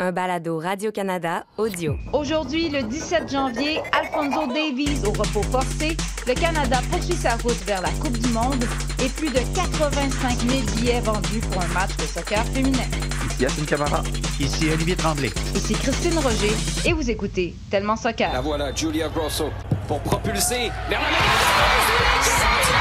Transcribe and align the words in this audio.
un 0.00 0.12
balado 0.12 0.60
Radio-Canada 0.60 1.44
audio. 1.56 1.96
Aujourd'hui, 2.12 2.68
le 2.68 2.84
17 2.84 3.28
janvier, 3.28 3.80
Alfonso 3.90 4.46
Davies 4.46 5.00
au 5.04 5.10
repos 5.10 5.42
forcé. 5.42 5.96
Le 6.24 6.34
Canada 6.34 6.78
poursuit 6.88 7.16
sa 7.16 7.34
route 7.34 7.60
vers 7.66 7.82
la 7.82 7.90
Coupe 8.00 8.16
du 8.16 8.28
Monde 8.28 8.64
et 9.04 9.08
plus 9.08 9.28
de 9.28 9.40
85 9.56 10.38
000 10.38 10.62
billets 10.76 11.00
vendus 11.00 11.40
pour 11.50 11.60
un 11.60 11.66
match 11.68 11.96
de 11.96 12.04
soccer 12.04 12.44
féminin. 12.46 12.84
Ici 13.28 13.42
Yacine 13.42 13.66
Camara. 13.66 14.04
Ici 14.38 14.70
Olivier 14.72 14.94
Tremblay. 14.94 15.32
Ici 15.56 15.74
Christine 15.74 16.18
Roger 16.18 16.52
et 16.86 16.92
vous 16.92 17.10
écoutez 17.10 17.56
Tellement 17.68 17.96
Soccer. 17.96 18.32
La 18.32 18.40
voilà, 18.40 18.72
Julia 18.72 19.08
Grosso, 19.08 19.50
pour 19.88 19.98
propulser 20.02 20.70
vers 20.88 21.00
la 21.00 22.77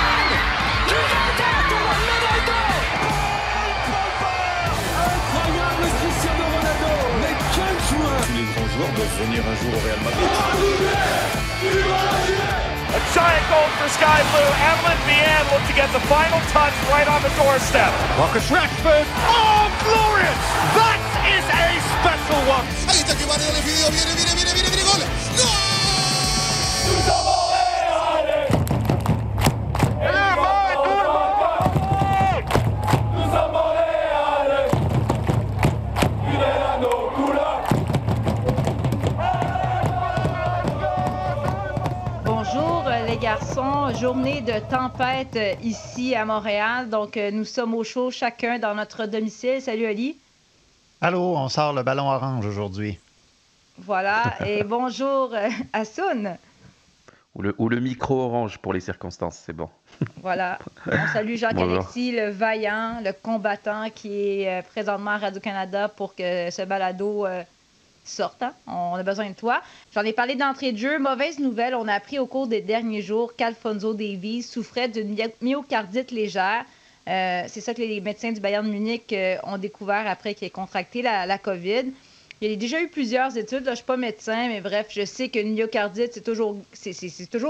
joueurs 8.77 8.93
doivent 8.93 9.17
venir 9.25 9.41
un 9.41 9.55
jour 9.57 9.73
au 9.73 9.81
Real 9.81 9.97
Madrid. 10.05 10.29
A 12.87 12.99
giant 13.13 13.45
goal 13.49 13.69
for 13.77 13.89
Sky 13.89 14.21
Blue. 14.31 14.51
Evelyn 14.69 14.99
Vianne 15.09 15.45
look 15.51 15.63
to 15.67 15.73
get 15.73 15.89
the 15.93 16.03
final 16.05 16.39
touch 16.53 16.73
right 16.93 17.07
on 17.07 17.21
the 17.23 17.33
doorstep. 17.35 17.91
Marcus 18.17 18.47
Rashford. 18.49 19.05
Oh, 19.25 19.65
glorious! 19.83 20.41
That 20.77 21.01
is 21.25 21.45
a 21.49 21.67
special 21.97 22.41
one. 22.45 22.65
Ahí 22.87 23.01
está 23.01 23.15
que 23.15 23.25
vale 23.25 23.43
el 23.49 23.63
video, 23.63 23.89
viene, 23.89 24.13
viene, 24.13 24.33
viene, 24.35 24.53
viene, 24.53 24.69
viene, 24.69 24.83
gol. 24.85 25.01
Bonjour 26.85 27.26
les 43.17 43.23
garçons, 43.23 43.93
journée 43.95 44.41
de 44.41 44.59
tempête 44.69 45.35
euh, 45.35 45.53
ici 45.63 46.13
à 46.13 46.25
Montréal. 46.25 46.89
Donc 46.89 47.17
euh, 47.17 47.31
nous 47.31 47.45
sommes 47.45 47.73
au 47.73 47.83
chaud 47.83 48.11
chacun 48.11 48.59
dans 48.59 48.75
notre 48.75 49.05
domicile. 49.05 49.61
Salut 49.61 49.85
Ali. 49.85 50.17
Allô, 51.01 51.35
on 51.35 51.49
sort 51.49 51.73
le 51.73 51.83
ballon 51.83 52.09
orange 52.09 52.45
aujourd'hui. 52.45 52.99
Voilà. 53.79 54.35
Et 54.45 54.63
bonjour 54.63 55.33
euh, 55.33 55.49
Assoun. 55.73 56.37
Ou 57.33 57.41
le, 57.41 57.55
ou 57.57 57.69
le 57.69 57.79
micro 57.79 58.19
orange 58.19 58.57
pour 58.59 58.73
les 58.73 58.81
circonstances, 58.81 59.41
c'est 59.45 59.53
bon. 59.53 59.69
Voilà. 60.21 60.59
On 60.85 61.07
salue 61.13 61.29
Bonjour. 61.29 61.37
Jacques-Alexis, 61.37 62.11
le 62.11 62.29
vaillant, 62.29 63.01
le 63.03 63.13
combattant 63.13 63.89
qui 63.93 64.41
est 64.41 64.59
euh, 64.59 64.61
présentement 64.61 65.11
à 65.11 65.17
Radio-Canada 65.17 65.87
pour 65.89 66.13
que 66.13 66.51
ce 66.51 66.63
balado 66.63 67.25
euh, 67.25 67.43
sorte. 68.07 68.43
On 68.67 68.93
a 68.95 69.03
besoin 69.03 69.29
de 69.29 69.35
toi. 69.35 69.61
J'en 69.93 70.01
ai 70.03 70.13
parlé 70.13 70.35
d'entrée 70.35 70.71
de 70.71 70.77
jeu. 70.77 70.99
Mauvaise 70.99 71.39
nouvelle, 71.39 71.75
on 71.75 71.87
a 71.87 71.93
appris 71.93 72.19
au 72.19 72.25
cours 72.25 72.47
des 72.47 72.61
derniers 72.61 73.01
jours 73.01 73.35
qu'Alfonso 73.35 73.93
Davies 73.93 74.43
souffrait 74.43 74.87
d'une 74.87 75.09
my- 75.09 75.33
myocardite 75.41 76.11
légère. 76.11 76.65
Euh, 77.07 77.43
c'est 77.47 77.61
ça 77.61 77.73
que 77.73 77.81
les 77.81 78.01
médecins 78.01 78.31
du 78.31 78.41
Bayern 78.41 78.65
de 78.65 78.71
Munich 78.71 79.13
euh, 79.13 79.37
ont 79.43 79.57
découvert 79.57 80.05
après 80.07 80.33
qu'il 80.33 80.47
ait 80.47 80.51
contracté 80.51 81.01
la 81.01 81.37
COVID. 81.37 81.85
Il 82.39 82.51
y 82.51 82.53
a 82.53 82.55
déjà 82.55 82.79
eu 82.81 82.87
plusieurs 82.87 83.35
études. 83.35 83.63
Là, 83.63 83.65
je 83.65 83.69
ne 83.71 83.75
suis 83.77 83.85
pas 83.85 83.97
médecin, 83.97 84.47
mais 84.47 84.61
bref, 84.61 84.87
je 84.91 85.05
sais 85.05 85.29
qu'une 85.29 85.53
myocardite, 85.53 86.13
c'est 86.13 86.23
toujours, 86.23 86.55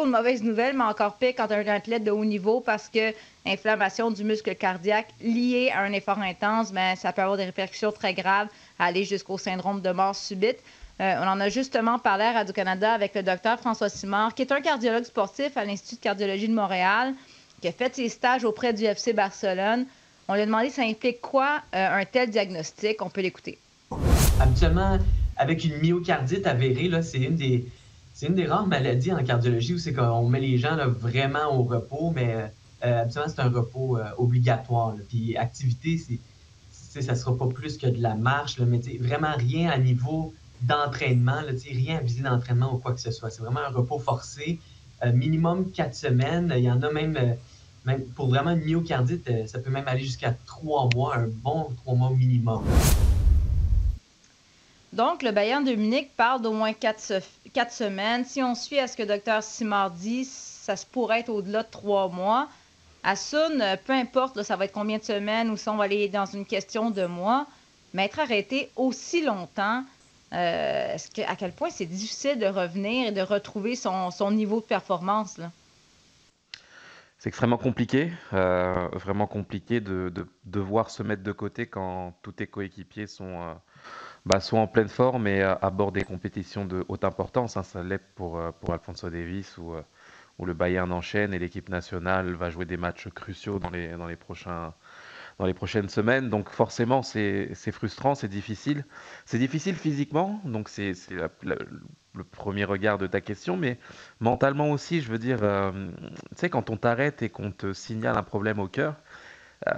une 0.05 0.11
mauvaise 0.11 0.41
nouvelle, 0.41 0.77
mais 0.77 0.85
encore 0.85 1.15
pire 1.15 1.33
quand 1.35 1.51
un 1.51 1.67
athlète 1.67 2.05
de 2.05 2.11
haut 2.11 2.23
niveau 2.23 2.61
parce 2.61 2.87
que 2.87 3.13
inflammation 3.45 4.11
du 4.11 4.23
muscle 4.23 4.55
cardiaque 4.55 5.09
liée 5.21 5.71
à 5.73 5.81
un 5.81 5.91
effort 5.91 6.19
intense, 6.19 6.71
ben, 6.71 6.95
ça 6.95 7.11
peut 7.11 7.21
avoir 7.21 7.35
des 7.35 7.43
répercussions 7.43 7.91
très 7.91 8.13
graves, 8.13 8.47
aller 8.79 9.03
jusqu'au 9.03 9.37
syndrome 9.37 9.81
de 9.81 9.89
mort 9.91 10.15
subite. 10.15 10.59
Euh, 11.01 11.15
on 11.21 11.27
en 11.27 11.39
a 11.41 11.49
justement 11.49 11.99
parlé 11.99 12.23
à 12.23 12.31
Radio-Canada 12.31 12.93
avec 12.93 13.13
le 13.13 13.23
docteur 13.23 13.59
François 13.59 13.89
Simard, 13.89 14.33
qui 14.33 14.43
est 14.43 14.51
un 14.53 14.61
cardiologue 14.61 15.03
sportif 15.03 15.57
à 15.57 15.65
l'Institut 15.65 15.95
de 15.95 16.01
cardiologie 16.01 16.47
de 16.47 16.55
Montréal, 16.55 17.13
qui 17.61 17.67
a 17.67 17.73
fait 17.73 17.93
ses 17.93 18.07
stages 18.07 18.45
auprès 18.45 18.71
du 18.71 18.85
FC 18.85 19.11
Barcelone. 19.11 19.85
On 20.29 20.33
lui 20.33 20.41
a 20.41 20.45
demandé 20.45 20.69
ça 20.69 20.83
implique 20.83 21.19
quoi 21.19 21.61
euh, 21.75 21.99
un 21.99 22.05
tel 22.05 22.29
diagnostic? 22.29 23.01
On 23.01 23.09
peut 23.09 23.21
l'écouter. 23.21 23.57
Habituellement, 24.39 24.99
avec 25.35 25.63
une 25.65 25.77
myocardite 25.79 26.45
avérée, 26.45 26.91
c'est 27.01 27.19
une 27.19 27.35
des 27.35 27.67
c'est 28.13 28.27
une 28.27 28.35
des 28.35 28.47
rares 28.47 28.65
maladies 28.65 29.13
en 29.13 29.23
cardiologie 29.23 29.75
où 29.75 29.77
c'est 29.77 29.93
qu'on 29.93 30.27
met 30.27 30.39
les 30.39 30.57
gens 30.57 30.75
vraiment 30.87 31.55
au 31.55 31.61
repos, 31.61 32.11
mais 32.15 32.51
euh, 32.83 33.01
habituellement, 33.01 33.31
c'est 33.35 33.41
un 33.41 33.49
repos 33.49 33.97
euh, 33.97 34.05
obligatoire. 34.17 34.95
Puis 35.07 35.37
activité, 35.37 36.01
ça 36.99 37.13
sera 37.13 37.37
pas 37.37 37.45
plus 37.45 37.77
que 37.77 37.85
de 37.85 38.01
la 38.01 38.15
marche, 38.15 38.59
mais 38.59 38.79
vraiment 38.99 39.35
rien 39.37 39.69
à 39.69 39.77
niveau 39.77 40.33
d'entraînement, 40.63 41.41
rien 41.71 41.97
à 41.97 42.01
viser 42.01 42.23
d'entraînement 42.23 42.73
ou 42.73 42.77
quoi 42.77 42.93
que 42.93 42.99
ce 42.99 43.11
soit. 43.11 43.29
C'est 43.29 43.43
vraiment 43.43 43.59
un 43.59 43.71
repos 43.71 43.99
forcé, 43.99 44.59
euh, 45.05 45.13
minimum 45.13 45.69
quatre 45.71 45.93
semaines. 45.93 46.51
Il 46.57 46.63
y 46.63 46.71
en 46.71 46.81
a 46.81 46.91
même, 46.91 47.17
euh, 47.17 47.33
même 47.85 48.01
pour 48.15 48.29
vraiment 48.29 48.51
une 48.51 48.65
myocardite, 48.65 49.47
ça 49.47 49.59
peut 49.59 49.69
même 49.69 49.87
aller 49.87 50.03
jusqu'à 50.03 50.35
trois 50.47 50.89
mois, 50.95 51.17
un 51.17 51.27
bon 51.27 51.69
trois 51.83 51.93
mois 51.93 52.09
minimum. 52.09 52.63
Donc, 54.97 55.21
le 55.21 55.29
Bayern 55.29 55.63
de 55.63 55.75
Munich 55.75 56.09
parle 56.17 56.41
d'au 56.41 56.53
moins 56.53 56.73
quatre, 56.73 57.21
quatre 57.53 57.71
semaines. 57.71 58.25
Si 58.25 58.41
on 58.41 58.55
suit 58.55 58.79
à 58.79 58.87
ce 58.87 58.97
que 58.97 59.03
Dr 59.03 59.43
Simard 59.43 59.91
dit, 59.91 60.25
ça 60.25 60.75
se 60.75 60.87
pourrait 60.87 61.19
être 61.19 61.29
au-delà 61.29 61.61
de 61.61 61.69
trois 61.69 62.09
mois. 62.09 62.47
À 63.03 63.15
Sun, 63.15 63.63
peu 63.85 63.93
importe, 63.93 64.35
là, 64.37 64.43
ça 64.43 64.55
va 64.55 64.65
être 64.65 64.71
combien 64.71 64.97
de 64.97 65.03
semaines 65.03 65.51
ou 65.51 65.55
si 65.55 65.69
on 65.69 65.77
va 65.77 65.83
aller 65.83 66.09
dans 66.09 66.25
une 66.25 66.47
question 66.47 66.89
de 66.89 67.05
mois, 67.05 67.45
mais 67.93 68.05
être 68.05 68.19
arrêté 68.19 68.71
aussi 68.75 69.23
longtemps, 69.23 69.83
euh, 70.33 70.97
à 71.27 71.35
quel 71.35 71.51
point 71.51 71.69
c'est 71.69 71.85
difficile 71.85 72.39
de 72.39 72.47
revenir 72.47 73.09
et 73.09 73.11
de 73.11 73.21
retrouver 73.21 73.75
son, 73.75 74.09
son 74.09 74.31
niveau 74.31 74.61
de 74.61 74.65
performance? 74.65 75.37
Là? 75.37 75.51
C'est 77.19 77.29
extrêmement 77.29 77.59
compliqué, 77.59 78.11
euh, 78.33 78.87
vraiment 78.93 79.27
compliqué 79.27 79.79
de, 79.79 80.09
de 80.09 80.27
devoir 80.45 80.89
se 80.89 81.03
mettre 81.03 81.21
de 81.21 81.31
côté 81.31 81.67
quand 81.67 82.13
tous 82.23 82.31
tes 82.31 82.47
coéquipiers 82.47 83.05
sont, 83.05 83.41
euh, 83.41 83.53
bah, 84.27 84.41
sont 84.41 84.57
en 84.57 84.67
pleine 84.67 84.89
forme 84.89 85.25
et 85.27 85.41
euh, 85.41 85.55
abordent 85.61 85.95
des 85.95 86.03
compétitions 86.03 86.65
de 86.65 86.83
haute 86.89 87.05
importance. 87.05 87.55
hein. 87.55 87.63
Ça 87.63 87.81
l'est 87.81 88.01
pour, 88.15 88.37
euh, 88.39 88.51
pour 88.51 88.73
Alfonso 88.73 89.09
Davies 89.09 89.47
où, 89.57 89.73
euh, 89.73 89.81
où 90.37 90.45
le 90.45 90.53
Bayern 90.53 90.91
enchaîne 90.91 91.33
et 91.33 91.39
l'équipe 91.39 91.69
nationale 91.69 92.33
va 92.33 92.49
jouer 92.49 92.65
des 92.65 92.77
matchs 92.77 93.07
cruciaux 93.09 93.57
dans 93.57 93.69
les, 93.69 93.89
dans 93.89 94.05
les, 94.07 94.17
prochains, 94.17 94.73
dans 95.39 95.45
les 95.45 95.53
prochaines 95.53 95.87
semaines. 95.87 96.29
Donc 96.29 96.49
forcément, 96.49 97.03
c'est 97.03 97.53
frustrant, 97.71 98.15
c'est 98.15 98.27
difficile. 98.27 98.85
C'est 99.25 99.39
difficile 99.39 99.75
physiquement, 99.75 100.41
donc 100.43 100.67
c'est 100.67 100.91
le 101.43 102.23
premier 102.23 102.65
regard 102.65 102.97
de 102.97 103.07
ta 103.07 103.21
question, 103.21 103.55
mais 103.57 103.79
mentalement 104.19 104.71
aussi, 104.71 105.01
je 105.01 105.09
veux 105.11 105.19
dire, 105.19 105.39
tu 105.39 106.35
sais, 106.35 106.49
quand 106.49 106.69
on 106.69 106.77
t'arrête 106.77 107.21
et 107.21 107.29
qu'on 107.29 107.51
te 107.51 107.73
signale 107.73 108.17
un 108.17 108.23
problème 108.23 108.59
au 108.59 108.67
cœur, 108.67 108.95
euh, 109.65 109.71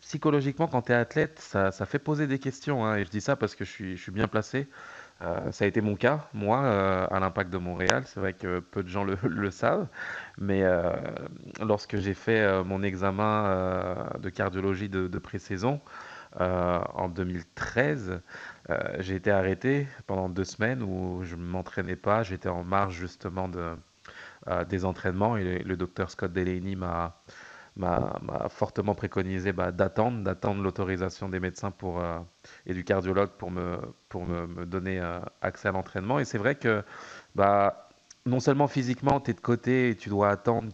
psychologiquement, 0.00 0.68
quand 0.68 0.82
tu 0.82 0.92
es 0.92 0.94
athlète, 0.94 1.38
ça, 1.40 1.70
fait 1.86 1.98
poser 1.98 2.26
des 2.26 2.38
questions. 2.38 2.84
hein, 2.84 2.96
et 2.96 3.04
je 3.04 3.10
dis 3.10 3.20
ça 3.20 3.36
parce 3.36 3.54
que 3.54 3.64
je 3.64 3.96
suis, 3.96 4.12
bien 4.12 4.28
placé. 4.28 4.68
Euh, 5.22 5.52
ça 5.52 5.64
a 5.64 5.68
été 5.68 5.80
mon 5.80 5.96
cas, 5.96 6.28
moi, 6.32 6.62
euh, 6.64 7.06
à 7.10 7.20
l'Impact 7.20 7.50
de 7.50 7.58
Montréal. 7.58 8.04
C'est 8.06 8.20
vrai 8.20 8.32
que 8.32 8.60
peu 8.60 8.82
de 8.82 8.88
gens 8.88 9.04
le, 9.04 9.16
savent. 9.50 9.88
Mais 10.38 10.62
lorsque 11.60 11.96
j'ai 11.96 12.14
fait 12.14 12.62
mon 12.64 12.82
examen 12.82 14.08
de 14.18 14.28
cardiologie 14.30 14.88
de, 14.88 15.18
pré-saison 15.18 15.80
en 16.38 17.08
2013, 17.08 18.20
euh, 18.70 18.96
j'ai 18.98 19.14
été 19.16 19.30
arrêté 19.30 19.86
pendant 20.06 20.28
deux 20.28 20.44
semaines 20.44 20.82
où 20.82 21.22
je 21.24 21.36
ne 21.36 21.42
m'entraînais 21.42 21.96
pas. 21.96 22.22
J'étais 22.22 22.48
en 22.48 22.64
marge 22.64 22.94
justement 22.94 23.48
de, 23.48 23.76
des 24.68 24.84
entraînements 24.84 25.36
et 25.36 25.44
le, 25.44 25.58
le 25.58 25.76
docteur 25.76 26.10
Scott 26.10 26.32
Delaney 26.32 26.76
m'a 26.76 27.22
m'a 27.76 28.48
fortement 28.50 28.94
préconisé 28.94 29.52
bah, 29.52 29.72
d'attendre, 29.72 30.22
d'attendre 30.22 30.62
l'autorisation 30.62 31.28
des 31.28 31.40
médecins 31.40 31.72
euh, 31.82 32.18
et 32.66 32.74
du 32.74 32.84
cardiologue 32.84 33.30
pour 33.30 33.50
me, 33.50 34.64
donner 34.64 35.00
euh, 35.00 35.18
accès 35.42 35.68
à 35.68 35.72
l'entraînement. 35.72 36.18
Et 36.18 36.24
c'est 36.24 36.38
vrai 36.38 36.54
que 36.54 36.84
bah, 37.34 37.88
non 38.26 38.40
seulement 38.40 38.68
physiquement, 38.68 39.20
tu 39.20 39.32
es 39.32 39.34
de 39.34 39.40
côté 39.40 39.90
et 39.90 39.96
tu 39.96 40.08
dois 40.08 40.30
attendre 40.30 40.72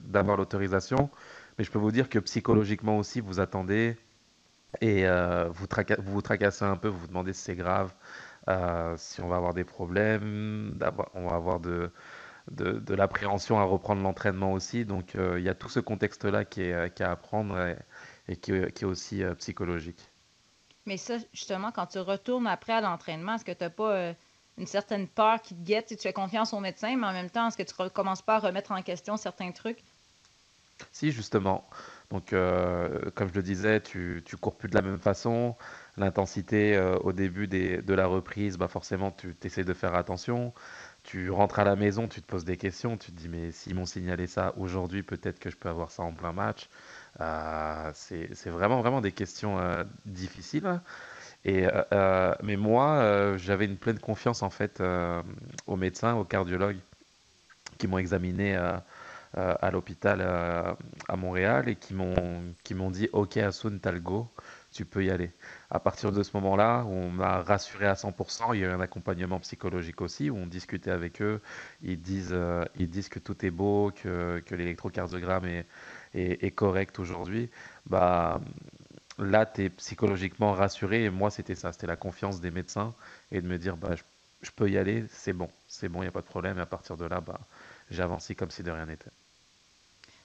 d'avoir 0.00 0.36
l'autorisation, 0.36 1.10
mais 1.58 1.64
je 1.64 1.70
peux 1.70 1.78
vous 1.78 1.92
dire 1.92 2.08
que 2.08 2.18
psychologiquement 2.18 2.98
aussi, 2.98 3.20
vous 3.20 3.40
attendez 3.40 3.96
et 4.80 5.06
euh, 5.06 5.48
vous, 5.50 5.66
vous 5.98 6.12
vous 6.12 6.22
tracassez 6.22 6.64
un 6.64 6.76
peu, 6.76 6.88
vous 6.88 6.98
vous 6.98 7.06
demandez 7.06 7.32
si 7.32 7.42
c'est 7.42 7.56
grave, 7.56 7.94
si 8.96 9.20
on 9.20 9.28
va 9.28 9.36
avoir 9.36 9.54
des 9.54 9.64
problèmes, 9.64 10.76
on 11.14 11.28
va 11.28 11.36
avoir 11.36 11.60
de, 11.60 11.90
de, 12.50 12.72
de 12.74 12.94
l'appréhension 12.94 13.58
à 13.58 13.64
reprendre 13.64 14.02
l'entraînement 14.02 14.52
aussi. 14.52 14.84
Donc 14.84 15.14
euh, 15.16 15.38
il 15.38 15.44
y 15.44 15.48
a 15.48 15.54
tout 15.54 15.68
ce 15.68 15.80
contexte-là 15.80 16.44
qui 16.44 16.62
est, 16.62 16.72
euh, 16.72 16.88
qui 16.88 17.02
est 17.02 17.06
à 17.06 17.12
apprendre 17.12 17.58
et, 17.60 17.76
et 18.28 18.36
qui, 18.36 18.52
est- 18.52 18.72
qui 18.72 18.84
est 18.84 18.86
aussi 18.86 19.22
euh, 19.22 19.34
psychologique. 19.34 20.10
Mais 20.86 20.96
ça, 20.96 21.18
justement, 21.34 21.70
quand 21.70 21.86
tu 21.88 21.98
retournes 21.98 22.46
après 22.46 22.72
à 22.72 22.80
l'entraînement, 22.80 23.34
est-ce 23.34 23.44
que 23.44 23.52
tu 23.52 23.62
n'as 23.62 23.68
pas 23.70 23.94
euh, 23.94 24.14
une 24.56 24.66
certaine 24.66 25.06
peur 25.06 25.42
qui 25.42 25.54
te 25.54 25.60
guette? 25.62 25.88
Tu 25.88 25.96
fais 25.98 26.12
confiance 26.14 26.54
au 26.54 26.60
médecin, 26.60 26.96
mais 26.96 27.06
en 27.06 27.12
même 27.12 27.28
temps, 27.30 27.48
est-ce 27.48 27.56
que 27.58 27.62
tu 27.62 27.74
ne 27.82 27.88
commences 27.88 28.22
pas 28.22 28.36
à 28.36 28.38
remettre 28.38 28.72
en 28.72 28.80
question 28.82 29.16
certains 29.18 29.52
trucs? 29.52 29.84
Si, 30.92 31.10
justement. 31.12 31.68
Donc, 32.10 32.32
euh, 32.32 33.10
comme 33.14 33.28
je 33.28 33.34
le 33.34 33.42
disais, 33.42 33.80
tu, 33.80 34.22
tu 34.24 34.36
cours 34.36 34.56
plus 34.56 34.68
de 34.68 34.74
la 34.74 34.82
même 34.82 34.98
façon. 34.98 35.56
l'intensité 35.96 36.78
au 37.02 37.12
début 37.12 37.48
de 37.48 37.94
la 37.94 38.06
reprise, 38.06 38.58
bah 38.58 38.68
forcément, 38.68 39.10
tu 39.10 39.34
essaies 39.42 39.64
de 39.64 39.72
faire 39.74 39.94
attention. 39.94 40.52
Tu 41.06 41.30
rentres 41.30 41.58
à 41.58 41.64
la 41.64 41.76
maison, 41.76 42.08
tu 42.08 42.20
te 42.20 42.26
poses 42.26 42.44
des 42.44 42.56
questions, 42.56 42.96
tu 42.96 43.12
te 43.12 43.16
dis, 43.16 43.28
mais 43.28 43.52
s'ils 43.52 43.74
m'ont 43.74 43.86
signalé 43.86 44.26
ça 44.26 44.52
aujourd'hui, 44.56 45.02
peut-être 45.02 45.38
que 45.38 45.50
je 45.50 45.56
peux 45.56 45.68
avoir 45.68 45.90
ça 45.90 46.02
en 46.02 46.12
plein 46.12 46.32
match. 46.32 46.68
c'est 47.94 48.50
vraiment, 48.50 48.80
vraiment 48.80 49.00
des 49.00 49.12
questions 49.12 49.58
difficiles. 50.04 50.80
Et, 51.44 51.66
mais 52.42 52.56
moi, 52.56 53.36
j'avais 53.36 53.66
une 53.66 53.76
pleine 53.76 54.00
confiance 54.00 54.42
en 54.42 54.50
fait 54.50 54.82
aux 55.66 55.76
médecins, 55.76 56.14
aux 56.16 56.24
cardiologues 56.24 56.78
qui 57.78 57.86
m'ont 57.88 57.98
examiné 57.98 58.56
euh, 58.56 58.76
à 59.34 59.70
l'hôpital 59.70 60.20
euh, 60.20 60.74
à 61.08 61.16
Montréal 61.16 61.68
et 61.68 61.76
qui 61.76 61.94
m'ont 61.94 62.54
qui 62.64 62.74
m'ont 62.74 62.90
dit 62.90 63.08
OK 63.12 63.36
Asun 63.36 63.78
t'as 63.78 63.92
le 63.92 64.00
go 64.00 64.30
tu 64.76 64.84
peux 64.84 65.04
y 65.04 65.10
aller. 65.10 65.32
À 65.70 65.80
partir 65.80 66.12
de 66.12 66.22
ce 66.22 66.30
moment-là, 66.34 66.84
on 66.86 67.10
m'a 67.10 67.40
rassuré 67.40 67.86
à 67.86 67.94
100%. 67.94 68.54
Il 68.54 68.60
y 68.60 68.64
a 68.64 68.68
eu 68.68 68.70
un 68.70 68.80
accompagnement 68.80 69.40
psychologique 69.40 70.02
aussi 70.02 70.28
où 70.28 70.36
on 70.36 70.46
discutait 70.46 70.90
avec 70.90 71.22
eux. 71.22 71.40
Ils 71.82 72.00
disent, 72.00 72.32
euh, 72.32 72.62
ils 72.78 72.90
disent 72.90 73.08
que 73.08 73.18
tout 73.18 73.44
est 73.46 73.50
beau, 73.50 73.90
que, 73.90 74.42
que 74.44 74.54
l'électrocardiogramme 74.54 75.46
est, 75.46 75.66
est, 76.14 76.50
correct 76.50 76.98
aujourd'hui. 76.98 77.50
Bah, 77.86 78.40
là, 79.18 79.46
tu 79.46 79.64
es 79.64 79.70
psychologiquement 79.70 80.52
rassuré. 80.52 81.04
Et 81.04 81.10
moi, 81.10 81.30
c'était 81.30 81.54
ça. 81.54 81.72
C'était 81.72 81.86
la 81.86 81.96
confiance 81.96 82.40
des 82.42 82.50
médecins 82.50 82.94
et 83.32 83.40
de 83.40 83.48
me 83.48 83.56
dire 83.56 83.78
bah, 83.78 83.94
je, 84.42 84.50
peux 84.50 84.68
y 84.70 84.76
aller, 84.76 85.06
c'est 85.08 85.32
bon, 85.32 85.48
c'est 85.66 85.88
bon, 85.88 86.00
il 86.00 86.04
n'y 86.04 86.08
a 86.08 86.12
pas 86.12 86.20
de 86.20 86.26
problème. 86.26 86.58
Et 86.58 86.60
à 86.60 86.66
partir 86.66 86.98
de 86.98 87.06
là, 87.06 87.22
bah, 87.22 87.40
j'ai 87.90 88.34
comme 88.34 88.50
si 88.50 88.62
de 88.62 88.70
rien 88.70 88.86
n'était. 88.86 89.10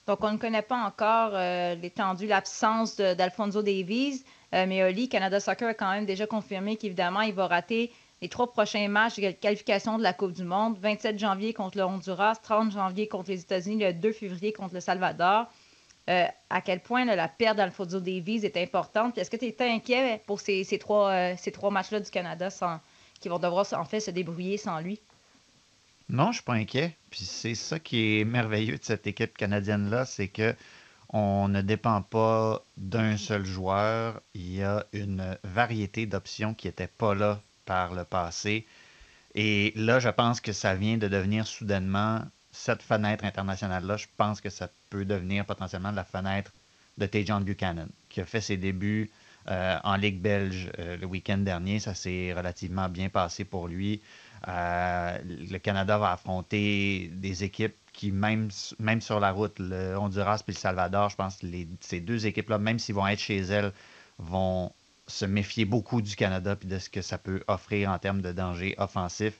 Donc, 0.06 0.24
on 0.24 0.32
ne 0.32 0.36
connaît 0.36 0.62
pas 0.62 0.82
encore 0.84 1.30
euh, 1.34 1.76
l'étendue, 1.76 2.26
l'absence 2.26 2.96
d'Alfonso 2.96 3.62
Davies, 3.62 4.24
euh, 4.52 4.66
mais 4.66 4.82
Oli, 4.82 5.08
Canada 5.08 5.38
Soccer 5.38 5.68
a 5.68 5.74
quand 5.74 5.92
même 5.92 6.06
déjà 6.06 6.26
confirmé 6.26 6.76
qu'évidemment, 6.76 7.20
il 7.20 7.34
va 7.34 7.46
rater 7.46 7.92
les 8.20 8.28
trois 8.28 8.50
prochains 8.50 8.88
matchs 8.88 9.20
de 9.20 9.30
qualification 9.30 9.98
de 9.98 10.02
la 10.02 10.12
Coupe 10.12 10.32
du 10.32 10.44
Monde 10.44 10.76
27 10.80 11.18
janvier 11.18 11.54
contre 11.54 11.78
le 11.78 11.84
Honduras, 11.84 12.36
30 12.42 12.72
janvier 12.72 13.06
contre 13.06 13.30
les 13.30 13.40
États-Unis, 13.40 13.84
le 13.84 13.92
2 13.92 14.12
février 14.12 14.52
contre 14.52 14.74
le 14.74 14.80
Salvador. 14.80 15.46
Euh, 16.10 16.26
à 16.50 16.60
quel 16.60 16.80
point 16.80 17.04
la 17.04 17.28
perte 17.28 17.56
d'Alfonso 17.56 18.00
Davies 18.00 18.44
est 18.44 18.56
importante. 18.56 19.18
Est-ce 19.18 19.30
que 19.30 19.36
tu 19.36 19.44
étais 19.44 19.70
inquiet 19.70 20.20
pour 20.26 20.40
ces, 20.40 20.64
trois, 20.80 21.36
ces 21.36 21.52
trois 21.52 21.70
matchs-là 21.70 22.00
du 22.00 22.10
Canada 22.10 22.50
sans, 22.50 22.80
qui 23.20 23.28
vont 23.28 23.38
devoir 23.38 23.66
en 23.74 23.84
fait 23.84 24.00
se 24.00 24.10
débrouiller 24.10 24.56
sans 24.56 24.80
lui? 24.80 25.00
Non, 26.08 26.24
je 26.24 26.28
ne 26.28 26.32
suis 26.34 26.42
pas 26.42 26.54
inquiet. 26.54 26.96
Puis 27.10 27.24
c'est 27.24 27.54
ça 27.54 27.78
qui 27.78 28.18
est 28.18 28.24
merveilleux 28.24 28.78
de 28.78 28.84
cette 28.84 29.06
équipe 29.06 29.36
canadienne-là, 29.36 30.04
c'est 30.04 30.28
que 30.28 30.54
on 31.12 31.48
ne 31.48 31.60
dépend 31.60 32.00
pas 32.00 32.64
d'un 32.76 33.16
seul 33.18 33.44
joueur. 33.44 34.22
Il 34.34 34.54
y 34.54 34.62
a 34.62 34.86
une 34.92 35.36
variété 35.44 36.06
d'options 36.06 36.54
qui 36.54 36.68
n'étaient 36.68 36.86
pas 36.86 37.14
là 37.14 37.42
par 37.66 37.94
le 37.94 38.04
passé. 38.04 38.66
Et 39.34 39.72
là, 39.76 39.98
je 39.98 40.08
pense 40.08 40.40
que 40.40 40.52
ça 40.52 40.74
vient 40.74 40.96
de 40.96 41.08
devenir 41.08 41.46
soudainement 41.46 42.22
cette 42.50 42.82
fenêtre 42.82 43.24
internationale-là. 43.24 43.96
Je 43.96 44.06
pense 44.16 44.40
que 44.40 44.50
ça 44.50 44.68
peut 44.90 45.04
devenir 45.04 45.44
potentiellement 45.44 45.90
la 45.90 46.04
fenêtre 46.04 46.52
de 46.98 47.06
Tejan 47.06 47.40
Buchanan, 47.40 47.88
qui 48.08 48.20
a 48.20 48.26
fait 48.26 48.40
ses 48.40 48.56
débuts 48.56 49.10
euh, 49.48 49.78
en 49.84 49.96
Ligue 49.96 50.20
belge 50.20 50.70
euh, 50.78 50.96
le 50.96 51.06
week-end 51.06 51.38
dernier. 51.38 51.78
Ça 51.78 51.94
s'est 51.94 52.32
relativement 52.32 52.88
bien 52.88 53.08
passé 53.08 53.44
pour 53.44 53.68
lui. 53.68 54.02
Euh, 54.48 55.18
le 55.24 55.58
Canada 55.58 55.98
va 55.98 56.12
affronter 56.12 57.10
des 57.12 57.44
équipes 57.44 57.76
qui, 57.92 58.10
même, 58.10 58.50
sur 58.50 59.20
la 59.20 59.30
route, 59.30 59.58
le 59.58 59.96
Honduras 59.96 60.42
et 60.46 60.50
le 60.50 60.56
Salvador, 60.56 61.10
je 61.10 61.16
pense 61.16 61.36
que 61.36 61.46
ces 61.80 62.00
deux 62.00 62.26
équipes-là, 62.26 62.58
même 62.58 62.78
s'ils 62.78 62.94
vont 62.94 63.06
être 63.06 63.20
chez 63.20 63.38
elles, 63.38 63.72
vont 64.18 64.72
se 65.06 65.24
méfier 65.24 65.64
beaucoup 65.64 66.00
du 66.00 66.16
Canada 66.16 66.56
et 66.60 66.66
de 66.66 66.78
ce 66.78 66.88
que 66.88 67.02
ça 67.02 67.18
peut 67.18 67.42
offrir 67.48 67.90
en 67.90 67.98
termes 67.98 68.22
de 68.22 68.32
danger 68.32 68.74
offensif. 68.78 69.34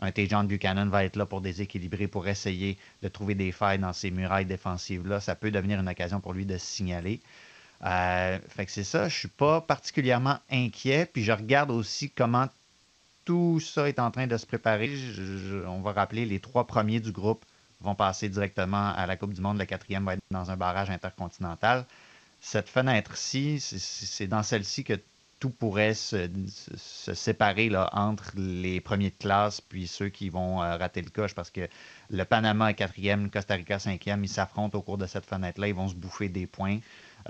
Un 0.00 0.12
Tejan 0.12 0.44
Buchanan 0.44 0.88
va 0.88 1.04
être 1.04 1.16
là 1.16 1.26
pour 1.26 1.40
déséquilibrer, 1.40 2.06
pour 2.06 2.28
essayer 2.28 2.78
de 3.02 3.08
trouver 3.08 3.34
des 3.34 3.50
failles 3.50 3.80
dans 3.80 3.92
ces 3.92 4.10
murailles 4.10 4.46
défensives-là. 4.46 5.20
Ça 5.20 5.34
peut 5.34 5.50
devenir 5.50 5.80
une 5.80 5.88
occasion 5.88 6.20
pour 6.20 6.32
lui 6.32 6.46
de 6.46 6.56
signaler. 6.56 7.20
Euh, 7.84 8.38
fait 8.48 8.66
que 8.66 8.72
c'est 8.72 8.84
ça, 8.84 9.08
je 9.08 9.16
suis 9.16 9.28
pas 9.28 9.60
particulièrement 9.60 10.38
inquiet. 10.50 11.06
Puis 11.12 11.24
je 11.24 11.32
regarde 11.32 11.70
aussi 11.70 12.10
comment 12.10 12.46
tout 13.28 13.60
ça 13.60 13.86
est 13.90 13.98
en 13.98 14.10
train 14.10 14.26
de 14.26 14.38
se 14.38 14.46
préparer. 14.46 14.90
on 15.66 15.82
va 15.82 15.92
rappeler, 15.92 16.24
les 16.24 16.40
trois 16.40 16.66
premiers 16.66 16.98
du 16.98 17.12
groupe 17.12 17.44
vont 17.82 17.94
passer 17.94 18.30
directement 18.30 18.88
à 18.94 19.04
la 19.06 19.18
Coupe 19.18 19.34
du 19.34 19.42
Monde. 19.42 19.58
Le 19.58 19.66
quatrième 19.66 20.06
va 20.06 20.14
être 20.14 20.22
dans 20.30 20.50
un 20.50 20.56
barrage 20.56 20.88
intercontinental. 20.88 21.84
Cette 22.40 22.70
fenêtre-ci, 22.70 23.60
c'est 23.60 24.28
dans 24.28 24.42
celle-ci 24.42 24.82
que 24.82 24.94
tout 25.40 25.50
pourrait 25.50 25.92
se, 25.92 26.26
séparer 26.78 27.70
entre 27.92 28.32
les 28.34 28.80
premiers 28.80 29.10
de 29.10 29.16
classe 29.18 29.60
puis 29.60 29.86
ceux 29.86 30.08
qui 30.08 30.30
vont 30.30 30.62
euh, 30.62 30.76
rater 30.78 31.02
le 31.02 31.10
coche 31.10 31.34
parce 31.34 31.50
que 31.50 31.68
le 32.08 32.24
Panama 32.24 32.70
est 32.70 32.74
quatrième, 32.74 33.24
le 33.24 33.28
Costa 33.28 33.54
Rica 33.54 33.78
cinquième, 33.78 34.24
ils 34.24 34.28
s'affrontent 34.28 34.78
au 34.78 34.80
cours 34.80 34.96
de 34.96 35.06
cette 35.06 35.26
fenêtre-là, 35.26 35.68
ils 35.68 35.74
vont 35.74 35.88
se 35.88 35.94
bouffer 35.94 36.30
des 36.30 36.46
points. 36.46 36.78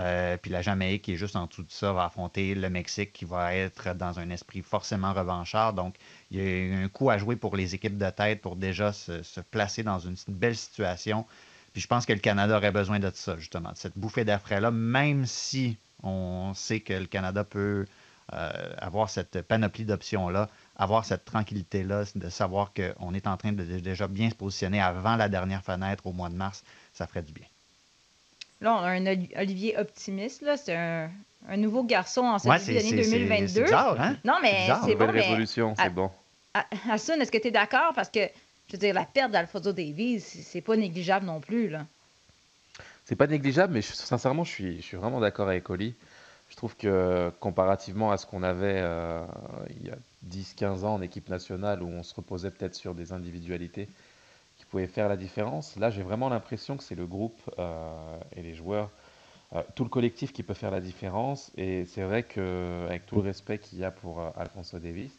Euh, 0.00 0.36
puis 0.36 0.50
la 0.50 0.62
Jamaïque, 0.62 1.02
qui 1.02 1.12
est 1.12 1.16
juste 1.16 1.34
en 1.34 1.46
dessous 1.46 1.64
de 1.64 1.72
ça, 1.72 1.92
va 1.92 2.04
affronter 2.04 2.54
le 2.54 2.70
Mexique, 2.70 3.12
qui 3.12 3.24
va 3.24 3.54
être 3.54 3.94
dans 3.94 4.18
un 4.20 4.30
esprit 4.30 4.62
forcément 4.62 5.12
revanchard. 5.12 5.72
Donc, 5.72 5.96
il 6.30 6.40
y 6.40 6.72
a 6.72 6.78
un 6.78 6.88
coup 6.88 7.10
à 7.10 7.18
jouer 7.18 7.36
pour 7.36 7.56
les 7.56 7.74
équipes 7.74 7.98
de 7.98 8.10
tête 8.10 8.40
pour 8.40 8.56
déjà 8.56 8.92
se, 8.92 9.40
placer 9.40 9.82
dans 9.82 9.98
une, 9.98 10.16
belle 10.28 10.56
situation. 10.56 11.26
Puis 11.72 11.82
je 11.82 11.88
pense 11.88 12.06
que 12.06 12.12
le 12.12 12.20
Canada 12.20 12.56
aurait 12.56 12.72
besoin 12.72 12.98
de 12.98 13.10
ça, 13.12 13.36
justement, 13.36 13.72
de 13.72 13.76
cette 13.76 13.98
bouffée 13.98 14.24
d'affray 14.24 14.60
là 14.60 14.70
même 14.70 15.26
si 15.26 15.78
on 16.02 16.52
sait 16.54 16.80
que 16.80 16.92
le 16.92 17.06
Canada 17.06 17.44
peut 17.44 17.84
euh, 18.32 18.74
avoir 18.78 19.10
cette 19.10 19.42
panoplie 19.42 19.84
d'options-là, 19.84 20.48
avoir 20.76 21.04
cette 21.04 21.24
tranquillité-là, 21.24 22.04
de 22.14 22.28
savoir 22.28 22.72
qu'on 22.72 23.14
est 23.14 23.26
en 23.26 23.36
train 23.36 23.52
de 23.52 23.64
déjà 23.64 24.06
bien 24.06 24.30
se 24.30 24.34
positionner 24.34 24.80
avant 24.80 25.16
la 25.16 25.28
dernière 25.28 25.62
fenêtre 25.62 26.06
au 26.06 26.12
mois 26.12 26.28
de 26.28 26.36
mars, 26.36 26.62
ça 26.92 27.06
ferait 27.06 27.22
du 27.22 27.32
bien. 27.32 27.46
Là, 28.60 28.74
on 28.74 28.78
a 28.78 28.88
un 28.88 29.06
Olivier 29.36 29.78
optimiste. 29.78 30.42
Là. 30.42 30.56
C'est 30.56 30.74
un, 30.74 31.10
nouveau 31.56 31.84
garçon 31.84 32.22
en 32.22 32.38
cette 32.38 32.50
année 32.50 32.90
2022. 32.90 33.46
C'est 33.46 33.62
bizarre, 33.62 34.00
hein? 34.00 34.16
Non, 34.24 34.36
mais 34.42 34.68
c'est 34.84 34.94
bon. 34.94 35.10
résolution, 35.10 35.74
c'est 35.76 35.90
bon. 35.90 36.10
Hassan, 36.90 37.20
est-ce 37.20 37.30
que 37.30 37.38
tu 37.38 37.48
es 37.48 37.50
d'accord? 37.50 37.92
Parce 37.94 38.08
que, 38.08 38.20
je 38.66 38.72
veux 38.72 38.78
dire, 38.78 38.94
la 38.94 39.04
perte 39.04 39.30
d'Alfonso 39.30 39.72
Davies, 39.72 40.20
c'est 40.20 40.60
pas 40.60 40.76
négligeable 40.76 41.26
non 41.26 41.40
plus. 41.40 41.68
là. 41.68 41.86
C'est 43.04 43.16
pas 43.16 43.26
négligeable, 43.26 43.72
mais 43.72 43.82
sincèrement, 43.82 44.44
je 44.44 44.50
suis, 44.50 44.76
je 44.78 44.82
suis 44.82 44.96
vraiment 44.96 45.20
d'accord 45.20 45.48
avec 45.48 45.70
Oli. 45.70 45.94
Je 46.50 46.56
trouve 46.56 46.76
que 46.76 47.30
comparativement 47.40 48.10
à 48.10 48.16
ce 48.16 48.26
qu'on 48.26 48.42
avait 48.42 48.80
euh, 48.82 49.24
il 49.70 49.86
y 49.86 49.90
a 49.90 49.96
10-15 50.28 50.84
ans 50.84 50.94
en 50.94 51.02
équipe 51.02 51.28
nationale, 51.28 51.82
où 51.82 51.88
on 51.88 52.02
se 52.02 52.14
reposait 52.14 52.50
peut-être 52.50 52.74
sur 52.74 52.94
des 52.94 53.12
individualités, 53.12 53.88
pouvait 54.68 54.86
faire 54.86 55.08
la 55.08 55.16
différence. 55.16 55.76
Là, 55.76 55.90
j'ai 55.90 56.02
vraiment 56.02 56.28
l'impression 56.28 56.76
que 56.76 56.84
c'est 56.84 56.94
le 56.94 57.06
groupe 57.06 57.38
euh, 57.58 58.18
et 58.36 58.42
les 58.42 58.54
joueurs, 58.54 58.90
euh, 59.54 59.62
tout 59.74 59.84
le 59.84 59.90
collectif 59.90 60.32
qui 60.32 60.42
peut 60.42 60.54
faire 60.54 60.70
la 60.70 60.80
différence. 60.80 61.50
Et 61.56 61.84
c'est 61.86 62.02
vrai 62.02 62.22
qu'avec 62.22 63.06
tout 63.06 63.16
le 63.16 63.22
respect 63.22 63.58
qu'il 63.58 63.78
y 63.78 63.84
a 63.84 63.90
pour 63.90 64.20
euh, 64.20 64.30
Alfonso 64.36 64.78
Davis, 64.78 65.12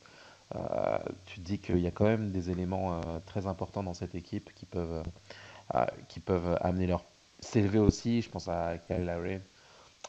tu 1.27 1.39
te 1.39 1.45
dis 1.45 1.59
qu'il 1.59 1.79
y 1.79 1.85
a 1.85 1.91
quand 1.91 2.05
même 2.05 2.31
des 2.31 2.49
éléments 2.49 3.01
très 3.27 3.45
importants 3.45 3.83
dans 3.83 3.93
cette 3.93 4.15
équipe 4.15 4.51
qui 4.55 4.65
peuvent, 4.65 5.03
qui 6.07 6.19
peuvent 6.19 6.57
amener 6.61 6.87
leur 6.87 7.03
s'élever 7.39 7.77
aussi. 7.77 8.23
Je 8.23 8.31
pense 8.31 8.47
à 8.47 8.79
Kyle 8.79 9.05
Larry, 9.05 9.37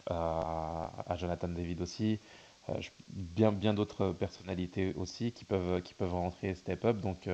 à 0.08 1.14
Jonathan 1.16 1.48
David 1.48 1.82
aussi. 1.82 2.20
bien 3.10 3.52
bien 3.52 3.74
d'autres 3.74 4.12
personnalités 4.12 4.94
aussi 4.94 5.30
qui 5.32 5.44
peuvent 5.44 5.82
qui 5.82 5.92
peuvent 5.92 6.14
rentrer 6.14 6.54
step 6.54 6.86
up 6.86 6.96
donc 7.02 7.28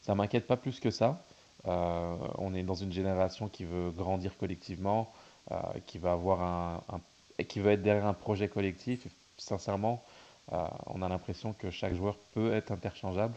ça 0.00 0.16
m'inquiète 0.16 0.48
pas 0.48 0.56
plus 0.56 0.80
que 0.80 0.90
ça 0.90 1.24
euh, 1.27 1.27
on 1.64 2.54
est 2.54 2.62
dans 2.62 2.74
une 2.74 2.92
génération 2.92 3.48
qui 3.48 3.64
veut 3.64 3.90
grandir 3.90 4.36
collectivement, 4.38 5.12
euh, 5.50 5.56
qui 5.86 5.96
va 5.98 6.12
avoir 6.12 6.42
un, 6.42 7.00
qui 7.44 7.60
veut 7.60 7.72
être 7.72 7.82
derrière 7.82 8.04
un 8.04 8.12
projet 8.12 8.48
collectif. 8.48 9.06
sincèrement, 9.38 10.04
euh, 10.52 10.62
on 10.88 11.00
a 11.00 11.08
l'impression 11.08 11.54
que 11.54 11.70
chaque 11.70 11.94
joueur 11.94 12.18
peut 12.34 12.52
être 12.52 12.70
interchangeable, 12.70 13.34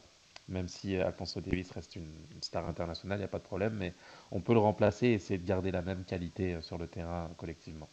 même 0.50 0.68
si 0.68 0.98
Alfonso 0.98 1.40
Davis 1.40 1.72
reste 1.72 1.96
une, 1.96 2.12
star 2.42 2.68
internationale, 2.68 3.18
il 3.18 3.22
n'y 3.22 3.26
a 3.26 3.30
pas 3.30 3.38
de 3.38 3.44
problème, 3.44 3.76
mais 3.76 3.94
on 4.32 4.42
peut 4.42 4.52
le 4.52 4.60
remplacer 4.60 5.08
et 5.08 5.14
essayer 5.14 5.38
de 5.38 5.48
garder 5.48 5.72
la 5.72 5.82
même 5.82 6.04
qualité 6.04 6.62
sur 6.62 6.78
le 6.78 6.88
terrain 6.88 7.30
collectivement. 7.38 7.88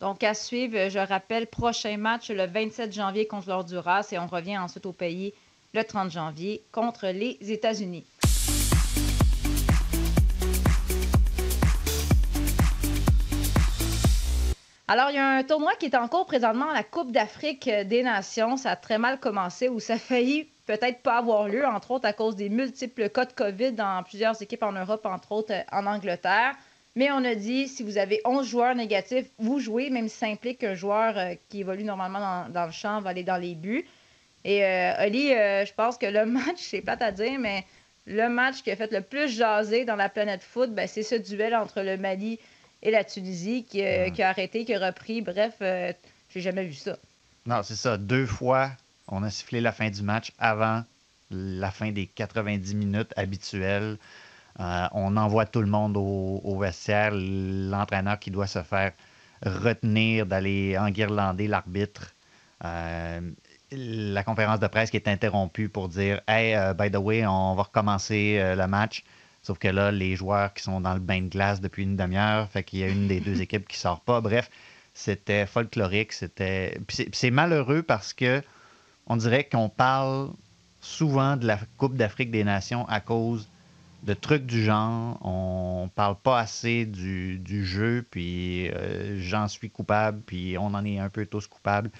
Donc, 0.00 0.24
à 0.24 0.34
suivre, 0.34 0.88
je 0.88 0.98
rappelle, 0.98 1.46
prochain 1.46 1.96
match 1.96 2.30
le 2.30 2.44
27 2.44 2.92
janvier 2.92 3.28
contre 3.28 3.50
l'Honduras 3.50 4.08
et 4.10 4.18
on 4.18 4.26
revient 4.26 4.58
ensuite 4.58 4.86
au 4.86 4.92
pays 4.92 5.32
le 5.74 5.84
30 5.84 6.10
janvier 6.10 6.64
contre 6.72 7.06
les 7.06 7.38
États-Unis. 7.40 8.04
Alors, 14.86 15.10
il 15.10 15.16
y 15.16 15.18
a 15.18 15.26
un 15.26 15.42
tournoi 15.42 15.74
qui 15.76 15.86
est 15.86 15.96
en 15.96 16.08
cours 16.08 16.26
présentement, 16.26 16.70
la 16.72 16.82
Coupe 16.82 17.10
d'Afrique 17.10 17.68
des 17.68 18.02
Nations. 18.02 18.58
Ça 18.58 18.72
a 18.72 18.76
très 18.76 18.98
mal 18.98 19.18
commencé 19.18 19.68
ou 19.68 19.80
ça 19.80 19.94
a 19.94 19.98
failli 19.98 20.50
peut-être 20.66 21.00
pas 21.00 21.18
avoir 21.18 21.48
lieu, 21.48 21.66
entre 21.66 21.92
autres 21.92 22.06
à 22.06 22.12
cause 22.12 22.36
des 22.36 22.50
multiples 22.50 23.08
cas 23.08 23.24
de 23.24 23.32
COVID 23.32 23.72
dans 23.72 24.02
plusieurs 24.02 24.40
équipes 24.42 24.62
en 24.62 24.72
Europe, 24.72 25.06
entre 25.06 25.32
autres 25.32 25.52
euh, 25.52 25.62
en 25.72 25.86
Angleterre. 25.86 26.54
Mais 26.96 27.10
on 27.10 27.24
a 27.24 27.34
dit, 27.34 27.66
si 27.66 27.82
vous 27.82 27.98
avez 27.98 28.20
11 28.24 28.46
joueurs 28.46 28.74
négatifs, 28.74 29.26
vous 29.38 29.58
jouez, 29.58 29.90
même 29.90 30.08
si 30.08 30.16
ça 30.16 30.26
implique 30.26 30.58
qu'un 30.58 30.74
joueur 30.74 31.18
euh, 31.18 31.34
qui 31.48 31.60
évolue 31.60 31.84
normalement 31.84 32.46
dans, 32.48 32.66
le 32.66 32.72
champ 32.72 33.00
va 33.00 33.10
aller 33.10 33.24
dans 33.24 33.36
les 33.36 33.54
buts. 33.54 33.86
Et 34.44 34.64
euh, 34.64 35.06
Oli, 35.06 35.32
euh, 35.32 35.64
je 35.64 35.72
pense 35.74 35.98
que 35.98 36.06
le 36.06 36.24
match, 36.26 36.58
c'est 36.58 36.82
plate 36.82 37.02
à 37.02 37.10
dire, 37.10 37.38
mais 37.38 37.64
le 38.06 38.28
match 38.28 38.62
qui 38.62 38.70
a 38.70 38.76
fait 38.76 38.92
le 38.92 39.00
plus 39.00 39.28
jaser 39.28 39.84
dans 39.84 39.96
la 39.96 40.08
planète 40.08 40.42
foot, 40.42 40.70
ben, 40.72 40.86
c'est 40.86 41.02
ce 41.02 41.14
duel 41.14 41.54
entre 41.56 41.80
le 41.80 41.96
Mali 41.96 42.38
et 42.84 42.90
la 42.90 43.02
Tunisie 43.02 43.64
qui, 43.64 43.82
euh, 43.82 44.10
qui 44.10 44.22
a 44.22 44.28
arrêté, 44.28 44.64
qui 44.64 44.74
a 44.74 44.86
repris. 44.86 45.22
Bref, 45.22 45.54
euh, 45.62 45.92
j'ai 46.28 46.40
jamais 46.40 46.64
vu 46.64 46.74
ça. 46.74 46.96
Non, 47.46 47.62
c'est 47.62 47.76
ça. 47.76 47.96
Deux 47.96 48.26
fois, 48.26 48.70
on 49.08 49.22
a 49.22 49.30
sifflé 49.30 49.60
la 49.60 49.72
fin 49.72 49.90
du 49.90 50.02
match 50.02 50.32
avant 50.38 50.84
la 51.30 51.70
fin 51.70 51.90
des 51.90 52.06
90 52.06 52.74
minutes 52.74 53.12
habituelles. 53.16 53.96
Euh, 54.60 54.86
on 54.92 55.16
envoie 55.16 55.46
tout 55.46 55.62
le 55.62 55.66
monde 55.66 55.96
au, 55.96 56.40
au 56.44 56.58
vestiaire. 56.58 57.10
L'entraîneur 57.12 58.18
qui 58.18 58.30
doit 58.30 58.46
se 58.46 58.62
faire 58.62 58.92
retenir 59.44 60.26
d'aller 60.26 60.78
enguirlander 60.78 61.48
l'arbitre. 61.48 62.14
Euh, 62.64 63.20
la 63.72 64.22
conférence 64.22 64.60
de 64.60 64.66
presse 64.68 64.90
qui 64.90 64.96
est 64.96 65.08
interrompue 65.08 65.68
pour 65.68 65.88
dire 65.88 66.20
Hey, 66.28 66.54
uh, 66.54 66.74
by 66.74 66.90
the 66.90 66.96
way, 66.96 67.26
on 67.26 67.54
va 67.54 67.62
recommencer 67.64 68.54
le 68.56 68.66
match. 68.66 69.02
Sauf 69.44 69.58
que 69.58 69.68
là, 69.68 69.92
les 69.92 70.16
joueurs 70.16 70.54
qui 70.54 70.62
sont 70.62 70.80
dans 70.80 70.94
le 70.94 71.00
bain 71.00 71.20
de 71.20 71.28
glace 71.28 71.60
depuis 71.60 71.82
une 71.82 71.96
demi-heure, 71.96 72.48
fait 72.48 72.64
qu'il 72.64 72.78
y 72.78 72.82
a 72.82 72.88
une 72.88 73.06
des 73.06 73.20
deux 73.20 73.40
équipes 73.42 73.68
qui 73.68 73.76
sort 73.78 74.00
pas. 74.00 74.22
Bref, 74.22 74.50
c'était 74.94 75.44
folklorique. 75.44 76.14
C'était. 76.14 76.80
c'est 77.12 77.30
malheureux 77.30 77.82
parce 77.82 78.14
que 78.14 78.42
on 79.06 79.16
dirait 79.16 79.44
qu'on 79.44 79.68
parle 79.68 80.30
souvent 80.80 81.36
de 81.36 81.46
la 81.46 81.58
Coupe 81.76 81.94
d'Afrique 81.94 82.30
des 82.30 82.42
Nations 82.42 82.88
à 82.88 83.00
cause 83.00 83.46
de 84.02 84.14
trucs 84.14 84.46
du 84.46 84.64
genre. 84.64 85.18
On 85.22 85.90
parle 85.94 86.16
pas 86.16 86.38
assez 86.38 86.86
du, 86.86 87.38
du 87.38 87.66
jeu, 87.66 88.02
puis 88.10 88.70
euh, 88.70 89.20
j'en 89.20 89.48
suis 89.48 89.68
coupable, 89.68 90.22
puis 90.24 90.56
on 90.58 90.68
en 90.68 90.86
est 90.86 90.98
un 90.98 91.10
peu 91.10 91.26
tous 91.26 91.46
coupables. 91.46 91.90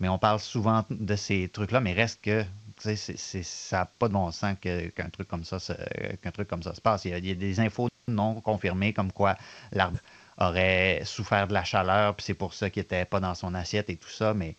Mais 0.00 0.08
on 0.08 0.18
parle 0.18 0.40
souvent 0.40 0.84
de 0.88 1.16
ces 1.16 1.48
trucs-là, 1.48 1.80
mais 1.80 1.92
reste 1.92 2.22
que 2.22 2.44
c'est, 2.84 3.42
ça 3.42 3.78
n'a 3.78 3.86
pas 3.86 4.08
de 4.08 4.12
bon 4.12 4.30
sens 4.30 4.56
qu'un, 4.60 5.10
truc 5.10 5.28
comme 5.28 5.44
ça 5.44 5.58
se, 5.58 5.72
qu'un 6.16 6.30
truc 6.30 6.48
comme 6.48 6.62
ça 6.62 6.74
se 6.74 6.80
passe. 6.80 7.04
Il 7.04 7.10
y, 7.10 7.14
a, 7.14 7.18
il 7.18 7.26
y 7.26 7.30
a 7.30 7.34
des 7.34 7.60
infos 7.60 7.88
non 8.08 8.40
confirmées 8.40 8.92
comme 8.92 9.12
quoi 9.12 9.36
l'arbre 9.72 9.98
aurait 10.38 11.02
souffert 11.04 11.46
de 11.48 11.54
la 11.54 11.64
chaleur, 11.64 12.16
puis 12.16 12.24
c'est 12.24 12.34
pour 12.34 12.54
ça 12.54 12.70
qu'il 12.70 12.82
n'était 12.82 13.04
pas 13.04 13.20
dans 13.20 13.34
son 13.34 13.54
assiette 13.54 13.88
et 13.90 13.96
tout 13.96 14.08
ça, 14.10 14.34
mais 14.34 14.56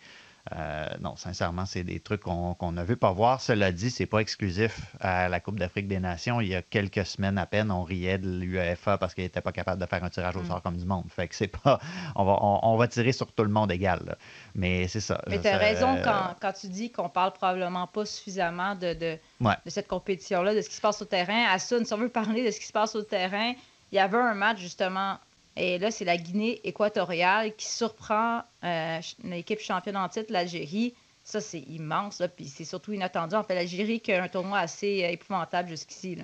euh, 0.54 0.86
non, 1.02 1.16
sincèrement, 1.16 1.66
c'est 1.66 1.84
des 1.84 2.00
trucs 2.00 2.22
qu'on, 2.22 2.72
ne 2.72 2.84
veut 2.84 2.96
pas 2.96 3.12
voir. 3.12 3.42
Cela 3.42 3.72
dit, 3.72 3.90
c'est 3.90 4.06
pas 4.06 4.20
exclusif 4.20 4.96
à 5.00 5.28
la 5.28 5.40
Coupe 5.40 5.58
d'Afrique 5.58 5.88
des 5.88 6.00
Nations. 6.00 6.40
Il 6.40 6.50
y 6.50 6.56
a 6.56 6.62
quelques 6.62 7.06
semaines 7.06 7.40
à 7.40 7.48
peine, 7.48 7.72
on 7.72 7.84
riait 7.84 8.20
de 8.20 8.30
l'UEFA 8.30 9.00
parce 9.00 9.16
qu'il 9.16 9.24
n'était 9.24 9.42
pas 9.42 9.52
capable 9.52 9.82
de 9.82 9.88
faire 9.88 10.04
un 10.04 10.10
tirage 10.10 10.36
au 10.36 10.44
sort 10.44 10.58
mm. 10.58 10.62
comme 10.62 10.78
du 10.78 10.86
monde. 10.86 11.06
Fait 11.10 11.28
que 11.28 11.36
c'est 11.36 11.48
pas. 11.48 11.80
On 12.16 12.26
va, 12.26 12.38
on, 12.42 12.60
on, 12.62 12.78
va 12.78 12.88
tirer 12.88 13.12
sur 13.12 13.32
tout 13.32 13.44
le 13.44 13.50
monde 13.50 13.72
égal. 13.72 14.02
Là. 14.06 14.18
Mais 14.54 14.88
c'est 14.88 15.00
ça. 15.00 15.20
Mais 15.28 15.42
tu 15.42 15.48
as 15.48 15.58
raison 15.58 15.98
quand, 16.04 16.36
quand, 16.40 16.54
tu 16.54 16.68
dis 16.68 16.92
qu'on 16.92 17.10
parle 17.10 17.34
probablement 17.34 17.88
pas 17.88 18.06
suffisamment 18.06 18.76
de, 18.76 18.94
de, 18.94 19.18
ouais. 19.42 19.56
de 19.66 19.70
cette 19.70 19.88
compétition-là, 19.88 20.54
de 20.54 20.62
ce 20.62 20.70
qui 20.70 20.76
se 20.76 20.82
passe 20.82 21.02
au 21.02 21.06
terrain. 21.06 21.46
À 21.50 21.58
Sun, 21.58 21.86
si 21.86 21.94
on 21.94 21.98
veut 21.98 22.10
parler 22.10 22.46
de 22.46 22.52
ce 22.52 22.60
qui 22.60 22.68
se 22.68 22.74
passe 22.74 22.96
au 22.96 23.02
terrain, 23.02 23.54
il 23.92 23.96
y 23.96 24.00
avait 24.00 24.18
un 24.18 24.36
match 24.36 24.60
justement 24.60 25.18
et 25.56 25.78
là, 25.80 25.92
c'est 25.92 26.06
la 26.06 26.18
Guinée 26.18 26.60
équatoriale 26.68 27.56
qui 27.56 27.68
surprend 27.68 28.44
euh, 28.64 29.00
l'équipe 29.24 29.60
championne 29.60 29.98
en 29.98 30.10
titre, 30.10 30.32
l'Algérie. 30.32 30.94
Ça, 31.24 31.42
c'est 31.42 31.62
immense. 31.62 32.22
Puis 32.36 32.46
c'est 32.46 32.66
surtout 32.66 32.94
inattendu. 32.94 33.36
En 33.36 33.44
fait, 33.44 33.56
l'Algérie 33.56 34.00
qui 34.00 34.12
a 34.12 34.22
un 34.22 34.28
tournoi 34.28 34.60
assez 34.60 35.04
euh, 35.04 35.10
épouvantable 35.10 35.70
jusqu'ici. 35.70 36.18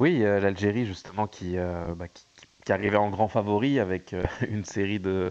Oui, 0.00 0.24
euh, 0.24 0.40
l'Algérie, 0.40 0.86
justement, 0.86 1.26
qui, 1.26 1.58
euh, 1.58 1.94
bah, 1.94 2.06
qui, 2.08 2.72
arrivait 2.72 2.96
en 2.96 3.10
grand 3.10 3.28
favori 3.28 3.78
avec 3.78 4.14
euh, 4.14 4.22
une 4.48 4.64
série 4.64 4.98
de, 4.98 5.30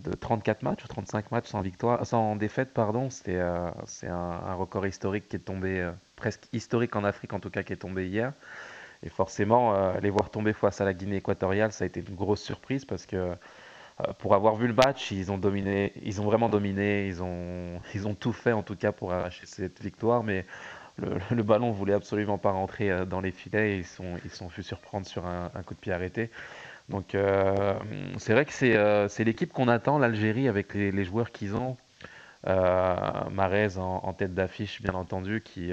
de 0.00 0.12
34 0.12 0.62
matchs 0.62 0.84
ou 0.84 0.88
35 0.88 1.30
matchs 1.30 1.46
sans, 1.46 1.60
victoire, 1.60 2.04
sans 2.04 2.34
défaite. 2.34 2.74
pardon. 2.74 3.08
C'est 3.08 3.38
un, 3.38 4.54
record 4.54 4.86
historique 4.86 5.28
qui 5.28 5.36
est 5.36 5.40
tombé, 5.40 5.88
presque 6.16 6.48
historique 6.52 6.96
en 6.96 7.04
Afrique 7.04 7.32
en 7.32 7.40
tout 7.40 7.50
cas, 7.50 7.62
qui 7.62 7.72
est 7.72 7.76
tombé 7.76 8.08
hier. 8.08 8.32
Et 9.02 9.08
forcément, 9.08 9.74
euh, 9.74 9.98
les 10.00 10.10
voir 10.10 10.30
tomber 10.30 10.52
face 10.52 10.80
à 10.80 10.84
la 10.84 10.92
Guinée 10.92 11.16
équatoriale, 11.16 11.72
ça 11.72 11.84
a 11.84 11.86
été 11.86 12.04
une 12.06 12.14
grosse 12.14 12.42
surprise 12.42 12.84
parce 12.84 13.06
que 13.06 13.16
euh, 13.16 14.12
pour 14.18 14.34
avoir 14.34 14.56
vu 14.56 14.66
le 14.66 14.74
match, 14.74 15.10
ils 15.10 15.32
ont 15.32 15.38
dominé, 15.38 15.92
ils 16.02 16.20
ont 16.20 16.24
vraiment 16.24 16.50
dominé, 16.50 17.06
ils 17.06 17.22
ont, 17.22 17.80
ils 17.94 18.06
ont 18.06 18.14
tout 18.14 18.32
fait 18.32 18.52
en 18.52 18.62
tout 18.62 18.76
cas 18.76 18.92
pour 18.92 19.12
arracher 19.12 19.46
cette 19.46 19.80
victoire, 19.80 20.22
mais 20.22 20.44
le, 20.98 21.18
le 21.34 21.42
ballon 21.42 21.70
voulait 21.70 21.94
absolument 21.94 22.36
pas 22.36 22.50
rentrer 22.50 22.90
euh, 22.90 23.04
dans 23.06 23.22
les 23.22 23.32
filets 23.32 23.72
et 23.72 23.78
ils 23.78 23.86
sont, 23.86 24.18
ils 24.24 24.30
sont 24.30 24.50
fait 24.50 24.62
surprendre 24.62 25.06
sur 25.06 25.24
un, 25.26 25.48
coup 25.64 25.74
de 25.74 25.80
pied 25.80 25.92
arrêté. 25.92 26.30
Donc 26.90 27.16
c'est 28.18 28.32
vrai 28.32 28.44
que 28.44 28.52
c'est 28.52 29.24
l'équipe 29.24 29.52
qu'on 29.52 29.68
attend, 29.68 29.98
l'Algérie, 29.98 30.48
avec 30.48 30.74
les, 30.74 31.04
joueurs 31.04 31.30
qu'ils 31.30 31.54
ont. 31.54 31.76
Marez 32.44 33.76
en 33.78 34.12
tête 34.12 34.34
d'affiche, 34.34 34.82
bien 34.82 34.94
entendu, 34.94 35.40
qui, 35.40 35.72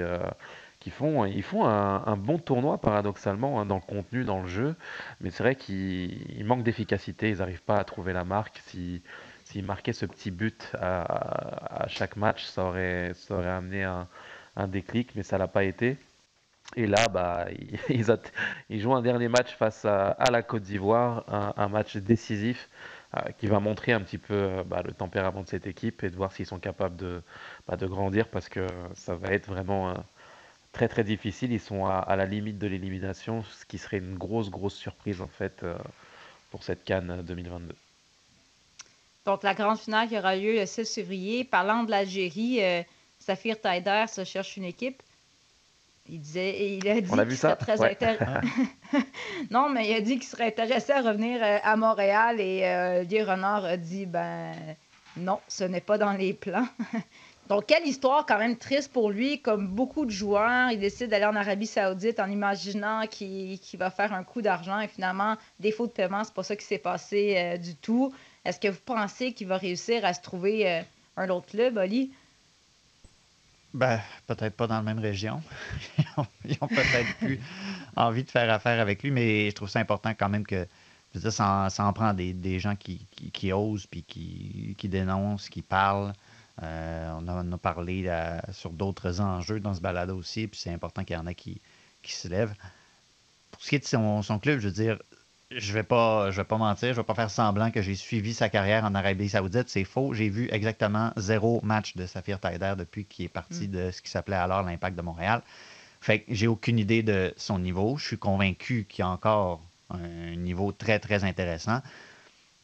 qui 0.80 0.90
font, 0.90 1.24
ils 1.24 1.42
font 1.42 1.66
un, 1.66 2.16
bon 2.16 2.38
tournoi 2.38 2.78
paradoxalement 2.78 3.60
hein, 3.60 3.66
dans 3.66 3.76
le 3.76 3.80
contenu, 3.80 4.24
dans 4.24 4.40
le 4.40 4.46
jeu, 4.46 4.76
mais 5.20 5.30
c'est 5.30 5.42
vrai 5.42 5.56
qu'ils 5.56 6.44
manquent 6.44 6.62
d'efficacité, 6.62 7.30
ils 7.30 7.38
n'arrivent 7.38 7.62
pas 7.62 7.78
à 7.78 7.84
trouver 7.84 8.12
la 8.12 8.24
marque. 8.24 8.58
S'ils 8.66 9.02
si, 9.44 9.62
marquaient 9.62 9.92
ce 9.92 10.06
petit 10.06 10.30
but 10.30 10.70
à, 10.80 11.86
chaque 11.88 12.16
match, 12.16 12.44
ça 12.44 12.64
aurait, 12.64 13.12
ça 13.14 13.34
aurait 13.34 13.50
amené 13.50 13.84
un, 13.84 14.06
déclic, 14.68 15.14
mais 15.14 15.22
ça 15.22 15.38
l'a 15.38 15.48
pas 15.48 15.64
été. 15.64 15.96
Et 16.76 16.86
là, 16.86 17.06
bah, 17.08 17.46
ils, 18.68 18.80
jouent 18.80 18.94
un 18.94 19.02
dernier 19.02 19.28
match 19.28 19.54
face 19.56 19.84
à, 19.84 20.16
la 20.30 20.42
Côte 20.42 20.62
d'Ivoire, 20.62 21.24
un, 21.56 21.68
match 21.68 21.96
décisif 21.96 22.68
euh, 23.16 23.20
qui 23.38 23.46
va 23.46 23.58
montrer 23.58 23.92
un 23.92 24.00
petit 24.00 24.18
peu 24.18 24.62
bah, 24.66 24.82
le 24.84 24.92
tempérament 24.92 25.42
de 25.42 25.48
cette 25.48 25.66
équipe 25.66 26.04
et 26.04 26.10
de 26.10 26.16
voir 26.16 26.32
s'ils 26.32 26.46
sont 26.46 26.58
capables 26.58 26.96
de, 26.96 27.22
bah, 27.66 27.76
de 27.76 27.86
grandir 27.86 28.28
parce 28.28 28.48
que 28.48 28.66
ça 28.94 29.14
va 29.14 29.28
être 29.28 29.48
vraiment 29.48 29.94
très 30.78 30.88
très 30.88 31.02
difficile. 31.02 31.50
Ils 31.52 31.60
sont 31.60 31.86
à, 31.86 31.96
à 31.96 32.14
la 32.14 32.24
limite 32.24 32.56
de 32.58 32.68
l'élimination, 32.68 33.42
ce 33.42 33.64
qui 33.66 33.78
serait 33.78 33.98
une 33.98 34.16
grosse 34.16 34.48
grosse 34.48 34.76
surprise 34.76 35.20
en 35.20 35.26
fait 35.26 35.64
euh, 35.64 35.76
pour 36.52 36.62
cette 36.62 36.84
Cannes 36.84 37.22
2022. 37.22 37.74
Donc 39.26 39.42
la 39.42 39.54
grande 39.54 39.78
finale 39.78 40.08
qui 40.08 40.16
aura 40.16 40.36
lieu 40.36 40.54
le 40.54 40.66
6 40.66 40.94
février. 40.94 41.42
Parlant 41.42 41.82
de 41.82 41.90
l'Algérie, 41.90 42.62
euh, 42.62 42.82
Safir 43.18 43.60
Taider 43.60 44.04
se 44.06 44.22
cherche 44.22 44.56
une 44.56 44.64
équipe. 44.64 45.02
Il 46.08 46.20
disait, 46.20 46.76
il 46.76 46.88
a 46.88 47.00
dit 47.00 47.08
qu'il 47.08 47.36
serait 47.36 47.56
très 47.56 47.80
ouais. 47.80 47.90
intéressé. 47.90 48.24
non, 49.50 49.68
mais 49.68 49.90
il 49.90 49.94
a 49.94 50.00
dit 50.00 50.18
qu'il 50.20 50.28
serait 50.28 50.46
intéressé 50.46 50.92
à 50.92 51.02
revenir 51.02 51.42
euh, 51.42 51.58
à 51.62 51.76
Montréal 51.76 52.40
et 52.40 52.64
euh, 52.64 53.04
Dieu 53.04 53.24
Renard 53.24 53.64
a 53.64 53.76
dit 53.76 54.06
ben 54.06 54.52
non, 55.16 55.40
ce 55.48 55.64
n'est 55.64 55.80
pas 55.80 55.98
dans 55.98 56.12
les 56.12 56.34
plans. 56.34 56.68
Donc, 57.48 57.64
quelle 57.66 57.86
histoire 57.86 58.26
quand 58.26 58.38
même 58.38 58.58
triste 58.58 58.92
pour 58.92 59.10
lui. 59.10 59.40
Comme 59.40 59.68
beaucoup 59.68 60.04
de 60.04 60.10
joueurs, 60.10 60.70
il 60.70 60.78
décide 60.78 61.08
d'aller 61.08 61.24
en 61.24 61.34
Arabie 61.34 61.66
Saoudite 61.66 62.20
en 62.20 62.30
imaginant 62.30 63.06
qu'il 63.06 63.58
qu 63.58 63.76
va 63.78 63.90
faire 63.90 64.12
un 64.12 64.22
coup 64.22 64.42
d'argent 64.42 64.78
et 64.80 64.88
finalement, 64.88 65.36
défaut 65.58 65.86
de 65.86 65.92
paiement, 65.92 66.24
c'est 66.24 66.34
pas 66.34 66.42
ça 66.42 66.56
qui 66.56 66.66
s'est 66.66 66.78
passé 66.78 67.34
euh, 67.36 67.56
du 67.56 67.74
tout. 67.74 68.12
Est-ce 68.44 68.60
que 68.60 68.68
vous 68.68 68.80
pensez 68.84 69.32
qu'il 69.32 69.46
va 69.46 69.56
réussir 69.56 70.04
à 70.04 70.12
se 70.12 70.20
trouver 70.20 70.70
euh, 70.70 70.82
un 71.16 71.30
autre 71.30 71.46
club, 71.46 71.78
Oli? 71.78 72.12
Ben, 73.72 74.00
peut-être 74.26 74.54
pas 74.54 74.66
dans 74.66 74.76
la 74.76 74.82
même 74.82 74.98
région. 74.98 75.42
Ils 76.44 76.56
ont 76.60 76.68
peut-être 76.68 77.16
plus 77.18 77.40
envie 77.96 78.24
de 78.24 78.30
faire 78.30 78.50
affaire 78.52 78.80
avec 78.80 79.02
lui, 79.02 79.10
mais 79.10 79.50
je 79.50 79.54
trouve 79.54 79.68
ça 79.70 79.78
important 79.78 80.12
quand 80.18 80.28
même 80.28 80.46
que 80.46 80.66
je 81.14 81.18
veux 81.18 81.22
dire, 81.22 81.32
ça, 81.32 81.64
en, 81.66 81.70
ça 81.70 81.86
en 81.86 81.92
prend 81.94 82.12
des, 82.12 82.34
des 82.34 82.60
gens 82.60 82.76
qui, 82.76 83.06
qui, 83.10 83.30
qui 83.30 83.52
osent, 83.52 83.86
puis 83.86 84.02
qui, 84.02 84.74
qui 84.76 84.88
dénoncent, 84.88 85.48
qui 85.48 85.62
parlent. 85.62 86.12
Euh, 86.62 87.12
on, 87.18 87.28
a, 87.28 87.44
on, 87.44 87.52
a, 87.52 87.58
parlé 87.58 88.04
euh, 88.06 88.38
sur 88.52 88.70
d'autres 88.70 89.20
enjeux 89.20 89.60
dans 89.60 89.74
ce 89.74 89.80
balado 89.80 90.16
aussi, 90.16 90.48
puis 90.48 90.58
c'est 90.58 90.72
important 90.72 91.04
qu'il 91.04 91.14
y 91.16 91.18
en 91.18 91.26
a 91.26 91.34
qui, 91.34 91.60
qui 92.02 92.12
se 92.12 92.28
lèvent. 92.28 92.54
Pour 93.50 93.62
ce 93.62 93.68
qui 93.68 93.76
est 93.76 93.80
de 93.80 93.84
son, 93.84 94.22
son 94.22 94.38
club, 94.38 94.58
je 94.58 94.68
veux 94.68 94.74
dire, 94.74 94.98
je 95.50 95.72
vais 95.72 95.82
pas 95.82 96.30
je 96.30 96.36
vais 96.36 96.44
pas 96.44 96.58
mentir, 96.58 96.90
je 96.90 97.00
vais 97.00 97.04
pas 97.04 97.14
faire 97.14 97.30
semblant 97.30 97.70
que 97.70 97.80
j'ai 97.80 97.94
suivi 97.94 98.34
sa 98.34 98.48
carrière 98.48 98.84
en 98.84 98.94
Arabie 98.94 99.28
Saoudite, 99.28 99.68
c'est 99.68 99.84
faux. 99.84 100.12
J'ai 100.12 100.28
vu 100.28 100.48
exactement 100.50 101.12
zéro 101.16 101.60
match 101.62 101.96
de 101.96 102.06
Safir 102.06 102.38
Taider 102.40 102.74
depuis 102.76 103.04
qu'il 103.06 103.24
est 103.26 103.30
parti 103.30 103.68
mm. 103.68 103.70
de 103.70 103.90
ce 103.90 104.02
qui 104.02 104.10
s'appelait 104.10 104.36
alors 104.36 104.62
l'Impact 104.62 104.96
de 104.96 105.02
Montréal. 105.02 105.42
Fait 106.00 106.20
que 106.20 106.34
j'ai 106.34 106.46
aucune 106.46 106.78
idée 106.78 107.02
de 107.02 107.32
son 107.36 107.58
niveau. 107.58 107.96
Je 107.96 108.06
suis 108.06 108.18
convaincu 108.18 108.86
qu'il 108.88 109.02
y 109.02 109.06
a 109.06 109.08
encore 109.08 109.62
un 109.90 110.36
niveau 110.36 110.70
très 110.70 110.98
très 110.98 111.24
intéressant. 111.24 111.80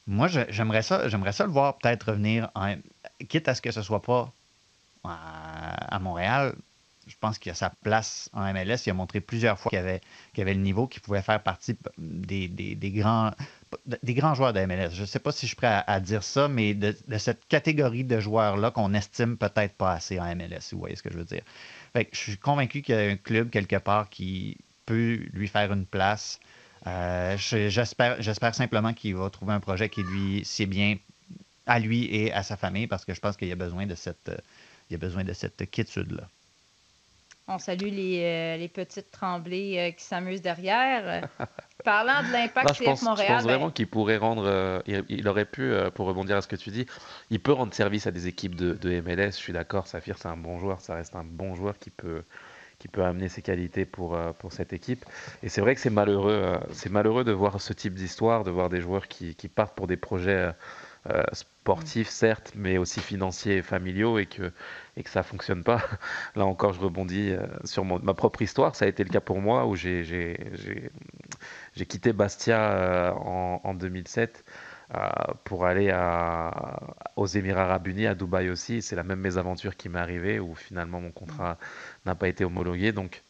Moi, 0.07 0.29
j'aimerais 0.29 0.83
ça, 0.83 1.09
j'aimerais 1.09 1.33
ça 1.33 1.45
le 1.45 1.51
voir 1.51 1.79
peut-être 1.79 2.11
revenir, 2.11 2.51
en, 2.55 2.77
quitte 3.29 3.49
à 3.49 3.55
ce 3.55 3.63
que 3.63 3.71
ce 3.71 3.83
soit 3.83 4.03
pas 4.03 4.33
à, 5.03 5.95
à 5.95 5.99
Montréal. 5.99 6.55
Je 7.07 7.17
pense 7.21 7.39
qu'il 7.39 7.53
a 7.53 7.55
sa 7.55 7.71
place 7.71 8.31
en 8.33 8.41
MLS. 8.53 8.87
Il 8.87 8.91
a 8.91 8.95
montré 8.95 9.21
plusieurs 9.21 9.59
fois 9.59 9.69
qu'il 9.71 9.79
avait, 9.79 10.01
avait 10.39 10.55
le 10.55 10.61
niveau, 10.61 10.87
qu'il 10.87 11.03
pouvait 11.03 11.23
faire 11.23 11.43
partie 11.43 11.77
des, 11.99 12.49
grands, 12.91 13.31
joueurs 14.35 14.53
de 14.55 14.65
MLS. 14.65 14.91
Je 14.93 15.03
ne 15.03 15.07
sais 15.07 15.19
pas 15.19 15.33
si 15.33 15.43
je 15.43 15.49
suis 15.49 15.57
prêt 15.57 15.85
à, 15.87 16.01
dire 16.01 16.23
ça, 16.23 16.49
mais 16.49 16.75
de, 16.75 16.97
de 17.07 17.19
cette 17.19 17.47
catégorie 17.47 18.05
de 18.05 18.21
joueurs-là 18.21 18.71
qu'on 18.71 18.95
estime 18.95 19.37
peut-être 19.37 19.75
pas 19.75 19.93
assez 19.93 20.19
en 20.19 20.35
MLS, 20.35 20.61
si 20.61 20.75
vous 20.75 20.81
voyez 20.81 20.97
ce 20.97 21.03
que 21.03 21.11
je 21.11 21.19
veux 21.19 21.25
dire. 21.25 21.43
Fait 21.93 22.07
que 22.07 22.17
je 22.17 22.21
suis 22.21 22.39
convaincu 22.39 22.81
qu'il 22.81 22.95
y 22.95 22.99
a 22.99 23.03
un 23.03 23.17
club 23.17 23.51
quelque 23.51 23.77
part 23.77 24.09
qui 24.09 24.57
peut 24.87 25.21
lui 25.33 25.49
faire 25.49 25.73
une 25.73 25.87
place 25.87 26.41
Euh, 26.87 27.37
je- 27.39 27.69
j'espère, 27.71 28.55
simplement 28.55 28.93
qu'il 28.93 29.17
va 29.17 29.31
trouver 29.31 29.55
un 29.55 29.61
projet 29.61 29.89
qui 29.89 30.03
lui 30.03 30.43
c'est 30.45 30.67
bien 30.67 30.97
à 31.67 31.79
lui 31.81 32.05
et 32.15 32.33
à 32.33 32.43
sa 32.43 32.57
famille 32.57 32.87
parce 32.87 33.05
que 33.05 33.15
je 33.15 33.21
pense 33.21 33.37
qu'il 33.37 33.51
a 33.53 33.57
besoin 33.57 33.87
de 33.87 33.95
cette, 33.95 34.29
euh, 34.29 34.37
il 34.91 34.95
a 34.97 34.99
besoin 34.99 35.25
de 35.25 35.33
cette 35.33 35.71
quiétude-là. 35.71 36.29
On 37.47 37.59
salue 37.59 37.91
les, 37.91 38.21
euh, 38.23 38.57
les 38.57 38.69
petites 38.69 39.11
tremblées 39.11 39.77
euh, 39.79 39.91
qui 39.93 40.03
s'amusent 40.05 40.41
derrière. 40.43 41.29
Parlant 41.85 42.23
de 42.27 42.33
l'impact 42.33 42.75
je 42.75 42.79
CF 42.79 42.85
pense, 42.85 43.01
je 43.01 43.05
Montréal, 43.05 43.33
pense 43.35 43.47
ben, 43.47 43.51
vraiment 43.51 43.71
qu'il 43.71 43.87
pourrait 43.87 44.17
rendre. 44.17 44.45
euh, 44.47 44.81
il, 44.87 45.05
il 45.11 45.29
aurait 45.29 45.45
pu, 45.45 45.63
euh, 45.63 45.91
pour 45.91 46.07
rebondir 46.07 46.37
à 46.37 46.43
ce 46.43 46.49
que 46.49 46.57
tu 46.57 46.71
dis, 46.71 46.87
il 47.31 47.41
peut 47.41 47.53
rendre 47.53 47.75
service 47.75 48.07
à 48.07 48.11
des 48.11 48.27
équipes 48.29 48.55
de, 48.55 48.73
de 48.73 49.01
MLS. 49.03 49.33
Je 49.33 49.37
suis 49.37 49.53
d'accord, 49.53 49.87
Saphir, 49.87 50.17
c'est 50.19 50.29
un 50.29 50.37
bon 50.39 50.59
joueur, 50.59 50.81
ça 50.81 50.95
reste 50.95 51.15
un 51.17 51.25
bon 51.25 51.55
joueur 51.55 51.79
qui 51.79 51.91
peut, 51.91 52.23
qui 52.79 52.89
peut 52.89 53.05
amener 53.05 53.29
ses 53.29 53.43
qualités 53.43 53.85
pour, 53.87 54.15
euh, 54.15 54.33
pour 54.33 54.53
cette 54.53 54.73
équipe. 54.73 55.05
Et 55.43 55.49
c'est 55.49 55.61
vrai 55.61 55.75
que 55.75 55.81
c'est 55.81 55.91
malheureux, 55.91 56.33
euh, 56.33 56.59
c'est 56.73 56.91
malheureux 56.91 57.25
de 57.25 57.33
voir 57.33 57.61
ce 57.61 57.73
type 57.73 57.95
d'histoire, 57.95 58.45
de 58.45 58.51
voir 58.51 58.69
des 58.69 58.81
joueurs 58.81 59.09
qui, 59.09 59.35
qui 59.35 59.49
partent 59.49 59.75
pour 59.77 59.87
des 59.87 59.97
projets 59.97 60.53
euh, 61.11 61.23
sportifs, 61.33 62.09
certes, 62.09 62.53
mais 62.57 62.79
aussi 62.79 63.01
financiers 63.01 63.57
et 63.59 63.63
familiaux, 63.63 64.19
et 64.19 64.27
que, 64.27 64.53
et 64.97 65.03
que 65.03 65.11
ça 65.11 65.23
fonctionne 65.23 65.63
pas. 65.65 65.83
Là 66.37 66.47
encore, 66.47 66.73
je 66.73 66.81
rebondis 66.81 67.35
sur 67.65 67.85
mon- 67.85 67.99
ma 68.01 68.15
propre 68.15 68.43
histoire. 68.43 68.75
Ça 68.77 68.87
a 68.87 68.89
été 68.89 69.05
le 69.05 69.11
cas 69.11 69.21
pour 69.21 69.41
moi, 69.41 69.67
où 69.67 69.75
j'ai 69.77 70.05
quitté 71.89 72.13
Bastia 72.13 73.15
en, 73.17 73.61
en 73.65 73.75
2007 73.75 74.45
euh, 74.49 74.53
pour 75.45 75.67
aller 75.67 75.93
aux 77.17 77.27
Émirats 77.27 77.65
Arabes 77.65 77.87
Unis, 77.89 78.07
à 78.07 78.15
Dubaï 78.15 78.51
aussi. 78.51 78.83
C'est 78.83 78.97
la 78.97 79.03
même 79.03 79.21
mésaventure 79.21 79.77
qui 79.77 79.89
m'est 79.89 79.99
arrivée 79.99 80.41
où 80.41 80.55
finalement 80.55 81.01
mon 81.01 81.11
contrat 81.11 81.59
n'a 82.07 82.15
pas 82.15 82.29
été 82.29 82.45
homologué. 82.45 82.93
Donc, 82.93 83.23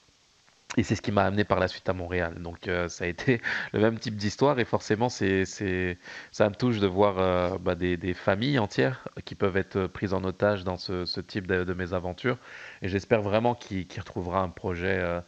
et 0.76 0.83
c'est 0.83 0.97
ce 0.97 1.02
qui 1.02 1.12
m'a 1.12 1.25
amené 1.25 1.44
par 1.44 1.61
la 1.61 1.68
suite 1.68 1.88
à 1.88 1.92
Montréal. 1.92 2.35
Donc 2.40 2.68
euh, 2.68 2.88
ça 2.88 3.04
a 3.04 3.06
été 3.06 3.40
le 3.73 3.80
même 3.80 3.99
type 3.99 4.16
d'histoire 4.16 4.59
et 4.59 4.64
forcément 4.64 5.09
c'est, 5.09 5.44
ça 5.44 6.49
me 6.49 6.54
touche 6.54 6.80
de 6.80 6.87
voir 6.87 7.18
euh, 7.18 7.59
bah, 7.59 7.75
des, 7.75 8.14
familles 8.14 8.59
entières 8.59 9.04
qui 9.25 9.35
peuvent 9.35 9.56
être 9.56 9.87
prises 9.87 10.14
en 10.14 10.25
otage 10.25 10.64
dans 10.64 10.76
ce, 10.76 11.21
type 11.21 11.47
de, 11.47 11.64
de 11.64 11.75
mésaventures. 11.75 12.38
Et 12.83 12.88
j'espère 12.88 13.23
vraiment 13.23 13.54
qu'il, 13.54 13.87
retrouvera 13.97 14.40
un 14.40 14.49
projet 14.49 14.99
euh, 15.00 15.21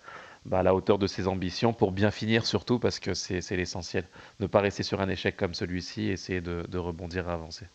bah, 0.47 0.61
à 0.61 0.63
la 0.63 0.75
hauteur 0.75 0.99
de 0.99 1.07
ses 1.07 1.27
ambitions 1.29 1.73
pour 1.73 1.93
bien 1.93 2.11
finir 2.11 2.47
surtout 2.47 2.79
parce 2.79 2.99
que 2.99 3.15
c'est, 3.15 3.57
l'essentiel. 3.57 4.05
Ne 4.41 4.47
pas 4.47 4.61
rester 4.61 4.83
sur 4.83 5.01
un 5.01 5.09
échec 5.09 5.37
comme 5.37 5.55
celui-ci, 5.55 6.09
essayer 6.09 6.41
de, 6.41 6.65
de 6.69 6.79
rebondir 6.79 7.29
et 7.29 7.33
avancer. 7.33 7.67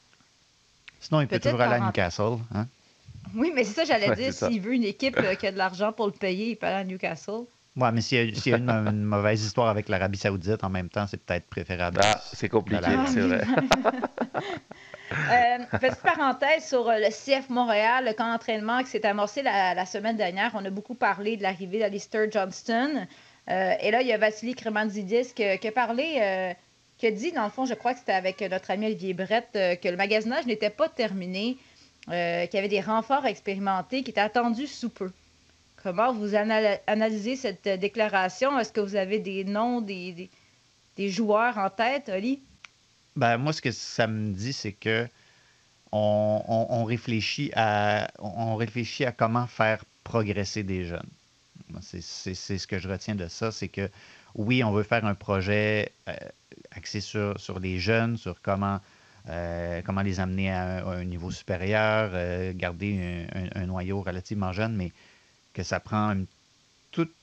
Sinon, 1.00 1.22
il 1.22 1.28
peut 1.28 1.40
toujours 1.40 1.62
aller 1.62 1.76
à 1.76 1.80
Newcastle. 1.80 2.38
Hein? 2.54 2.68
Oui, 3.36 3.52
mais 3.54 3.64
c'est 3.64 3.74
ça, 3.74 3.86
j'allais 3.86 4.10
Ouais, 4.10 4.16
dire. 4.16 4.34
S'il 4.34 4.62
veut 4.62 4.74
une 4.74 4.84
équipe 4.84 5.18
euh, 5.18 5.36
qui 5.36 5.48
a 5.48 5.52
de 5.52 5.58
l'argent 5.58 5.92
pour 5.92 6.06
le 6.06 6.12
payer, 6.12 6.52
il 6.52 6.56
peut 6.56 6.68
aller 6.68 6.76
à 6.78 6.84
Newcastle. 6.84 7.46
Ouais, 7.76 7.92
mais 7.92 8.02
s'il 8.02 8.18
y 8.18 8.32
a, 8.32 8.36
s'il 8.36 8.52
y 8.52 8.56
a 8.56 8.58
une, 8.58 8.70
une 8.70 9.04
mauvaise 9.04 9.44
histoire 9.44 9.70
avec 9.70 9.88
l'Arabie 9.88 10.18
Saoudite 10.18 10.64
en 10.64 10.70
même 10.70 10.90
temps, 10.90 11.08
c'est 11.08 11.24
peut-être 11.24 11.48
préférable. 11.48 11.98
Bah, 11.98 12.22
c'est 12.34 12.50
compliqué, 12.50 12.92
c'est 13.08 13.22
vrai. 13.22 13.44
Euh, 15.12 15.78
petite 15.78 16.02
parenthèse 16.02 16.66
sur 16.68 16.88
euh, 16.88 16.98
le 16.98 17.10
CF 17.10 17.50
Montréal, 17.50 18.06
le 18.06 18.14
camp 18.14 18.32
d'entraînement 18.32 18.82
qui 18.82 18.90
s'est 18.90 19.06
amorcé 19.06 19.42
la, 19.42 19.86
semaine 19.86 20.16
dernière. 20.16 20.52
On 20.54 20.64
a 20.64 20.70
beaucoup 20.70 20.96
parlé 20.96 21.36
de 21.36 21.44
l'arrivée 21.44 21.80
d'Alistair 21.80 22.32
Johnston. 22.32 23.08
Euh, 23.50 23.74
et 23.82 23.92
là, 23.92 24.02
il 24.02 24.08
y 24.08 24.14
a 24.14 24.18
Vassili 24.18 24.56
Kremanzidis 24.56 25.34
qui, 25.36 25.44
qui 25.60 25.68
a 25.68 25.72
parlé, 25.72 26.56
qui 26.98 27.08
a 27.08 27.12
dit, 27.12 27.32
dans 27.34 27.44
le 27.44 27.50
fond, 27.50 27.66
je 27.66 27.74
crois 27.74 27.94
que 27.94 28.00
c'était 28.00 28.14
avec 28.14 28.40
notre 28.42 28.72
ami 28.72 28.86
Olivier 28.86 29.14
Brett, 29.14 29.50
que 29.52 29.88
le 29.90 29.98
magasinage 29.98 30.46
n'était 30.46 30.70
pas 30.70 30.88
terminé, 30.88 31.58
qu'il 32.06 32.14
y 32.14 32.58
avait 32.58 32.68
des 32.70 32.82
renforts 32.82 33.26
expérimentés 33.26 34.04
qui 34.04 34.12
étaient 34.12 34.22
attendus 34.22 34.68
sous 34.68 34.90
peu. 34.90 35.12
Comment 35.84 36.14
vous 36.14 36.36
anal- 36.36 36.80
analysez 36.88 37.36
cette 37.36 37.68
déclaration? 37.68 38.58
Est-ce 38.60 38.72
que 38.72 38.82
vous 38.82 38.96
avez 38.96 39.20
des 39.20 39.44
noms 39.44 39.82
des, 39.82 40.14
des, 40.14 40.30
des 40.96 41.10
joueurs 41.10 41.58
en 41.58 41.70
tête, 41.72 42.10
Oli? 42.10 42.40
Ben, 43.16 43.38
moi, 43.38 43.54
ce 43.54 43.62
que 43.62 43.72
ça 43.72 44.08
me 44.08 44.34
dit, 44.34 44.54
c'est 44.54 44.72
que 44.74 45.08
on, 45.92 46.44
on- 46.48 46.86
réfléchit 46.86 47.52
à, 47.56 48.10
on 48.20 48.56
réfléchit 48.58 49.06
à 49.06 49.12
comment 49.14 49.48
faire 49.48 49.84
progresser 50.04 50.64
des 50.64 50.86
jeunes. 50.86 51.10
C'est 51.82 52.02
ce 52.02 52.68
que 52.68 52.80
je 52.80 52.90
retiens 52.90 53.16
de 53.16 53.28
ça, 53.28 53.52
c'est 53.52 53.70
que 53.70 53.90
oui, 54.36 54.64
on 54.64 54.72
veut 54.72 54.84
faire 54.84 55.06
un 55.06 55.16
projet 55.16 55.94
euh, 56.10 56.14
axé 56.72 57.02
sur, 57.02 57.40
sur 57.40 57.60
les 57.60 57.80
jeunes, 57.80 58.18
sur 58.18 58.42
comment, 58.42 58.80
euh, 59.30 59.82
comment 59.86 60.02
les 60.02 60.20
amener 60.20 60.52
à 60.52 60.86
un, 60.88 61.04
niveau 61.06 61.32
supérieur, 61.32 62.12
euh, 62.14 62.54
garder 62.56 63.28
un, 63.34 63.42
un- 63.44 63.64
un 63.64 63.68
noyau 63.68 64.02
relativement 64.02 64.54
jeune, 64.54 64.76
mais 64.76 64.92
que 65.54 65.64
ça 65.64 65.80
prend 65.80 66.12
une 66.12 66.28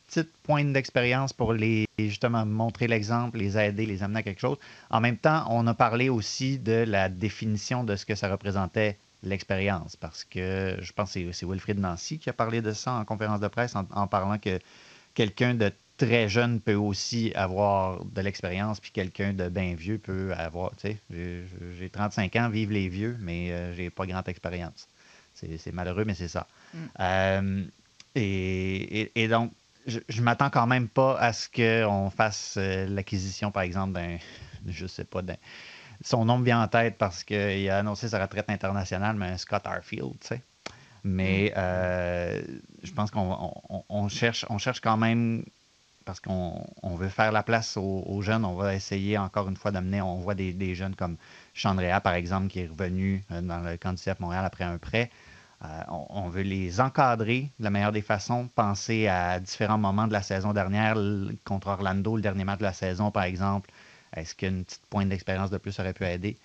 petite 0.09 0.33
pointe 0.42 0.73
d'expérience 0.73 1.33
pour 1.33 1.53
les 1.53 1.87
justement 1.99 2.44
montrer 2.47 2.88
l'exemple, 2.88 3.38
les 3.38 3.57
aider, 3.59 3.87
les 3.87 4.03
amener 4.03 4.21
à 4.21 4.23
quelque 4.23 4.40
chose. 4.40 4.57
En 4.90 5.01
même 5.01 5.18
temps, 5.18 5.47
on 5.51 5.66
a 5.66 5.75
parlé 5.75 6.09
aussi 6.09 6.59
de 6.59 6.85
la 6.88 7.09
définition 7.09 7.85
de 7.85 7.94
ce 7.94 8.05
que 8.07 8.14
ça 8.14 8.29
représentait 8.31 8.97
l'expérience, 9.23 9.97
parce 9.97 10.25
que 10.25 10.77
je 10.81 10.92
pense 10.92 11.12
que 11.14 11.33
c'est- 11.33 11.44
Wilfried 11.47 11.79
Nancy 11.79 12.18
qui 12.18 12.31
a 12.31 12.33
parlé 12.33 12.62
de 12.62 12.73
ça 12.73 12.92
en 12.94 13.05
conférence 13.05 13.40
de 13.40 13.49
presse 13.49 13.75
en, 13.77 13.85
en 13.92 14.07
parlant 14.07 14.38
que 14.38 14.59
quelqu'un 15.14 15.55
de 15.55 15.71
très 15.99 16.29
jeune 16.29 16.61
peut 16.61 16.75
aussi 16.75 17.33
avoir 17.35 18.05
de 18.05 18.21
l'expérience, 18.21 18.79
puis 18.81 18.92
quelqu'un 18.92 19.33
de 19.33 19.49
bien 19.49 19.75
vieux 19.75 19.99
peut 19.99 20.33
avoir, 20.37 20.71
tu 20.77 20.83
sais, 20.88 20.99
j'ai- 21.11 21.44
j'ai 21.79 21.90
35 21.90 22.37
ans, 22.37 22.49
vive 22.49 22.71
les 22.71 22.88
vieux, 22.88 23.16
mais 23.21 23.51
euh, 23.51 23.75
j'ai 23.75 23.90
pas 23.90 24.07
grande 24.07 24.29
expérience. 24.29 24.87
C'est 25.35 25.59
c'est 25.59 25.73
malheureux, 25.73 26.05
mais 26.05 26.14
c'est 26.14 26.29
ça. 26.29 26.47
Mm. 26.73 26.79
Euh, 27.01 27.64
et, 28.14 29.01
et- 29.01 29.23
et 29.25 29.29
donc, 29.29 29.53
je, 29.88 30.01
je 30.09 30.22
m'attends 30.22 30.51
quand 30.51 30.66
même 30.68 30.88
pas 30.88 31.18
à 31.18 31.33
ce 31.33 31.48
qu'on 31.48 32.11
fasse 32.11 32.57
euh, 32.59 32.87
l'acquisition, 32.88 33.51
par 33.53 33.64
exemple, 33.64 33.94
d'un, 33.94 34.18
je 34.66 34.87
sais 34.87 35.05
pas, 35.05 35.22
d'un. 35.22 35.37
Son 36.03 36.24
nom 36.24 36.38
me 36.38 36.44
vient 36.44 36.62
en 36.62 36.68
tête 36.68 36.98
parce 36.98 37.24
qu'il 37.24 37.70
a 37.70 37.79
annoncé 37.79 38.09
sa 38.11 38.20
retraite 38.22 38.51
internationale, 38.51 39.16
mais 39.16 39.27
un 39.29 39.38
Scott 39.38 39.66
Arfield, 39.66 40.12
tu 40.20 40.29
sais. 40.29 40.42
Mais 41.05 41.53
euh, 41.57 42.42
je 42.83 42.92
pense 42.92 43.11
qu'on 43.11 43.53
on- 43.88 44.09
cherche, 44.09 44.46
on 44.51 44.59
cherche 44.59 44.81
quand 44.81 44.96
même, 44.96 45.44
parce 46.05 46.20
qu'on 46.20 46.66
on 46.83 46.96
veut 46.96 47.09
faire 47.09 47.33
la 47.33 47.42
place 47.42 47.77
aux, 47.77 48.03
aux 48.07 48.22
jeunes, 48.22 48.44
on 48.44 48.55
va 48.55 48.74
essayer 48.74 49.18
encore 49.18 49.48
une 49.48 49.57
fois 49.57 49.70
d'amener, 49.72 50.01
on 50.03 50.16
voit 50.20 50.35
des, 50.35 50.53
des 50.55 50.74
jeunes 50.74 50.96
comme 50.96 51.16
Chandrea, 51.55 52.01
par 52.01 52.14
exemple, 52.14 52.48
qui 52.48 52.61
est 52.61 52.68
revenu 52.68 53.24
euh, 53.33 53.42
dans 53.42 53.61
le 53.61 53.77
camp 53.77 53.92
du 53.92 53.98
CF 53.98 54.20
Montréal 54.20 54.44
après 54.44 54.64
un 54.64 54.79
prêt. 54.79 55.11
Euh, 55.64 55.83
on, 55.88 56.07
on 56.11 56.29
veut 56.29 56.42
les 56.42 56.81
encadrer 56.81 57.51
de 57.59 57.64
la 57.64 57.71
meilleure 57.71 57.92
des 57.92 58.03
façons, 58.03 58.49
penser 58.55 59.09
à 59.09 59.40
différents 59.40 59.79
moments 59.79 60.07
de 60.07 60.12
la 60.12 60.23
saison 60.23 60.53
dernière, 60.53 60.97
contre 61.44 61.68
Orlando, 61.68 62.16
le 62.16 62.23
dernier 62.23 62.44
match 62.44 62.59
de 62.59 62.64
la 62.64 62.73
saison, 62.73 63.11
par 63.11 63.25
exemple. 63.25 63.71
Est-ce 64.14 64.35
qu'une 64.35 64.64
petite 64.64 64.87
pointe 64.88 65.09
d'expérience 65.09 65.51
de 65.51 65.59
plus 65.59 65.79
aurait 65.81 65.92
pu 65.92 66.05
aider? 66.05 66.38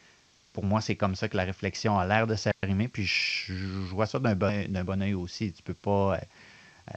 Pour 0.51 0.65
moi, 0.65 0.81
c'est 0.81 0.95
comme 0.95 1.15
ça 1.15 1.29
que 1.29 1.37
la 1.37 1.43
réflexion 1.43 1.97
a 1.97 2.05
l'air 2.05 2.27
de 2.27 2.35
s'arrimer. 2.35 2.87
Puis 2.87 3.05
je, 3.05 3.53
je 3.53 3.93
vois 3.93 4.05
ça 4.05 4.19
d'un 4.19 4.35
bon, 4.35 4.69
d'un 4.69 4.83
bon 4.83 5.01
oeil 5.01 5.13
aussi. 5.13 5.51
Tu 5.51 5.63
peux 5.63 5.73
pas, 5.73 6.15
euh, 6.15 6.17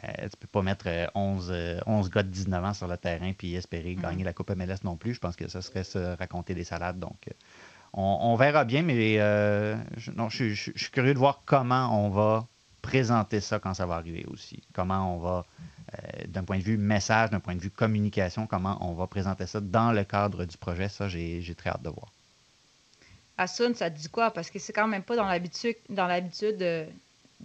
euh, 0.05 0.29
tu 0.29 0.37
peux 0.38 0.48
pas 0.48 0.62
mettre 0.62 0.87
euh, 0.88 1.07
11, 1.14 1.48
euh, 1.50 1.81
11 1.87 2.11
gars 2.11 2.22
de 2.22 2.29
19 2.29 2.64
ans 2.64 2.74
sur 2.74 2.88
le 2.88 2.96
terrain 2.96 3.33
puis 3.33 3.55
espérer 3.55 3.94
gagner 3.94 4.24
la 4.24 4.33
Coupe 4.33 4.50
MLS 4.50 4.79
non 4.85 4.96
plus. 4.96 5.14
Je 5.14 5.20
pense 5.20 5.37
que 5.37 5.48
ça 5.48 5.62
serait 5.62 5.85
se 5.85 6.16
raconter 6.16 6.55
des 6.55 6.64
salades. 6.64 6.98
Donc, 6.98 7.29
on, 7.96 8.37
verra 8.37 8.64
bien, 8.64 8.82
mais 8.82 9.18
euh, 9.18 9.76
je, 9.96 10.11
non, 10.11 10.28
je, 10.28 10.52
suis 10.54 10.90
curieux 10.90 11.14
de 11.14 11.18
voir 11.18 11.42
comment 11.46 12.04
on 12.04 12.11
va 12.11 12.46
présenter 12.82 13.40
ça 13.40 13.59
quand 13.59 13.72
ça 13.74 13.87
va 13.87 13.94
arriver 13.94 14.26
aussi. 14.30 14.62
Comment 14.74 15.16
on 15.16 15.18
va, 15.18 15.46
euh, 15.94 16.26
d'un 16.28 16.44
point 16.44 16.59
de 16.59 16.62
vue 16.62 16.76
message, 16.76 17.30
d'un 17.30 17.40
point 17.40 17.54
de 17.54 17.61
vue 17.61 17.70
communication, 17.70 18.46
comment 18.46 18.76
on 18.82 18.92
va 18.92 19.06
présenter 19.06 19.46
ça 19.46 19.61
dans 19.61 19.92
le 19.92 20.04
cadre 20.04 20.44
du 20.44 20.59
projet. 20.59 20.88
Ça, 20.88 21.09
j'ai 21.09 21.54
très 21.56 21.70
hâte 21.70 21.82
de 21.82 21.88
voir. 21.88 22.12
Asun, 23.38 23.74
ça 23.74 23.90
te 23.90 23.98
dit 23.98 24.09
quoi? 24.09 24.30
Parce 24.30 24.50
que 24.50 24.59
c'est 24.59 24.72
quand 24.72 24.87
même 24.87 25.02
pas 25.02 25.16
dans 25.16 25.26
l'habitude 25.26 25.76
de, 25.88 26.87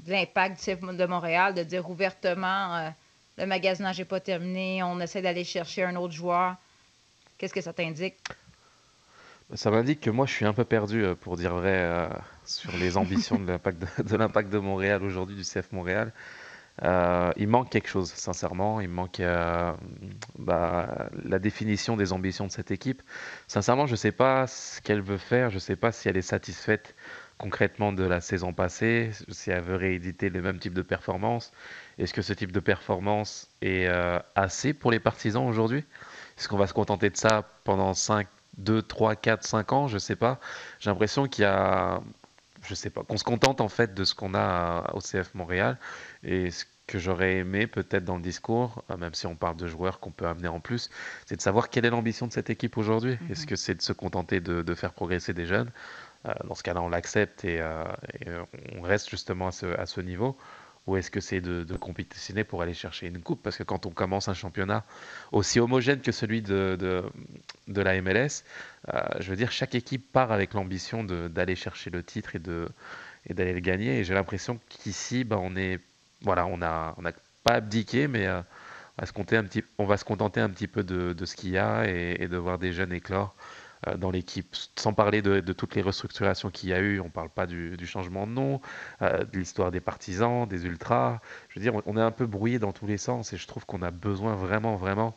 l'impact 0.05 0.57
CF 0.57 0.81
de 0.81 1.05
Montréal 1.05 1.53
de 1.53 1.63
dire 1.63 1.89
ouvertement 1.89 2.75
euh, 2.75 2.89
le 3.37 3.45
magasinage 3.45 3.99
n'est 3.99 4.05
pas 4.05 4.19
terminé, 4.19 4.83
on 4.83 4.99
essaie 4.99 5.21
d'aller 5.21 5.43
chercher 5.43 5.83
un 5.83 5.95
autre 5.95 6.13
joueur. 6.13 6.55
Qu'est-ce 7.37 7.53
que 7.53 7.61
ça 7.61 7.73
t'indique? 7.73 8.17
Ça 9.53 9.69
m'indique 9.69 9.99
que 9.99 10.09
moi 10.09 10.25
je 10.25 10.31
suis 10.31 10.45
un 10.45 10.53
peu 10.53 10.63
perdu 10.63 11.03
euh, 11.03 11.15
pour 11.15 11.35
dire 11.35 11.53
vrai 11.53 11.75
euh, 11.75 12.07
sur 12.45 12.71
les 12.77 12.95
ambitions 12.95 13.37
de 13.37 13.47
l'impact 13.47 14.49
de, 14.49 14.57
Montréal 14.59 15.03
aujourd'hui, 15.03 15.35
du 15.35 15.43
CF 15.43 15.71
Montréal. 15.73 16.13
Euh, 16.83 17.31
il 17.35 17.49
manque 17.49 17.69
quelque 17.69 17.89
chose, 17.89 18.09
sincèrement. 18.11 18.79
Il 18.79 18.87
manque 18.87 19.21
bah, 20.39 21.09
la 21.25 21.39
définition 21.39 21.97
des 21.97 22.13
ambitions 22.13 22.47
de 22.47 22.51
cette 22.51 22.71
équipe. 22.71 23.03
Sincèrement, 23.47 23.87
je 23.87 23.91
ne 23.91 23.97
sais 23.97 24.13
pas 24.13 24.47
ce 24.47 24.81
qu'elle 24.81 25.01
veut 25.01 25.17
faire. 25.17 25.49
Je 25.49 25.55
ne 25.55 25.59
sais 25.59 25.75
pas 25.75 25.91
si 25.91 26.07
elle 26.07 26.17
est 26.17 26.21
satisfaite 26.21 26.95
concrètement 27.37 27.91
de 27.91 28.03
la 28.03 28.21
saison 28.21 28.53
passée, 28.53 29.11
si 29.29 29.51
elle 29.51 29.61
veut 29.61 29.75
rééditer 29.75 30.29
le 30.29 30.41
même 30.41 30.59
type 30.59 30.73
de 30.73 30.81
performance. 30.81 31.51
Est-ce 31.97 32.13
que 32.13 32.21
ce 32.21 32.33
type 32.33 32.53
de 32.53 32.59
performance 32.61 33.49
est 33.61 33.87
assez 34.35 34.73
pour 34.73 34.91
les 34.91 34.99
partisans 34.99 35.45
aujourd'hui? 35.45 35.83
Est-ce 36.37 36.47
qu'on 36.47 36.57
va 36.57 36.67
se 36.67 36.73
contenter 36.73 37.09
de 37.09 37.17
ça 37.17 37.43
pendant 37.65 37.93
5, 37.93 38.27
2, 38.57 38.81
3, 38.81 39.15
4, 39.15 39.43
5 39.43 39.73
ans 39.73 39.87
Je 39.87 39.95
ne 39.95 39.99
sais 39.99 40.15
pas. 40.15 40.39
J'ai 40.79 40.89
l'impression 40.89 41.27
qu'il 41.27 41.43
y 41.43 41.45
a 41.45 42.01
je 42.63 42.75
sais 42.75 42.89
pas, 42.89 43.03
qu'on 43.03 43.17
se 43.17 43.23
contente 43.23 43.61
en 43.61 43.69
fait 43.69 43.93
de 43.93 44.03
ce 44.03 44.13
qu'on 44.13 44.35
a 44.35 44.91
au 44.93 44.99
CF 44.99 45.33
Montréal 45.33 45.77
et 46.23 46.51
ce 46.51 46.65
que 46.87 46.99
j'aurais 46.99 47.37
aimé 47.37 47.67
peut-être 47.67 48.03
dans 48.03 48.17
le 48.17 48.21
discours, 48.21 48.83
euh, 48.91 48.97
même 48.97 49.13
si 49.13 49.25
on 49.25 49.35
parle 49.35 49.55
de 49.55 49.67
joueurs 49.67 49.99
qu'on 49.99 50.11
peut 50.11 50.27
amener 50.27 50.47
en 50.47 50.59
plus, 50.59 50.89
c'est 51.25 51.37
de 51.37 51.41
savoir 51.41 51.69
quelle 51.69 51.85
est 51.85 51.89
l'ambition 51.89 52.27
de 52.27 52.33
cette 52.33 52.49
équipe 52.49 52.77
aujourd'hui. 52.77 53.17
Mhm. 53.21 53.31
Est-ce 53.31 53.47
que 53.47 53.55
c'est 53.55 53.75
de 53.75 53.81
se 53.81 53.93
contenter 53.93 54.41
de, 54.41 54.61
de 54.61 54.75
faire 54.75 54.93
progresser 54.93 55.33
des 55.33 55.45
jeunes? 55.45 55.71
Euh, 56.25 56.33
Dans 56.43 56.55
ce 56.55 56.63
cas-là, 56.63 56.81
on 56.81 56.89
l'accepte 56.89 57.45
et, 57.45 57.61
euh, 57.61 57.83
et, 58.19 58.27
on 58.77 58.81
reste 58.81 59.09
justement 59.09 59.47
à 59.47 59.51
ce, 59.51 59.65
à 59.77 59.85
ce 59.85 60.01
niveau. 60.01 60.37
Ou 60.87 60.97
est-ce 60.97 61.11
que 61.11 61.19
c'est 61.19 61.41
de, 61.41 61.63
compétitionner 61.77 62.43
pour 62.43 62.61
aller 62.61 62.73
chercher 62.73 63.07
une 63.07 63.21
coupe? 63.21 63.43
Parce 63.43 63.57
que 63.57 63.63
quand 63.63 63.85
on 63.85 63.91
commence 63.91 64.27
un 64.29 64.33
championnat 64.33 64.83
aussi 65.31 65.59
homogène 65.59 66.01
que 66.01 66.11
celui 66.11 66.41
de, 66.41 67.03
la 67.67 68.01
MLS, 68.01 68.43
euh, 68.93 69.01
je 69.19 69.29
veux 69.29 69.35
dire, 69.35 69.51
chaque 69.51 69.75
équipe 69.75 70.11
part 70.11 70.31
avec 70.31 70.53
l'ambition 70.53 71.03
d'aller 71.03 71.55
chercher 71.55 71.91
le 71.91 72.01
titre 72.03 72.35
et 72.35 72.39
d'aller 72.39 73.53
le 73.53 73.59
gagner. 73.59 73.99
Et 73.99 74.03
j'ai 74.03 74.15
l'impression 74.15 74.59
qu'ici, 74.69 75.23
bah, 75.23 75.37
on 75.39 75.55
est, 75.55 75.79
voilà, 76.21 76.47
on 76.47 76.61
a, 76.63 76.95
on 76.97 77.05
a 77.05 77.11
pas 77.43 77.55
abdiqué, 77.55 78.07
mais 78.07 78.25
euh, 78.25 78.41
on 78.97 79.01
va 79.01 79.05
se 79.05 79.35
un 79.35 79.43
petit, 79.43 79.63
on 79.77 79.85
va 79.85 79.97
se 79.97 80.05
contenter 80.05 80.41
un 80.41 80.49
petit 80.49 80.67
peu 80.67 80.83
de, 80.83 81.25
ce 81.25 81.35
qu'il 81.35 81.51
y 81.51 81.57
a 81.59 81.87
et, 81.87 82.23
et 82.23 82.27
de 82.27 82.37
voir 82.37 82.57
des 82.57 82.73
jeunes 82.73 82.91
éclore 82.91 83.35
dans 83.97 84.11
l'équipe. 84.11 84.55
Sans 84.77 84.93
parler 84.93 85.21
de, 85.21 85.39
de 85.39 85.53
toutes 85.53 85.75
les 85.75 85.81
restructurations 85.81 86.49
qu'il 86.51 86.69
y 86.69 86.73
a 86.73 86.79
eu, 86.79 86.99
on 86.99 87.09
parle 87.09 87.29
pas 87.29 87.47
du, 87.47 87.77
du 87.77 87.87
changement 87.87 88.27
de 88.27 88.31
nom, 88.31 88.61
euh, 89.01 89.23
de 89.25 89.39
l'histoire 89.39 89.71
des 89.71 89.79
partisans, 89.79 90.47
des 90.47 90.65
ultras. 90.65 91.19
Je 91.49 91.59
veux 91.59 91.63
dire, 91.63 91.73
on, 91.75 91.81
on 91.85 91.97
est 91.97 92.01
un 92.01 92.11
peu 92.11 92.25
brouillé 92.27 92.59
dans 92.59 92.71
tous 92.73 92.85
les 92.87 92.97
sens 92.97 93.33
et 93.33 93.37
je 93.37 93.47
trouve 93.47 93.65
qu'on 93.65 93.81
a 93.81 93.91
besoin 93.91 94.35
vraiment, 94.35 94.75
vraiment 94.75 95.15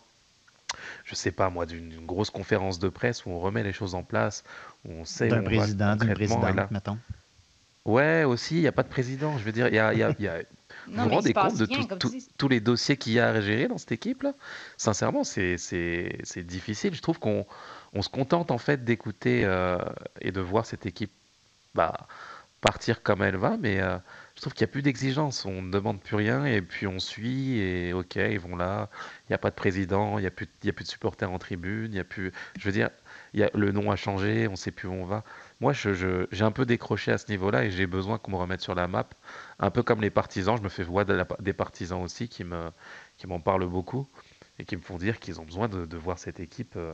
je 1.05 1.14
sais 1.14 1.31
pas 1.31 1.50
moi, 1.50 1.66
d'une 1.66 2.05
grosse 2.05 2.31
conférence 2.31 2.79
de 2.79 2.88
presse 2.88 3.27
où 3.27 3.31
on 3.31 3.38
remet 3.38 3.62
les 3.62 3.72
choses 3.72 3.94
en 3.94 4.03
place, 4.03 4.42
où 4.85 4.92
on 4.92 5.05
sait 5.05 5.29
D'un 5.29 5.42
président, 5.42 5.94
d'une 5.96 6.14
présidente, 6.14 6.55
là- 6.57 6.68
mettons. 6.70 6.98
Ouais, 7.85 8.24
aussi, 8.24 8.57
il 8.57 8.61
n'y 8.62 8.66
a 8.66 8.72
pas 8.72 8.83
de 8.83 8.88
président. 8.88 9.37
Je 9.37 9.44
veux 9.44 9.53
dire, 9.53 9.68
il 9.68 9.74
y 9.74 9.79
a, 9.79 9.92
y 9.92 10.03
a- 10.03 10.14
y 10.18 10.27
a- 10.27 10.38
vous 10.88 10.94
Non, 10.94 11.03
vous 11.05 11.05
mais 11.05 11.05
il 11.05 11.09
se 11.11 11.14
rendez 11.16 11.33
passe 11.35 11.53
compte 11.53 11.61
de 11.61 11.66
rien, 11.66 11.85
tout- 11.85 11.98
tout- 12.09 12.14
tous 12.38 12.48
les 12.48 12.61
dossiers 12.61 12.96
qu'il 12.96 13.12
y 13.12 13.20
a 13.20 13.29
à 13.29 13.40
gérer 13.42 13.68
dans 13.68 13.77
cette 13.79 13.92
équipe-là? 13.92 14.33
Sincèrement, 14.79 15.22
c'est 15.22 15.57
difficile. 16.38 16.94
Je 16.94 17.03
trouve 17.03 17.18
qu'on 17.18 17.46
on 17.94 18.02
se 18.02 18.09
contente 18.09 18.50
en 18.50 18.59
fait 18.59 18.85
d'écouter 18.85 19.44
euh, 19.44 19.78
et 20.20 20.33
de 20.33 20.40
voir 20.40 20.66
cette 20.66 20.87
équipe 20.87 21.12
bah, 21.74 22.07
partir 22.61 23.02
comme 23.02 23.22
elle 23.22 23.37
va, 23.37 23.57
mais 23.59 23.80
euh, 23.80 23.98
je 24.37 24.40
trouve 24.40 24.54
qu'il 24.54 24.64
n'y 24.66 24.70
a 24.70 24.72
plus 24.72 24.83
d'exigence. 24.83 25.44
On 25.44 25.62
ne 25.62 25.70
demande 25.70 26.00
plus 26.02 26.16
rien 26.16 26.44
et 26.46 26.62
puis 26.62 26.87
on 26.87 26.98
suit 26.98 27.59
et 27.59 27.92
ok, 27.92 28.16
ils 28.16 28.40
vont 28.40 28.57
là. 28.57 28.88
Il 29.28 29.33
n'y 29.33 29.35
a 29.35 29.38
pas 29.38 29.50
de 29.50 29.54
président, 29.54 30.18
il 30.18 30.22
n'y 30.22 30.26
a, 30.26 30.30
plus- 30.30 30.48
y 30.64 30.70
a 30.70 30.72
plus 30.72 30.85
de 30.85 30.88
supporters 30.90 31.30
en 31.30 31.38
tribune, 31.38 31.92
il 31.92 31.96
y 31.96 32.00
a 32.00 32.04
plus. 32.04 32.33
Je 32.59 32.64
veux 32.64 32.72
dire, 32.72 32.90
y 33.35 33.42
a, 33.42 33.50
le 33.54 33.70
nom 33.72 33.90
a 33.90 33.96
changé, 33.96 34.48
on 34.48 34.52
ne 34.52 34.57
sait 34.57 34.70
plus 34.70 34.88
où 34.88 34.92
on 34.92 35.04
va. 35.04 35.24
Moi, 35.61 35.72
j'ai 35.74 36.44
un 36.44 36.52
peu 36.52 36.64
décroché 36.66 37.12
à 37.12 37.18
ce 37.18 37.28
niveau-là 37.30 37.64
et 37.64 37.70
j'ai 37.70 37.87
besoin 37.87 38.18
qu'on 38.18 38.30
me 38.33 38.37
remette 38.37 38.61
sur 38.62 38.74
la 38.74 38.88
map. 38.88 39.07
Un 39.59 39.70
peu 39.70 39.83
comme 39.83 40.00
les 40.00 40.11
partisans, 40.11 40.57
je 40.57 40.62
me 40.62 40.68
fais 40.70 40.85
la- 41.09 41.26
des 41.40 41.52
partisans 41.52 42.02
aussi 42.02 42.28
qui 42.28 42.44
me, 42.44 42.70
qui 43.18 43.26
m'en 43.26 43.40
parlent 43.40 43.66
beaucoup 43.68 44.09
et 44.59 44.64
qui 44.64 44.76
me 44.76 44.83
font 44.83 44.96
dire 44.98 45.18
qu'ils 45.20 45.40
ont 45.40 45.44
besoin 45.44 45.68
de, 45.68 45.85
de 45.87 45.96
voir 45.96 46.18
cette 46.18 46.40
équipe 46.40 46.74
euh, 46.76 46.92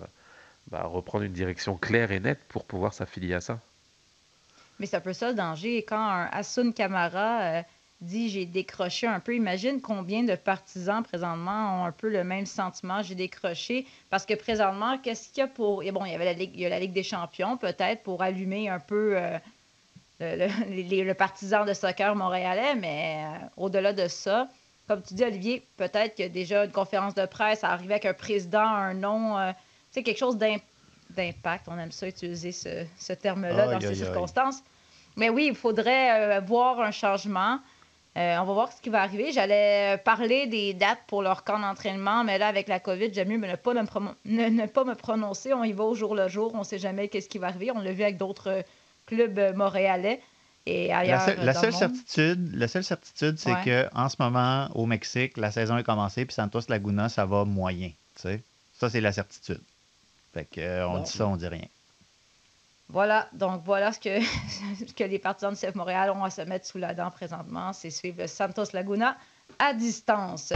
bah, 0.71 0.85
reprendre 0.85 1.25
une 1.25 1.33
direction 1.33 1.77
claire 1.77 2.13
et 2.13 2.21
nette 2.21 2.41
pour 2.49 2.65
pouvoir 2.65 2.93
s'affilier 2.95 3.35
à 3.35 3.41
ça. 3.41 3.59
Mais 4.79 4.87
c'est 4.87 4.97
un 4.97 5.01
peu 5.01 5.13
ça 5.13 5.29
le 5.29 5.35
danger. 5.35 5.85
Quand 5.85 5.99
un 6.01 6.27
Hassoun 6.33 6.73
Kamara 6.73 7.41
euh, 7.43 7.63
dit 8.01 8.31
j'ai 8.31 8.47
décroché 8.47 9.07
un 9.07 9.21
peu, 9.21 9.35
imagine 9.35 9.81
combien 9.81 10.23
de 10.23 10.35
partisans 10.35 11.03
présentement 11.03 11.83
ont 11.83 11.85
un 11.85 11.93
peu 11.93 12.09
le 12.09 12.25
même 12.25 12.47
sentiment, 12.47 13.03
j'ai 13.03 13.15
décroché. 13.15 13.87
Parce 14.09 14.25
que 14.25 14.35
présentement, 14.35 14.97
qu'est-ce 14.99 15.29
qu'il 15.29 15.39
y 15.41 15.43
a 15.43 15.49
pour. 15.49 15.83
et 15.83 15.93
Bon, 15.93 16.05
il 16.07 16.13
y 16.15 16.17
la 16.19 16.33
Ligue, 16.33 16.57
y 16.57 16.65
a 16.67 16.71
la 16.71 16.81
Ligue 16.81 16.93
des 16.93 17.03
champions 17.03 17.57
peut-être 17.59 18.03
pour 18.03 18.23
allumer 18.23 18.69
un 18.71 18.81
peu 18.81 19.17
euh, 19.19 19.39
le, 20.21 20.37
le- 20.47 20.65
les- 20.89 21.05
le 21.05 21.15
partisan 21.15 21.65
de 21.67 21.75
soccer 21.75 22.15
montréalais, 22.17 22.75
mais 22.77 23.25
euh, 23.27 23.47
au-delà 23.59 23.93
de 23.93 24.09
ça, 24.09 24.49
comme 24.89 25.03
tu 25.03 25.15
dis, 25.15 25.25
Olivier, 25.25 25.63
peut-être 25.77 26.17
que 26.17 26.27
déjà 26.29 26.65
une 26.65 26.73
conférence 26.73 27.15
de 27.15 27.27
presse 27.27 27.65
arriver 27.65 27.95
avec 27.95 28.07
un 28.07 28.15
président, 28.15 28.61
un 28.65 28.95
nom, 28.95 29.39
sais, 29.93 30.03
quelque 30.03 30.19
chose 30.19 30.37
d'im- 30.37 30.59
d'impact. 31.11 31.67
On 31.69 31.79
aime 31.79 31.93
ça 31.93 32.07
utiliser 32.09 32.53
ce, 32.53 32.85
ce 32.99 33.13
terme-là 33.13 33.67
dans 33.73 33.81
ces 33.81 33.95
circonstances. 33.95 34.63
Mais 35.17 35.29
oui, 35.29 35.47
il 35.51 35.57
faudrait 35.57 36.39
euh, 36.39 36.41
voir 36.41 36.81
un 36.81 36.91
changement. 36.93 37.59
Euh, 38.17 38.37
on 38.39 38.45
va 38.45 38.53
voir 38.53 38.73
ce 38.73 38.81
qui 38.81 38.91
va 38.91 39.03
arriver. 39.03 39.31
J'allais 39.33 39.97
parler 40.05 40.47
des 40.47 40.75
dates 40.75 41.01
pour 41.07 41.23
leur 41.23 41.45
camp 41.45 41.59
d'entraînement, 41.61 42.25
mais 42.25 42.39
là, 42.39 42.49
avec 42.49 42.67
la 42.69 42.81
COVID, 42.81 43.13
j'aime 43.13 43.29
mieux 43.29 43.37
ne 43.39 43.55
pas, 43.57 43.73
me 43.75 43.83
ne, 44.25 44.49
ne 44.49 44.67
pas 44.67 44.85
me 44.85 44.95
prononcer. 44.95 45.53
On 45.53 45.63
y 45.65 45.73
va 45.73 45.85
au 45.85 45.95
jour 45.95 46.15
le 46.15 46.29
jour. 46.29 46.53
On 46.55 46.61
ne 46.61 46.65
sait 46.65 46.79
jamais 46.79 47.09
qu'est-ce 47.09 47.29
qui 47.29 47.39
va 47.39 47.49
arriver. 47.49 47.71
On 47.73 47.81
l'a 47.81 47.93
vu 47.93 48.03
avec 48.03 48.17
d'autres 48.17 48.49
euh, 48.51 48.63
clubs 49.07 49.39
euh, 49.39 49.53
montréalais 49.53 50.21
et 50.67 50.89
La, 50.89 50.99
ailleurs. 50.99 51.23
seule- 51.23 51.41
euh, 51.41 51.45
la 51.45 51.55
seule 51.55 51.67
le 51.67 51.71
monde. 51.73 51.79
certitude, 51.79 52.55
la 52.55 52.69
seule 52.69 52.85
certitude, 52.85 53.39
c'est 53.39 53.53
Ouais. 53.53 53.65
que 53.65 53.89
en 53.95 54.09
ce 54.09 54.17
moment, 54.19 54.69
au 54.75 54.87
Mexique, 54.87 55.37
la 55.37 55.51
saison 55.53 55.77
est 55.79 55.85
commencée, 55.85 56.25
puis 56.25 56.35
Santos 56.35 56.61
Laguna, 56.69 57.09
ça 57.09 57.25
va 57.27 57.45
moyen. 57.45 57.91
Ça, 58.17 58.91
c'est 58.91 59.01
la 59.01 59.13
certitude. 59.13 59.61
Fait 60.33 60.45
que, 60.45 60.61
euh, 60.61 60.89
on 60.89 60.99
Bon. 60.99 61.03
dit 61.03 61.11
ça, 61.11 61.27
on 61.27 61.37
dit 61.37 61.49
rien. 61.49 61.67
Voilà, 62.89 63.29
donc 63.33 63.63
voilà 63.65 63.93
ce 63.93 64.01
que, 64.01 64.21
ce 64.87 64.93
que 64.93 65.05
les 65.05 65.19
partisans 65.19 65.53
du 65.55 65.59
CF 65.61 65.75
Montréal 65.75 66.11
ont 66.11 66.25
à 66.25 66.31
se 66.31 66.41
mettre 66.43 66.67
sous 66.67 66.79
la 66.79 66.93
dent 66.95 67.11
présentement, 67.11 67.73
c'est 67.73 67.91
suivre 67.91 68.21
le 68.23 68.27
Santos 68.27 68.65
Laguna 68.73 69.17
à 69.59 69.73
distance. 69.75 70.53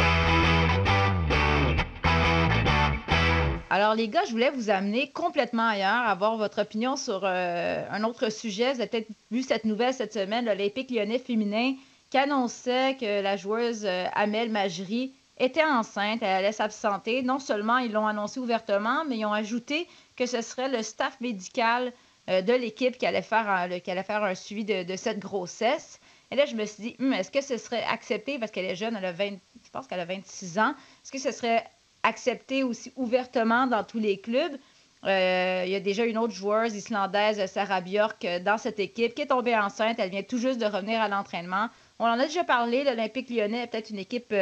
Alors 3.71 3.95
les 3.95 4.09
gars, 4.09 4.23
je 4.27 4.31
voulais 4.31 4.51
vous 4.51 4.71
amener 4.71 5.11
complètement 5.11 5.67
ailleurs, 5.69 6.07
avoir 6.07 6.37
votre 6.37 6.63
opinion 6.63 6.97
sur 6.97 7.23
euh, 7.25 7.85
un 7.91 8.05
autre 8.05 8.31
sujet. 8.31 8.73
Vous 8.73 8.81
avez 8.81 8.89
peut-être 8.89 9.09
vu 9.33 9.43
cette 9.43 9.65
nouvelle 9.65 9.93
cette 9.95 10.13
semaine, 10.13 10.45
l'Olympique 10.45 10.91
lyonnais 10.91 11.19
féminin 11.19 11.75
qui 12.11 12.19
annonçait 12.19 12.97
que 13.01 13.21
la 13.23 13.37
joueuse 13.37 13.85
euh, 13.85 14.07
Amel 14.15 14.51
Majri 14.51 15.13
était 15.39 15.65
enceinte, 15.65 16.21
elle 16.23 16.37
allait 16.37 16.53
s'absenter. 16.53 17.23
Non 17.23 17.39
seulement 17.39 17.79
ils 17.79 17.93
l'ont 17.93 18.07
annoncé 18.07 18.41
ouvertement, 18.41 19.05
mais 19.05 19.19
ils 19.19 19.25
ont 19.25 19.33
ajouté 19.33 19.89
que 20.17 20.27
ce 20.27 20.43
serait 20.43 20.69
le 20.69 20.83
staff 20.83 21.21
médical 21.21 21.93
euh, 22.31 22.41
de 22.41 22.53
l'équipe 22.53 22.97
qui 22.97 23.07
allait 23.07 23.23
faire 23.23 23.49
un, 23.49 23.81
qui 23.81 23.91
allait 23.91 24.03
faire 24.03 24.23
un 24.23 24.35
suivi 24.35 24.65
de, 24.65 24.97
cette 24.97 25.19
grossesse. 25.19 26.01
Et 26.31 26.37
là, 26.37 26.47
je 26.47 26.55
me 26.55 26.65
suis 26.65 26.83
dit, 26.83 26.97
Hum, 27.01 27.13
est-ce 27.13 27.31
que 27.31 27.41
ce 27.41 27.59
serait 27.59 27.85
accepté, 27.85 28.39
parce 28.39 28.51
qu'elle 28.51 28.65
est 28.65 28.77
jeune, 28.77 28.97
elle 28.97 29.05
a 29.05 29.13
20, 29.13 29.39
je 29.65 29.71
pense 29.71 29.87
qu'elle 29.87 30.01
a 30.01 30.05
26 30.05 30.59
ans, 30.59 30.75
est-ce 31.03 31.13
que 31.13 31.19
ce 31.19 31.33
serait 31.33 31.65
accepté 32.03 32.63
aussi 32.63 32.93
ouvertement 32.97 33.67
dans 33.67 33.85
tous 33.85 33.99
les 33.99 34.19
clubs? 34.19 34.57
Euh, 35.05 35.65
il 35.67 35.71
y 35.71 35.75
a 35.75 35.81
déjà 35.81 36.07
une 36.07 36.17
autre 36.17 36.33
joueuse 36.33 36.75
islandaise, 36.75 37.45
Sarah 37.45 37.83
Bjork, 37.83 38.25
euh, 38.25 38.39
dans 38.39 38.57
cette 38.57 38.81
équipe 38.81 39.15
qui 39.15 39.21
est 39.23 39.27
tombée 39.27 39.55
enceinte. 39.55 39.99
Elle 39.99 40.09
vient 40.09 40.23
tout 40.23 40.39
juste 40.39 40.59
de 40.59 40.65
revenir 40.65 41.03
à 41.03 41.09
l'entraînement. 41.09 41.69
On 41.99 42.07
en 42.07 42.19
a 42.19 42.25
déjà 42.25 42.43
parlé, 42.43 42.85
l'Olympique 42.85 43.29
lyonnais 43.29 43.65
est 43.65 43.67
peut-être 43.67 43.91
une 43.91 43.99
équipe 43.99 44.33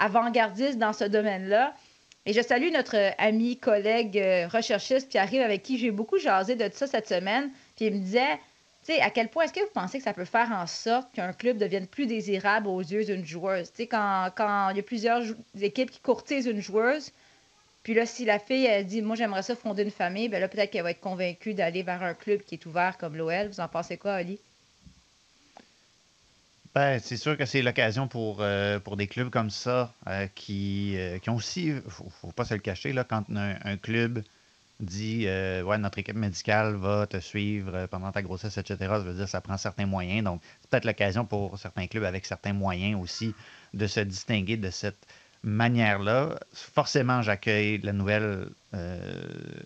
avant-gardiste 0.00 0.78
dans 0.78 0.92
ce 0.92 1.04
domaine-là. 1.04 1.74
Et 2.26 2.32
je 2.32 2.40
salue 2.42 2.70
notre 2.72 2.96
ami, 3.18 3.56
collègue, 3.56 4.18
euh, 4.18 4.48
recherchiste 4.48 5.08
Pierre-Yves, 5.08 5.42
avec 5.42 5.62
qui 5.62 5.78
j'ai 5.78 5.90
beaucoup 5.90 6.18
jasé 6.18 6.54
de 6.54 6.68
ça 6.72 6.86
cette 6.86 7.08
semaine. 7.08 7.50
Puis 7.76 7.86
il 7.86 7.94
me 7.94 7.98
disait, 7.98 8.36
tu 8.84 8.94
sais, 8.94 9.00
à 9.00 9.10
quel 9.10 9.28
point 9.28 9.44
est-ce 9.44 9.52
que 9.52 9.60
vous 9.60 9.72
pensez 9.72 9.98
que 9.98 10.04
ça 10.04 10.12
peut 10.12 10.24
faire 10.24 10.50
en 10.52 10.66
sorte 10.66 11.12
qu'un 11.12 11.32
club 11.32 11.56
devienne 11.56 11.86
plus 11.86 12.06
désirable 12.06 12.66
aux 12.66 12.80
yeux 12.80 13.04
d'une 13.04 13.24
joueuse? 13.24 13.70
Tu 13.70 13.82
sais, 13.82 13.86
quand, 13.86 14.30
il 14.70 14.76
y 14.76 14.80
a 14.80 14.82
plusieurs 14.82 15.22
équipes 15.60 15.90
qui 15.90 16.00
courtisent 16.00 16.46
une 16.46 16.60
joueuse, 16.60 17.12
puis 17.82 17.94
là, 17.94 18.04
si 18.04 18.26
la 18.26 18.38
fille, 18.38 18.84
dit, 18.84 19.00
moi, 19.00 19.16
j'aimerais 19.16 19.42
ça 19.42 19.56
fonder 19.56 19.82
une 19.82 19.90
famille, 19.90 20.28
ben 20.28 20.40
là, 20.40 20.48
peut-être 20.48 20.70
qu'elle 20.70 20.82
va 20.82 20.90
être 20.90 21.00
convaincue 21.00 21.54
d'aller 21.54 21.82
vers 21.82 22.02
un 22.02 22.14
club 22.14 22.42
qui 22.42 22.56
est 22.56 22.66
ouvert 22.66 22.98
comme 22.98 23.16
l'OL. 23.16 23.48
Vous 23.48 23.60
en 23.60 23.68
pensez 23.68 23.96
quoi, 23.96 24.12
Ali? 24.12 24.38
Ben, 26.74 27.00
c'est 27.00 27.16
sûr 27.16 27.36
que 27.36 27.46
c'est 27.46 27.62
l'occasion 27.62 28.06
pour, 28.06 28.38
euh, 28.40 28.78
pour 28.78 28.96
des 28.96 29.08
clubs 29.08 29.28
comme 29.28 29.50
ça 29.50 29.92
euh, 30.06 30.28
qui, 30.36 30.94
euh, 30.96 31.18
qui 31.18 31.28
ont 31.28 31.34
aussi, 31.34 31.72
faut, 31.88 32.08
faut 32.20 32.30
pas 32.30 32.44
se 32.44 32.54
le 32.54 32.60
cacher, 32.60 32.92
là, 32.92 33.02
quand 33.02 33.24
un, 33.30 33.76
club 33.76 34.22
dit 34.78 35.26
Ouais, 35.26 35.78
notre 35.78 35.98
équipe 35.98 36.16
médicale 36.16 36.76
va 36.76 37.06
te 37.06 37.18
suivre 37.18 37.86
pendant 37.86 38.12
ta 38.12 38.22
grossesse, 38.22 38.56
etc., 38.56 38.76
ça 38.78 38.98
veut 39.00 39.14
dire 39.14 39.24
que 39.24 39.30
ça 39.30 39.40
prend 39.40 39.56
certains 39.56 39.86
moyens. 39.86 40.24
Donc, 40.24 40.40
c'est 40.60 40.70
peut-être 40.70 40.84
l'occasion 40.84 41.24
pour 41.26 41.58
certains 41.58 41.86
clubs 41.88 42.04
avec 42.04 42.24
certains 42.24 42.52
moyens 42.52 43.00
aussi 43.00 43.34
de 43.74 43.86
se 43.86 44.00
distinguer 44.00 44.56
de 44.56 44.70
cette 44.70 45.06
manière-là. 45.42 46.38
Forcément, 46.52 47.20
j'accueille 47.20 47.78
la 47.78 47.92
nouvelle 47.92 48.48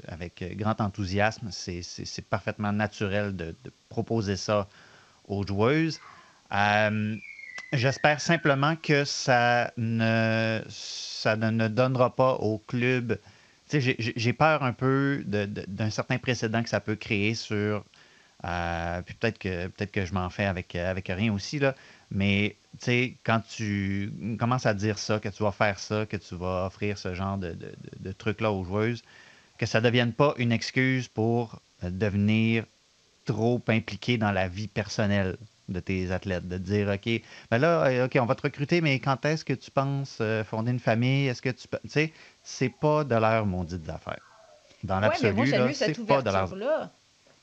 avec 0.09 0.43
grand 0.57 0.81
enthousiasme. 0.81 1.49
C'est- 1.51 2.29
parfaitement 2.29 2.73
naturel 2.73 3.37
de 3.37 3.55
proposer 3.90 4.37
ça 4.37 4.69
aux 5.29 5.47
joueuses. 5.47 6.01
Euh, 6.55 7.17
J'espère 7.75 8.21
simplement 8.23 8.77
que 8.77 9.05
ça 9.05 9.73
ne, 9.77 10.62
ça 10.71 11.37
ne, 11.37 11.51
ne 11.51 11.69
donnera 11.69 12.17
pas 12.17 12.35
au 12.37 12.59
club. 12.61 13.19
J'ai- 13.73 13.97
peur 14.35 14.62
un 14.64 14.73
peu 14.73 15.25
d'un 15.27 15.90
certain 15.90 16.19
précédent 16.19 16.62
que 16.62 16.71
ça 16.71 16.81
peut 16.81 16.97
créer 16.97 17.35
sur. 17.35 17.85
euh, 18.45 19.03
puis 19.03 19.14
peut-être 19.17 19.38
que, 19.38 19.69
peut 19.69 19.87
que 19.93 20.05
je 20.07 20.14
m'en 20.14 20.31
fais 20.31 20.47
avec, 20.47 20.75
avec 20.77 21.09
rien 21.09 21.33
aussi, 21.35 21.59
là. 21.61 21.75
Mais 22.11 22.57
quand 23.25 23.40
tu 23.49 24.12
commences 24.38 24.67
à 24.67 24.75
dire 24.75 24.99
ça, 24.99 25.21
que 25.21 25.29
tu 25.31 25.43
vas 25.45 25.53
faire 25.53 25.79
ça, 25.81 26.07
que 26.07 26.17
tu 26.19 26.37
vas 26.37 26.67
offrir 26.67 26.99
ce 26.99 27.14
genre 27.14 27.38
de, 27.38 27.53
de, 27.55 27.75
de- 28.01 28.12
trucs-là 28.12 28.53
aux 28.53 28.64
joueuses, 28.64 29.03
que 29.59 29.67
ça 29.67 29.81
ne 29.81 29.87
devienne 29.87 30.12
pas 30.14 30.35
une 30.38 30.53
excuse 30.53 31.09
pour 31.09 31.61
devenir 31.83 32.64
trop 33.25 33.62
impliqué 33.69 34.19
dans 34.19 34.33
la 34.33 34.49
vie 34.49 34.69
personnelle 34.69 35.37
de 35.68 35.81
tes 35.81 36.11
athlètes, 36.12 36.46
de 36.46 36.59
dire, 36.59 36.88
OK, 36.88 37.22
ben 37.50 37.59
là, 37.59 37.87
euh, 37.87 38.07
OK, 38.07 38.18
on 38.20 38.27
va 38.27 38.35
te 38.35 38.42
recruter, 38.42 38.81
mais 38.81 38.98
quand 38.98 39.24
est-ce 39.24 39.44
que 39.44 39.55
tu 39.55 39.70
penses 39.70 40.18
euh, 40.20 40.44
fonder 40.44 40.70
une 40.70 40.81
famille? 40.81 41.27
Est-ce 41.27 41.42
que 41.42 41.50
tu 41.50 41.68
peux. 41.68 41.79
Tu 41.85 41.90
sais, 41.90 42.12
c'est 42.42 42.68
pas 42.68 43.05
de 43.05 43.14
leur 43.14 43.46
maudite 43.46 43.88
affaires. 43.88 44.20
Dans 44.83 45.00
l'absolu, 45.00 45.53
ouais, 45.53 45.72
c'est 45.72 46.07
pas 46.07 46.20
de 46.20 46.31
leur. 46.31 46.55
Là. 46.55 46.90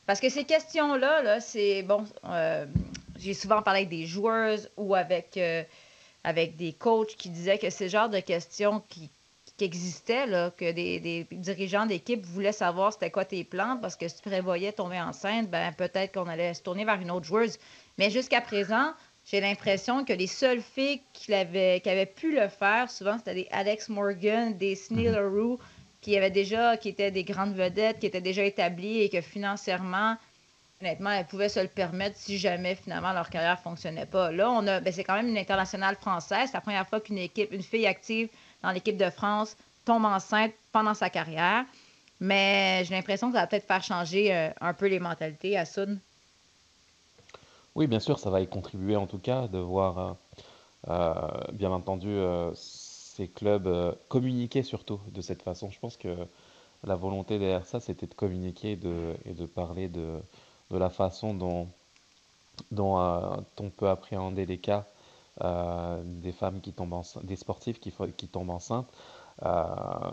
Parce 0.05 0.19
que 0.19 0.29
ces 0.29 0.43
questions-là, 0.43 1.23
-là, 1.23 1.39
c'est. 1.39 1.83
Bon, 1.83 2.05
euh, 2.25 2.65
j'ai 3.17 3.33
souvent 3.33 3.61
parlé 3.61 3.81
avec 3.81 3.89
des 3.89 4.05
joueurs 4.05 4.59
ou 4.77 4.93
avec, 4.95 5.39
avec 6.23 6.55
des 6.55 6.73
coachs 6.73 7.15
qui 7.15 7.29
disaient 7.29 7.57
que 7.57 7.69
c'est 7.69 7.85
le 7.85 7.89
genre 7.89 8.09
de 8.09 8.19
questions 8.19 8.81
qui, 8.89 9.09
qui 9.61 9.65
existaient, 9.65 10.25
là, 10.25 10.49
que 10.49 10.71
des, 10.71 10.99
des 10.99 11.27
dirigeants 11.31 11.85
d'équipe 11.85 12.25
voulaient 12.25 12.51
savoir 12.51 12.93
c'était 12.93 13.11
quoi 13.11 13.25
tes 13.25 13.43
plans, 13.43 13.77
parce 13.79 13.95
que 13.95 14.07
si 14.07 14.15
tu 14.15 14.21
prévoyais 14.23 14.71
tomber 14.71 14.99
enceinte, 14.99 15.51
ben 15.51 15.71
peut-être 15.73 16.13
qu'on 16.13 16.27
allait 16.27 16.55
se 16.55 16.63
tourner 16.63 16.83
vers 16.83 16.99
une 16.99 17.11
autre 17.11 17.27
joueuse. 17.27 17.59
Mais 17.97 18.09
jusqu'à 18.09 18.41
présent, 18.41 18.93
j'ai 19.25 19.41
l'impression 19.41 20.03
que 20.03 20.13
les 20.13 20.27
seules 20.27 20.61
filles 20.61 21.01
qui 21.13 21.33
avaient, 21.33 21.79
qui 21.81 21.89
avaient 21.89 22.05
pu 22.05 22.33
le 22.33 22.47
faire, 22.47 22.89
souvent, 22.89 23.17
c'était 23.17 23.35
des 23.35 23.47
Alex 23.51 23.89
Morgan, 23.89 24.57
des 24.57 24.75
Sneal 24.75 25.21
mm 25.23 25.57
qui 26.01 26.17
avaient 26.17 26.31
déjà, 26.31 26.77
qui 26.77 26.89
étaient 26.89 27.11
des 27.11 27.23
grandes 27.23 27.53
vedettes, 27.53 27.99
qui 27.99 28.07
étaient 28.07 28.21
déjà 28.21 28.43
établies 28.43 29.01
et 29.01 29.09
que 29.09 29.21
financièrement, 29.21 30.17
honnêtement, 30.81 31.11
elles 31.11 31.27
pouvaient 31.27 31.49
se 31.49 31.59
le 31.59 31.67
permettre 31.67 32.17
si 32.17 32.39
jamais 32.39 32.75
finalement 32.75 33.13
leur 33.13 33.29
carrière 33.29 33.57
ne 33.57 33.61
fonctionnait 33.61 34.07
pas. 34.07 34.31
Là, 34.31 34.49
on 34.49 34.65
a, 34.67 34.79
ben, 34.79 34.91
c'est 34.91 35.03
quand 35.03 35.13
même 35.13 35.27
une 35.27 35.37
internationale 35.37 35.95
française. 35.95 36.47
C'est 36.47 36.57
la 36.57 36.61
première 36.61 36.87
fois 36.87 36.99
qu'une 37.01 37.19
équipe, 37.19 37.51
une 37.51 37.61
fille 37.61 37.85
active 37.85 38.29
dans 38.63 38.71
l'équipe 38.71 38.97
de 38.97 39.09
France 39.09 39.55
tombe 39.85 40.05
enceinte 40.05 40.53
pendant 40.71 40.95
sa 40.95 41.09
carrière. 41.09 41.65
Mais 42.19 42.83
j'ai 42.85 42.95
l'impression 42.95 43.27
que 43.29 43.35
ça 43.35 43.41
va 43.41 43.47
peut-être 43.47 43.67
faire 43.67 43.83
changer 43.83 44.33
euh, 44.33 44.49
un 44.59 44.73
peu 44.73 44.87
les 44.87 44.99
mentalités 44.99 45.57
à 45.57 45.65
Sud. 45.65 45.99
Oui, 47.75 47.87
bien 47.87 47.99
sûr, 48.01 48.19
ça 48.19 48.29
va 48.29 48.41
y 48.41 48.47
contribuer 48.47 48.95
en 48.97 49.07
tout 49.07 49.19
cas 49.19 49.47
de 49.47 49.57
voir, 49.57 49.97
euh, 49.97 50.13
euh, 50.89 51.51
bien 51.53 51.71
entendu, 51.71 52.09
euh, 52.09 52.51
ces 52.55 53.27
clubs 53.29 53.97
communiquer 54.09 54.63
surtout 54.63 54.99
de 55.11 55.21
cette 55.21 55.41
façon. 55.41 55.69
Je 55.71 55.79
pense 55.79 55.97
que 55.97 56.27
la 56.83 56.95
volonté 56.95 57.39
derrière 57.39 57.65
ça, 57.65 57.79
c'était 57.79 58.07
de 58.07 58.13
communiquer 58.13 58.71
et 59.25 59.33
de 59.33 59.45
parler 59.45 59.89
de, 59.89 60.21
la 60.71 60.89
façon 60.89 61.33
dont, 61.33 61.67
on 62.77 63.69
peut 63.77 63.89
appréhender 63.89 64.45
les 64.45 64.59
cas 64.59 64.87
des 66.03 66.31
femmes 66.33 66.61
qui 66.61 66.73
tombent 66.73 66.93
enceintes, 66.93 67.25
des 67.25 67.35
sportifs 67.35 67.79
qui, 67.79 67.91
tombent 68.27 68.49
enceintes. 68.51 68.91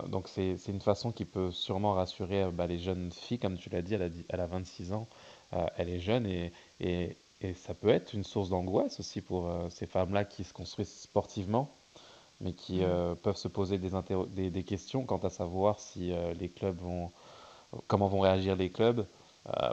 donc 0.08 0.28
c'est 0.28 0.56
une 0.68 0.80
façon 0.80 1.12
qui 1.12 1.24
peut 1.24 1.50
sûrement 1.50 1.94
rassurer 1.94 2.50
bah, 2.52 2.66
les 2.66 2.78
jeunes 2.78 3.10
filles, 3.12 3.38
comme 3.38 3.58
tu 3.58 3.70
l'as 3.70 3.82
dit, 3.82 3.94
elle 3.94 4.02
a, 4.02 4.08
elle 4.28 4.40
a 4.40 4.46
26 4.46 4.92
ans, 4.92 5.08
elle 5.76 5.88
est 5.88 6.00
jeune 6.00 6.26
et, 6.26 6.52
et 7.40 7.55
ça 7.55 7.74
peut 7.74 7.88
être 7.88 8.14
une 8.14 8.24
source 8.24 8.48
d'angoisse 8.51 8.98
aussi 8.98 9.20
pour 9.20 9.48
euh, 9.48 9.68
ces 9.70 9.87
femmes-là 9.87 10.24
qui 10.24 10.44
se 10.44 10.53
construisent 10.53 10.92
sportivement, 10.92 11.70
mais 12.40 12.53
qui 12.53 12.81
mmh. 12.81 12.85
euh, 12.85 13.14
peuvent 13.14 13.37
se 13.37 13.48
poser 13.48 13.79
des, 13.79 14.51
des, 14.51 14.64
questions 14.64 15.05
quant 15.05 15.18
à 15.18 15.31
savoir 15.31 15.79
si 15.79 16.12
euh, 16.12 16.35
les 16.35 16.48
clubs 16.48 16.79
vont, 16.79 17.12
comment 17.87 18.09
vont 18.09 18.20
réagir 18.20 18.57
les 18.57 18.70
clubs, 18.70 19.07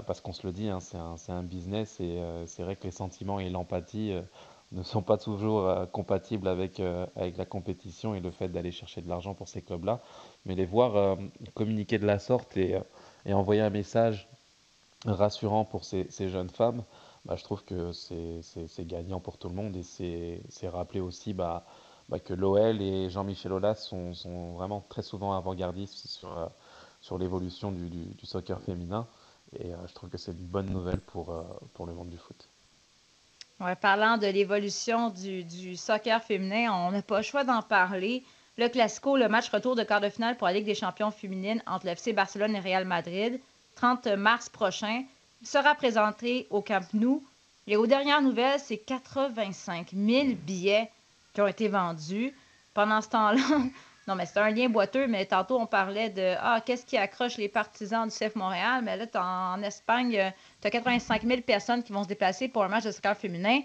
parce 0.08 0.21
qu'on 0.21 0.32
se 0.32 0.47
le 0.47 0.54
dit, 0.54 0.69
hein, 0.69 0.80
c'est 0.80 0.95
un, 0.95 1.15
un, 1.28 1.43
business 1.43 1.99
et 1.99 2.17
c'est 2.45 2.63
vrai 2.63 2.78
que 2.78 2.86
les 2.86 2.91
sentiments 2.91 3.41
et 3.41 3.49
l'empathie 3.49 4.13
ne 4.71 4.84
sont 4.84 5.01
pas 5.01 5.17
toujours 5.17 5.69
compatibles 5.91 6.47
avec, 6.47 6.82
avec 7.17 7.36
la 7.36 7.45
compétition 7.45 8.15
et 8.15 8.21
le 8.21 8.32
fait 8.32 8.47
d'aller 8.47 8.71
chercher 8.71 9.01
de 9.01 9.10
l'argent 9.10 9.34
pour 9.34 9.49
ces 9.49 9.62
clubs-là, 9.62 9.99
mais 10.45 10.56
les 10.56 10.65
voir 10.65 11.17
communiquer 11.56 11.97
de 11.97 12.06
la 12.06 12.19
sorte 12.19 12.56
et, 12.56 12.80
et, 13.25 13.34
envoyer 13.34 13.60
un 13.60 13.69
message 13.69 14.30
rassurant 15.06 15.65
pour 15.65 15.84
ces, 15.84 16.08
ces 16.10 16.30
jeunes 16.30 16.49
femmes, 16.49 16.86
bah, 17.25 17.35
je 17.35 17.43
trouve 17.43 17.63
que 17.63 17.91
c'est 17.91 18.88
gagnant 18.88 19.19
pour 19.19 19.38
tout 19.38 19.49
le 19.49 19.55
monde 19.55 19.75
et 19.75 19.83
c'est 19.83 20.69
rappeler 20.69 20.99
aussi 20.99 21.33
bah, 21.33 21.65
bah, 22.07 22.19
que 22.19 22.33
l'OL 22.33 22.81
et 22.81 23.09
Jean-Michel 23.09 23.51
Aulas 23.51 23.75
sont, 23.75 24.13
sont, 24.13 24.53
vraiment 24.53 24.85
très 24.89 25.01
souvent 25.01 25.33
avant-gardistes 25.33 26.07
sur, 26.07 26.38
euh, 26.38 26.45
sur 27.01 27.17
l'évolution 27.17 27.71
du, 27.71 27.89
du, 27.89 28.25
soccer 28.25 28.61
féminin 28.61 29.07
et 29.59 29.73
euh, 29.73 29.77
je 29.88 29.93
trouve 29.93 30.09
que 30.09 30.17
c'est 30.17 30.33
une 30.33 30.38
bonne 30.38 30.69
nouvelle 30.69 30.99
pour, 30.99 31.31
euh, 31.31 31.41
pour 31.73 31.88
le 31.88 31.93
monde 31.93 32.09
du 32.09 32.17
foot. 32.17 32.47
Ouais, 33.59 33.75
parlant 33.75 34.17
de 34.17 34.27
l'évolution 34.27 35.09
du, 35.09 35.43
du, 35.43 35.75
soccer 35.75 36.21
féminin, 36.21 36.71
on 36.73 36.91
n'a 36.91 37.01
pas 37.01 37.17
le 37.17 37.23
choix 37.23 37.43
d'en 37.43 37.63
parler. 37.63 38.23
Le 38.57 38.67
Classico, 38.69 39.17
le 39.17 39.27
match 39.29 39.49
retour 39.49 39.75
de 39.75 39.83
quart 39.83 40.01
de 40.01 40.09
finale 40.09 40.38
pour 40.38 40.47
la 40.47 40.53
Ligue 40.53 40.65
des 40.65 40.75
champions 40.75 41.09
féminines 41.09 41.63
entre 41.65 41.88
l'FC 41.88 42.13
Barcelone 42.13 42.55
et 42.55 42.59
Real 42.59 42.85
Madrid, 42.85 43.39
30 43.75 44.07
mars 44.07 44.49
prochain 44.49 45.03
sera 45.45 45.75
présenté 45.75 46.47
au 46.49 46.62
Camp 46.62 46.86
Nou. 46.93 47.23
Et 47.67 47.77
aux 47.77 47.88
dernières 47.88 48.21
nouvelles, 48.21 48.60
c'est 48.60 48.77
85 48.77 49.91
000 49.93 50.27
billets 50.36 50.91
qui 51.34 51.41
ont 51.41 51.47
été 51.47 51.67
vendus. 51.67 52.34
Pendant 52.73 53.01
ce 53.01 53.10
temps-là, 53.10 53.41
non, 54.08 54.15
mais 54.15 54.25
c'est 54.25 54.39
un 54.39 54.49
lien 54.49 54.69
boiteux, 54.69 55.08
mais 55.08 55.25
tantôt 55.25 55.60
on 55.60 55.65
parlait 55.65 56.10
de 56.10 56.36
Ah, 56.39 56.62
qu'est-ce 56.63 56.86
qui 56.86 56.97
accroche 56.97 57.38
les 57.38 57.49
partisans 57.49 58.08
du 58.08 58.13
CF 58.13 58.36
Montréal? 58.36 58.81
Mais 58.84 58.97
là, 58.97 59.05
en, 59.55 59.62
Espagne, 59.63 60.34
tu 60.62 60.67
as 60.67 60.71
85 60.71 61.23
000 61.23 61.41
personnes 61.41 61.84
qui 61.84 61.91
vont 61.93 62.03
se 62.03 62.10
déplacer 62.10 62.47
pour 62.47 62.63
un 62.63 62.67
match 62.67 62.84
de 62.84 62.91
soccer 62.91 63.17
féminin. 63.17 63.62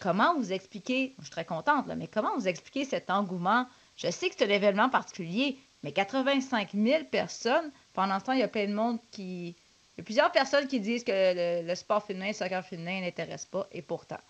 Comment 0.00 0.34
vous 0.36 0.52
expliquez, 0.52 1.14
je 1.18 1.24
suis 1.24 1.30
très 1.30 1.44
contente, 1.44 1.86
mais 1.96 2.06
comment 2.06 2.34
vous 2.36 2.48
expliquez 2.48 2.84
cet 2.84 3.10
engouement? 3.10 3.66
Je 3.96 4.10
sais 4.10 4.30
que 4.30 4.36
c'est 4.38 4.46
un 4.46 4.54
événement 4.54 4.88
particulier, 4.88 5.58
mais 5.82 5.92
85 5.92 6.70
000 6.72 7.04
personnes, 7.04 7.70
pendant 7.92 8.18
ce 8.18 8.24
temps, 8.24 8.32
il 8.32 8.38
y 8.38 8.42
a 8.42 8.48
plein 8.48 8.66
de 8.66 8.72
monde 8.72 8.98
qui, 9.10 9.56
y 10.00 10.02
a 10.02 10.04
plusieurs 10.04 10.32
personnes 10.32 10.66
qui 10.66 10.80
disent 10.80 11.04
que 11.04 11.66
le, 11.66 11.74
sport 11.74 12.04
féminin, 12.04 12.28
le 12.28 12.32
soccer 12.32 12.64
féminin 12.64 13.00
n'intéresse 13.02 13.46
pas, 13.46 13.66
et 13.72 13.82
pourtant. 13.82 14.20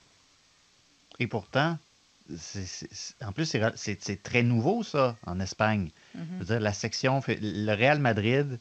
Et 1.18 1.26
pourtant, 1.26 1.78
en 3.24 3.32
plus, 3.32 3.56
c'est 3.76 4.22
très 4.22 4.42
nouveau, 4.42 4.82
ça, 4.82 5.16
en 5.26 5.40
Espagne. 5.40 5.90
Mm-hmm. 6.16 6.44
dire, 6.44 6.60
la 6.60 6.72
section, 6.72 7.22
le 7.26 7.74
Real 7.74 7.98
Madrid 7.98 8.58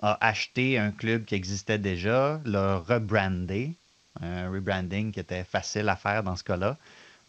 a 0.00 0.18
acheté 0.26 0.78
un 0.78 0.90
club 0.90 1.24
qui 1.24 1.34
existait 1.34 1.78
déjà, 1.78 2.40
l'a 2.44 2.78
rebrandé, 2.78 3.74
un 4.20 4.50
rebranding 4.50 5.12
qui 5.12 5.20
était 5.20 5.44
facile 5.44 5.88
à 5.88 5.96
faire 5.96 6.22
dans 6.22 6.36
ce 6.36 6.44
cas-là, 6.44 6.76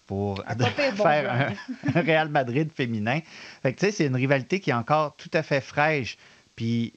pour 0.08 0.44
faire 0.96 1.32
un, 1.32 1.94
un, 1.96 2.02
Real 2.02 2.30
Madrid 2.30 2.72
féminin. 2.74 3.22
Fait 3.62 3.74
que, 3.74 3.80
tu 3.80 3.86
sais, 3.86 3.92
c'est 3.92 4.06
une 4.06 4.16
rivalité 4.16 4.60
qui 4.60 4.72
est 4.72 4.74
encore 4.74 5.16
tout 5.16 5.30
à 5.34 5.44
fait 5.44 5.62
fraîche. 5.62 6.18
Puis 6.56 6.94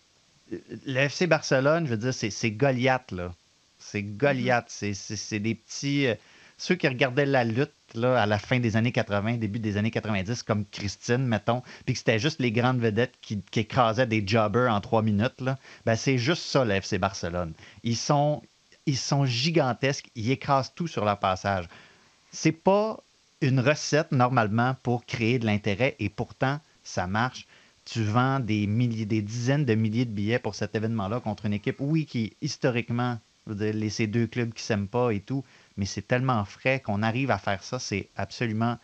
le 0.86 0.96
FC 0.96 1.26
Barcelone, 1.26 1.86
je 1.86 1.90
veux 1.90 1.96
dire, 1.96 2.14
c'est 2.14 2.50
Goliath, 2.50 3.10
là. 3.12 3.32
C'est 3.78 4.02
Goliath. 4.02 4.68
Mm-hmm. 4.68 5.16
C'est 5.16 5.38
des 5.40 5.54
petits. 5.54 6.06
Euh, 6.06 6.14
ceux 6.58 6.76
qui 6.76 6.86
regardaient 6.86 7.26
la 7.26 7.42
lutte 7.42 7.72
là, 7.94 8.22
à 8.22 8.26
la 8.26 8.38
fin 8.38 8.60
des 8.60 8.76
années 8.76 8.92
80, 8.92 9.38
début 9.38 9.58
des 9.58 9.76
années 9.76 9.90
90, 9.90 10.44
comme 10.44 10.64
Christine, 10.66 11.26
mettons, 11.26 11.62
puis 11.84 11.94
que 11.94 11.98
c'était 11.98 12.20
juste 12.20 12.40
les 12.40 12.52
grandes 12.52 12.78
vedettes 12.78 13.14
qui, 13.20 13.42
écrasaient 13.56 14.06
des 14.06 14.24
jobbers 14.24 14.72
en 14.72 14.80
trois 14.80 15.02
minutes, 15.02 15.40
là, 15.40 15.58
ben 15.84 15.96
c'est 15.96 16.18
juste 16.18 16.44
ça, 16.44 16.64
le 16.64 16.74
FC 16.74 16.98
Barcelone. 16.98 17.52
Ils 17.82 17.96
sont, 17.96 18.42
ils 18.86 18.96
sont 18.96 19.24
gigantesques, 19.24 20.08
ils 20.14 20.30
écrasent 20.30 20.72
tout 20.74 20.86
sur 20.86 21.04
leur 21.04 21.18
passage. 21.18 21.68
C'est 22.30 22.52
pas 22.52 23.00
une 23.40 23.58
recette, 23.58 24.12
normalement, 24.12 24.76
pour 24.84 25.04
créer 25.04 25.40
de 25.40 25.46
l'intérêt, 25.46 25.96
et 25.98 26.08
pourtant, 26.08 26.60
ça 26.84 27.08
marche 27.08 27.46
tu 27.84 28.04
vends 28.04 28.40
des 28.40 28.66
milliers, 28.66 29.06
des 29.06 29.22
dizaines 29.22 29.64
de 29.64 29.74
milliers 29.74 30.04
de 30.04 30.12
billets 30.12 30.38
pour 30.38 30.54
cet 30.54 30.74
événement-là 30.74 31.20
contre 31.20 31.46
une 31.46 31.52
équipe, 31.52 31.76
oui, 31.80 32.06
qui 32.06 32.36
historiquement, 32.40 33.18
les, 33.46 33.90
ces 33.90 34.06
deux 34.06 34.26
clubs 34.26 34.52
qui 34.52 34.62
s'aiment 34.62 34.88
pas 34.88 35.10
et 35.10 35.20
tout, 35.20 35.44
mais 35.76 35.86
c'est 35.86 36.06
tellement 36.06 36.44
frais 36.44 36.80
qu'on 36.80 37.02
arrive 37.02 37.30
à 37.30 37.38
faire 37.38 37.62
ça, 37.64 37.78
c'est 37.78 38.08
absolument 38.16 38.78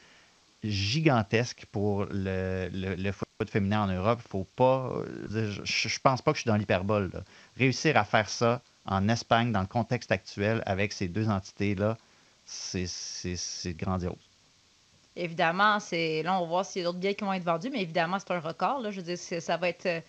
gigantesque 0.64 1.66
pour 1.70 2.06
le, 2.10 2.68
le, 2.72 3.12
foot 3.12 3.28
féminin 3.48 3.84
en 3.84 3.86
Europe. 3.86 4.20
Faut 4.28 4.48
pas, 4.56 4.92
je, 5.30 5.62
je 5.64 6.00
pense 6.00 6.20
pas 6.20 6.32
que 6.32 6.38
je 6.38 6.42
suis 6.42 6.48
dans 6.48 6.56
l'hyperbole. 6.56 7.12
Réussir 7.56 7.96
à 7.96 8.04
faire 8.04 8.28
ça 8.28 8.62
en 8.84 9.08
Espagne, 9.08 9.52
dans 9.52 9.60
le 9.60 9.66
contexte 9.66 10.10
actuel, 10.10 10.62
avec 10.66 10.92
ces 10.92 11.06
deux 11.06 11.28
entités-là, 11.28 11.96
c'est 12.44 13.76
grandiose 13.76 14.27
évidemment, 15.18 15.80
c'est 15.80 16.22
là, 16.22 16.38
on 16.38 16.42
va 16.42 16.46
voir 16.46 16.64
s'il 16.64 16.82
y 16.82 16.84
a 16.84 16.88
d'autres 16.88 16.98
billets 16.98 17.14
qui 17.14 17.24
vont 17.24 17.32
être 17.32 17.44
vendus, 17.44 17.70
mais 17.70 17.82
évidemment, 17.82 18.18
c'est 18.18 18.32
un 18.32 18.40
record. 18.40 18.80
Là. 18.80 18.90
Je 18.90 19.00
veux 19.00 19.14
dire, 19.14 19.18
ça 19.18 19.56
va 19.56 19.68
être 19.68 19.86
euh, 19.86 20.00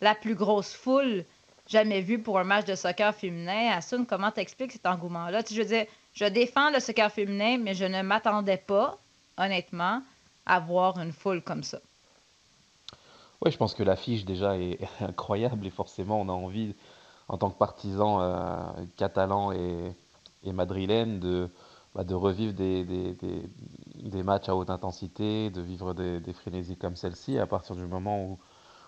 la 0.00 0.14
plus 0.14 0.34
grosse 0.34 0.74
foule 0.74 1.24
jamais 1.66 2.00
vue 2.00 2.18
pour 2.18 2.38
un 2.38 2.44
match 2.44 2.66
de 2.66 2.74
soccer 2.74 3.14
féminin. 3.14 3.72
Assun, 3.72 4.04
comment 4.04 4.30
t'expliques 4.30 4.72
cet 4.72 4.86
engouement-là? 4.86 5.42
je 5.50 5.56
veux 5.56 5.68
dire, 5.68 5.86
je 6.14 6.24
défends 6.24 6.70
le 6.70 6.80
soccer 6.80 7.10
féminin, 7.10 7.58
mais 7.58 7.74
je 7.74 7.84
ne 7.84 8.02
m'attendais 8.02 8.56
pas, 8.56 8.98
honnêtement, 9.36 10.02
à 10.46 10.60
voir 10.60 10.98
une 10.98 11.12
foule 11.12 11.42
comme 11.42 11.62
ça. 11.62 11.78
Oui, 13.44 13.50
je 13.50 13.56
pense 13.56 13.74
que 13.74 13.82
l'affiche 13.82 14.24
déjà 14.24 14.56
est 14.56 14.78
incroyable 15.00 15.66
et 15.66 15.70
forcément, 15.70 16.20
on 16.20 16.28
a 16.28 16.32
envie, 16.32 16.74
en 17.28 17.38
tant 17.38 17.50
que 17.50 17.58
partisan 17.58 18.20
euh, 18.20 18.56
catalan 18.96 19.52
et, 19.52 19.92
et 20.44 20.52
madrilène, 20.52 21.20
de, 21.20 21.50
bah, 21.94 22.04
revivre 22.08 22.52
des, 22.52 22.84
matchs 24.22 24.48
à 24.48 24.56
haute 24.56 24.70
intensité, 24.70 25.50
de 25.50 25.60
vivre 25.60 25.94
des, 25.94 26.20
des 26.20 26.32
frénésies 26.32 26.76
comme 26.76 26.96
celle-ci. 26.96 27.38
À 27.38 27.46
partir 27.46 27.76
du 27.76 27.84
moment 27.84 28.24
où, 28.24 28.38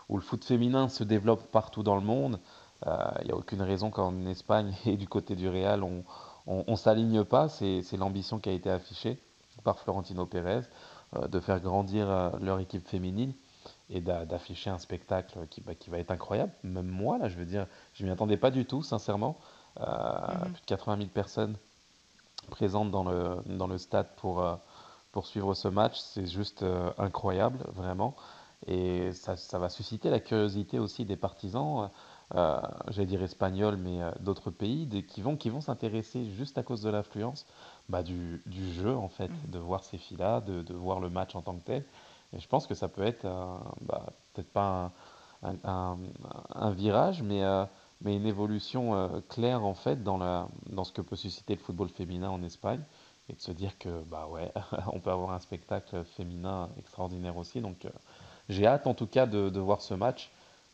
où, 0.09 0.17
le 0.17 0.23
foot 0.23 0.45
féminin 0.45 0.89
se 0.89 1.05
développe 1.05 1.51
partout 1.51 1.83
dans 1.83 1.97
le 1.97 2.03
monde, 2.03 2.41
il 2.85 2.89
euh, 2.89 3.25
n'y 3.25 3.31
a 3.33 3.37
aucune 3.37 3.63
raison 3.63 3.91
qu'en 3.91 4.27
Espagne 4.27 4.75
et 4.87 4.97
du 4.97 5.09
côté 5.09 5.37
du 5.37 5.49
Real, 5.49 5.83
on 5.83 6.05
on 6.47 6.77
s'aligne 6.77 7.25
pas. 7.25 7.49
C'est 7.49 7.97
l'ambition 7.97 8.39
qui 8.39 8.49
a 8.49 8.53
été 8.53 8.71
affichée 8.71 9.19
par 9.63 9.79
Florentino 9.79 10.27
Pérez 10.27 10.63
euh, 11.17 11.29
de 11.29 11.41
faire 11.41 11.61
grandir 11.61 12.09
euh, 12.09 12.31
leur 12.41 12.59
équipe 12.61 12.87
féminine 12.87 13.35
et 13.89 14.01
d'a- 14.01 14.25
d'afficher 14.25 14.71
un 14.71 14.79
spectacle 14.79 15.47
qui, 15.49 15.61
bah, 15.61 15.75
qui 15.75 15.91
va 15.91 15.99
être 15.99 16.11
incroyable. 16.11 16.53
Même 16.65 16.87
moi, 16.87 17.19
là, 17.19 17.29
je 17.29 17.37
veux 17.37 17.45
dire, 17.45 17.67
je 17.93 18.05
m'y 18.05 18.11
attendais 18.11 18.37
pas 18.37 18.51
du 18.51 18.65
tout, 18.65 18.83
sincèrement. 18.83 19.37
Euh, 19.81 19.85
Mhm. 19.87 20.53
Plus 20.53 20.61
de 20.63 20.67
80 20.67 20.97
000 20.97 21.09
personnes 21.11 21.57
présentes 22.51 22.91
dans 22.91 23.05
le, 23.05 23.37
dans 23.47 23.67
le 23.67 23.79
stade 23.79 24.09
pour, 24.17 24.41
pour 25.13 25.27
suivre 25.27 25.55
ce 25.55 25.69
match, 25.69 25.99
c'est 25.99 26.27
juste 26.27 26.63
euh, 26.63 26.91
incroyable, 26.99 27.59
vraiment. 27.75 28.15
Et 28.67 29.13
ça, 29.13 29.37
ça 29.37 29.59
va 29.59 29.69
susciter 29.69 30.11
la 30.11 30.21
curiosité 30.21 30.79
aussi 30.79 31.05
des 31.05 31.17
partisans, 31.17 31.91
euh, 32.35 32.61
j'allais 32.89 33.07
dire 33.07 33.23
espagnols, 33.23 33.77
mais 33.77 34.03
euh, 34.03 34.11
d'autres 34.21 34.51
pays, 34.51 34.87
des- 34.87 35.05
qui 35.05 35.23
vont, 35.23 35.37
qui 35.37 35.49
vont 35.51 35.61
s'intéresser 35.63 36.27
juste 36.31 36.59
à 36.59 36.63
cause 36.63 36.83
de 36.83 36.91
l'affluence 36.91 37.47
bah, 37.89 38.03
du, 38.03 38.43
du 38.47 38.73
jeu, 38.73 38.95
en 38.97 39.09
fait, 39.09 39.31
Mhm. 39.31 39.51
de 39.53 39.59
voir 39.59 39.83
ces 39.85 39.99
filles-là, 39.99 40.41
de, 40.43 40.63
de 40.63 40.75
voir 40.75 41.01
le 41.01 41.09
match 41.11 41.35
en 41.35 41.43
tant 41.43 41.55
que 41.57 41.65
tel. 41.65 41.85
Et 42.33 42.39
je 42.39 42.47
pense 42.47 42.67
que 42.67 42.75
ça 42.75 42.89
peut 42.89 43.03
être, 43.03 43.27
bah, 43.81 44.07
peut-être 44.35 44.53
pas 44.53 44.93
un, 45.43 45.51
un- 45.51 45.57
un- 45.65 45.99
un 46.55 46.71
virage, 46.71 47.23
mais, 47.23 47.43
euh, 47.43 47.65
mais 48.03 48.15
une 48.17 48.27
évolution 48.27 48.95
euh, 48.95 49.21
claire, 49.29 49.65
en 49.65 49.75
fait, 49.75 50.03
dans 50.05 50.19
la, 50.19 50.49
dans 50.69 50.85
ce 50.85 50.93
que 50.93 51.01
peut 51.03 51.17
susciter 51.17 51.55
le 51.55 51.61
football 51.61 51.89
féminin 51.89 52.29
en 52.31 52.43
Espagne. 52.43 52.83
Et 53.31 53.35
de 53.35 53.41
se 53.41 53.53
dire 53.53 53.79
que, 53.79 54.03
bah 54.05 54.27
ouais, 54.29 54.53
on 54.93 55.01
peut 55.01 55.11
avoir 55.11 55.33
un 55.33 55.41
spectacle 55.41 56.05
féminin 56.05 56.71
extraordinaire 56.79 57.37
aussi. 57.39 57.63
Donc, 57.63 57.87
euh, 57.87 57.91
j'ai 58.51 58.67
hâte, 58.67 58.87
en 58.89 58.95
tout 58.95 59.07
cas, 59.07 59.27
de, 59.27 59.49
de 59.51 59.61
voir 59.61 59.81
ce 59.83 59.95
match 59.95 60.31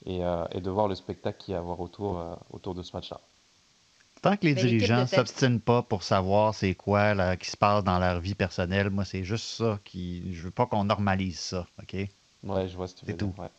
et, 0.06 0.24
euh, 0.24 0.44
et 0.52 0.60
de 0.62 0.70
voir 0.70 0.88
le 0.88 0.94
spectacle 0.96 1.38
qu'il 1.38 1.52
y 1.52 1.54
a 1.54 1.58
à 1.58 1.60
avoir 1.62 1.80
autour, 1.80 2.18
euh, 2.18 2.34
autour 2.52 2.74
de 2.74 2.82
ce 2.82 2.96
match-là. 2.96 3.20
Tant 4.20 4.36
que 4.36 4.44
les 4.46 4.54
dirigeants 4.54 5.00
ne 5.00 5.06
s'obstinent 5.06 5.58
pas 5.58 5.82
pour 5.82 6.02
savoir 6.02 6.54
c'est 6.54 6.74
quoi 6.74 7.14
là, 7.14 7.34
qui 7.38 7.48
se 7.50 7.56
passe 7.56 7.82
dans 7.82 7.98
leur 7.98 8.20
vie 8.20 8.34
personnelle, 8.34 8.90
moi, 8.90 9.06
c'est 9.06 9.24
juste 9.24 9.46
ça 9.46 9.80
qui. 9.84 10.34
Je 10.34 10.42
veux 10.42 10.50
pas 10.50 10.66
qu'on 10.66 10.84
normalise 10.84 11.38
ça, 11.40 11.66
OK? 11.82 11.96
Ouais, 12.42 12.66
je 12.66 12.76
vois 12.78 12.88
ce 12.88 12.94
que 12.94 13.00
tu 13.00 13.06
veux 13.06 13.12
C'est 13.12 13.16
dire. 13.18 13.28
tout. 13.28 13.34
ouais. 13.38 13.50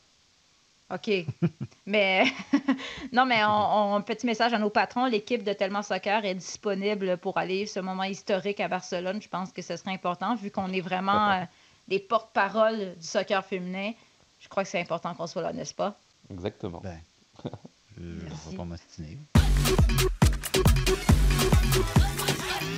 OK. 0.93 1.10
mais 1.86 2.23
non, 3.12 3.26
mais 3.26 3.43
on, 3.43 3.50
on- 3.50 3.95
un 3.95 4.02
petit 4.02 4.26
message 4.26 4.54
à 4.54 4.60
nos 4.60 4.69
patrons. 4.69 5.06
L'équipe 5.06 5.43
de 5.43 5.52
Tellement 5.54 5.82
Soccer 5.84 6.23
est 6.23 6.36
disponible 6.36 7.17
pour 7.17 7.38
aller 7.38 7.65
ce 7.65 7.80
moment 7.82 8.04
historique 8.04 8.60
à 8.62 8.67
Barcelone. 8.69 9.21
Je 9.21 9.28
pense 9.28 9.52
que 9.52 9.62
ce 9.62 9.76
serait 9.76 9.91
important, 9.91 10.36
vu 10.36 10.50
qu'on 10.52 10.71
est 10.71 10.82
vraiment 10.82 11.32
euh, 11.32 11.43
des 11.88 12.00
porte-parole 12.00 12.95
du 13.00 13.06
soccer 13.06 13.43
féminin. 13.45 13.91
Je 14.39 14.47
crois 14.47 14.63
que 14.63 14.69
c'est 14.69 14.80
important 14.80 15.13
qu'on 15.13 15.28
soit 15.28 15.41
là, 15.41 15.52
n'est-ce 15.52 15.73
pas? 15.73 15.97
Exactement. 16.32 16.80
Ben, 16.82 17.00
je 17.97 18.50
vais 18.50 18.56
pas 18.58 18.63
m'ostiner. 18.63 19.17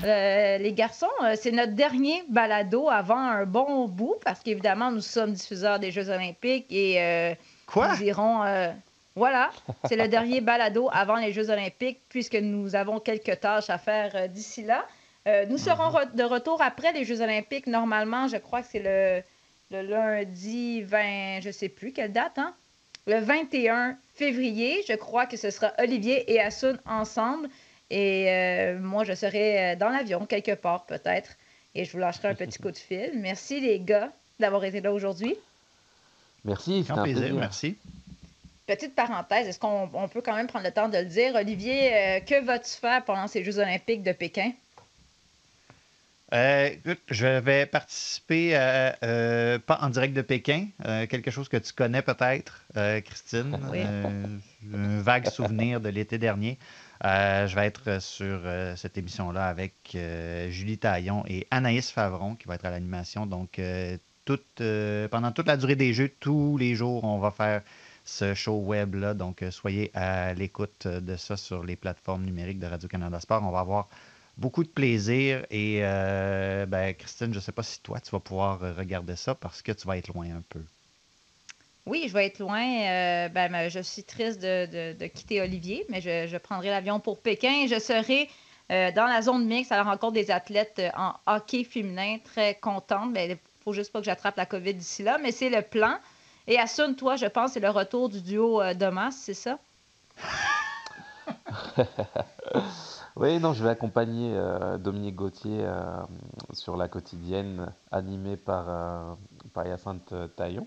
Euh, 0.06 0.58
les 0.60 0.74
garçons, 0.74 1.08
euh, 1.24 1.36
c'est 1.40 1.52
notre 1.52 1.74
dernier 1.74 2.24
balado 2.30 2.90
avant 2.90 3.18
un 3.18 3.46
bon 3.46 3.88
bout, 3.90 4.16
parce 4.24 4.40
qu'évidemment, 4.40 4.92
nous 4.92 5.02
sommes 5.02 5.34
diffuseurs 5.34 5.78
des 5.80 5.92
Jeux 5.92 6.10
Olympiques 6.10 6.68
et 6.70 7.02
euh, 7.02 7.36
Quoi? 7.72 7.96
nous 7.96 8.04
irons. 8.04 8.44
euh, 8.44 8.72
voilà, 9.16 9.50
c'est 9.88 9.96
le 9.98 10.08
dernier 10.08 10.40
balado 10.40 10.90
avant 10.92 11.16
les 11.18 11.34
Jeux 11.34 11.50
Olympiques, 11.50 12.00
puisque 12.10 12.36
nous 12.36 12.76
avons 12.76 13.00
quelques 13.00 13.40
tâches 13.40 13.70
à 13.70 13.78
faire 13.78 14.12
euh, 14.16 14.28
d'ici 14.28 14.64
là. 14.64 14.86
Euh, 15.28 15.46
nous 15.48 15.58
serons 15.58 15.92
de 16.14 16.24
retour 16.24 16.62
après 16.62 16.94
les 16.94 17.04
Jeux 17.04 17.22
Olympiques. 17.22 17.68
Normalement, 17.68 18.28
je 18.28 18.38
crois 18.38 18.62
que 18.62 18.68
c'est 18.72 18.80
le, 18.80 19.22
le 19.76 19.82
lundi 19.88 20.82
20, 20.84 21.42
je 21.42 21.52
sais 21.52 21.70
plus 21.70 21.92
quelle 21.92 22.14
date, 22.14 22.38
hein? 22.38 22.56
Le 23.08 23.20
21 23.20 23.98
février. 24.16 24.84
Je 24.88 24.94
crois 24.94 25.26
que 25.26 25.36
ce 25.36 25.50
sera 25.50 25.74
Olivier 25.80 26.32
et 26.32 26.40
Assun 26.40 26.78
ensemble. 26.86 27.50
Et 27.90 28.74
moi, 28.80 29.04
je 29.04 29.14
serai 29.14 29.76
dans 29.78 29.90
l'avion, 29.90 30.26
quelque 30.28 30.54
part 30.54 30.86
peut-être. 30.86 31.32
Et 31.74 31.86
je 31.86 31.92
vous 31.92 31.98
lâcherai 31.98 32.28
un 32.28 32.36
petit 32.36 32.60
coup 32.60 32.70
de 32.72 32.78
fil. 32.78 33.12
Merci 33.16 33.60
les 33.62 33.80
gars 33.80 34.12
d'avoir 34.40 34.64
été 34.64 34.80
là 34.80 34.94
aujourd'hui. 34.94 35.36
Merci, 36.46 36.86
un 36.90 37.04
plaisir, 37.04 37.22
plaisir. 37.22 37.36
merci. 37.40 37.78
Petite 38.68 38.94
parenthèse, 38.96 39.48
est-ce 39.48 39.60
qu'on 39.60 39.90
on 39.94 40.08
peut 40.08 40.22
quand 40.22 40.36
même 40.36 40.48
prendre 40.48 40.66
le 40.66 40.72
temps 40.72 40.90
de 40.90 40.98
le 40.98 41.06
dire? 41.06 41.34
Olivier, 41.36 41.92
euh, 41.94 42.20
que 42.20 42.44
vas-tu 42.44 42.70
faire 42.72 43.04
pendant 43.04 43.28
ces 43.28 43.44
Jeux 43.44 43.58
olympiques 43.58 44.04
de 44.04 44.12
Pékin? 44.12 44.52
Euh, 46.32 46.68
écoute, 46.68 47.00
je 47.10 47.26
vais 47.40 47.66
participer, 47.66 48.56
à, 48.56 48.96
euh, 49.04 49.58
pas 49.58 49.80
en 49.82 49.90
direct 49.90 50.14
de 50.14 50.22
Pékin, 50.22 50.68
euh, 50.86 51.08
quelque 51.08 51.32
chose 51.32 51.50
que 51.50 51.58
tu 51.58 51.74
connais 51.74 52.04
peut-être, 52.04 52.64
euh, 52.78 53.02
Christine. 53.02 53.58
Oui. 53.72 53.80
Euh, 53.84 54.26
un 54.74 55.02
vague 55.02 55.28
souvenir 55.30 55.82
de 55.82 55.90
l'été 55.90 56.20
dernier. 56.20 56.60
Euh, 57.06 57.48
je 57.48 57.56
vais 57.56 57.66
être 57.66 58.00
sur 58.02 58.42
euh, 58.44 58.76
cette 58.76 58.98
émission-là 58.98 59.48
avec 59.48 59.74
euh, 59.96 60.50
Julie 60.52 60.78
Taillon 60.78 61.24
et 61.28 61.48
Anaïs 61.50 61.90
Favron 61.90 62.36
qui 62.36 62.48
va 62.48 62.56
être 62.56 62.66
à 62.66 62.70
l'animation. 62.72 63.26
Donc, 63.26 63.58
euh, 63.58 63.98
euh, 64.62 65.08
pendant 65.08 65.32
toute 65.32 65.48
la 65.48 65.58
durée 65.58 65.76
des 65.76 65.94
Jeux, 65.94 66.12
tous 66.20 66.58
les 66.58 66.76
jours, 66.76 67.04
on 67.04 67.20
va 67.20 67.32
faire 67.32 67.62
ce 68.06 68.34
show 68.34 68.58
web-là. 68.58 69.14
Donc, 69.14 69.44
euh, 69.44 69.52
soyez 69.52 69.92
à 69.94 70.34
l'écoute 70.34 70.88
de 70.88 71.16
ça 71.16 71.38
sur 71.38 71.64
les 71.64 71.76
plateformes 71.76 72.24
numériques 72.24 72.60
de 72.60 72.68
Radio-Canada 72.68 73.20
Sport. 73.20 73.44
On 73.44 73.52
va 73.52 73.60
avoir 73.60 73.88
beaucoup 74.38 74.64
de 74.64 74.70
plaisir. 74.70 75.46
Et 75.52 75.80
euh, 75.84 76.66
ben, 76.66 76.94
Christine, 76.94 77.32
je 77.32 77.40
ne 77.40 77.42
sais 77.42 77.52
pas 77.52 77.64
si 77.64 77.82
toi, 77.82 78.00
tu 78.00 78.10
vas 78.12 78.20
pouvoir 78.20 78.64
euh, 78.64 78.74
regarder 78.74 79.16
ça 79.16 79.36
parce 79.36 79.62
que 79.62 79.72
tu 79.72 79.86
vas 79.88 79.98
être 79.98 80.08
loin 80.14 80.26
un 80.28 80.44
peu. 80.50 80.62
Oui, 81.86 82.06
je 82.08 82.14
vais 82.14 82.28
être 82.28 82.40
loin. 82.40 82.62
euh, 82.62 83.30
ben, 83.30 83.52
ben, 83.52 83.70
je 83.70 83.80
suis 83.80 84.04
triste 84.04 84.42
de, 84.42 84.94
de- 84.94 85.08
quitter 85.08 85.42
Olivier, 85.42 85.86
mais 85.90 86.02
je, 86.02 86.28
je 86.28 86.38
prendrai 86.38 86.70
l'avion 86.70 87.00
pour 87.00 87.20
Pékin 87.20 87.64
et 87.64 87.68
je 87.68 87.80
serai 87.80 88.30
euh, 88.72 88.92
dans 88.92 89.08
la 89.08 89.22
zone 89.22 89.46
mixte 89.46 89.72
à 89.72 89.78
la 89.78 89.84
rencontre 89.84 90.14
des 90.14 90.30
athlètes 90.30 90.80
euh, 90.80 90.90
en 90.96 91.14
hockey 91.26 91.64
féminin. 91.64 92.18
Très 92.24 92.56
contente. 92.56 93.12
Ne 93.14 93.36
faut 93.70 93.74
juste 93.74 93.92
pas 93.92 94.00
que 94.00 94.06
j'attrape 94.06 94.36
la 94.36 94.46
COVID 94.46 94.74
d'ici 94.74 95.04
là, 95.04 95.18
mais 95.22 95.32
c'est 95.32 95.50
le 95.50 95.62
plan. 95.62 95.98
Et 96.48 96.58
Assun, 96.58 96.94
toi, 96.96 97.16
je 97.16 97.28
pense, 97.28 97.52
c'est 97.54 97.60
le 97.60 97.70
retour 97.70 98.10
du 98.10 98.22
duo 98.22 98.62
euh, 98.62 98.74
Domas, 98.74 99.12
c'est 99.12 99.34
ça? 99.34 99.60
Oui, 103.20 103.38
non, 103.38 103.52
je 103.52 103.62
vais 103.62 103.70
accompagner 103.70 104.32
euh, 104.34 104.78
Dominique 104.78 105.16
Gauthier 105.16 105.60
euh, 105.66 105.84
sur 106.54 106.78
la 106.78 106.88
quotidienne 106.88 107.74
animée 107.92 108.38
par, 108.38 108.66
euh, 108.70 109.14
par 109.54 109.68
Hyacinthe 109.68 110.14
Taillon. 110.38 110.66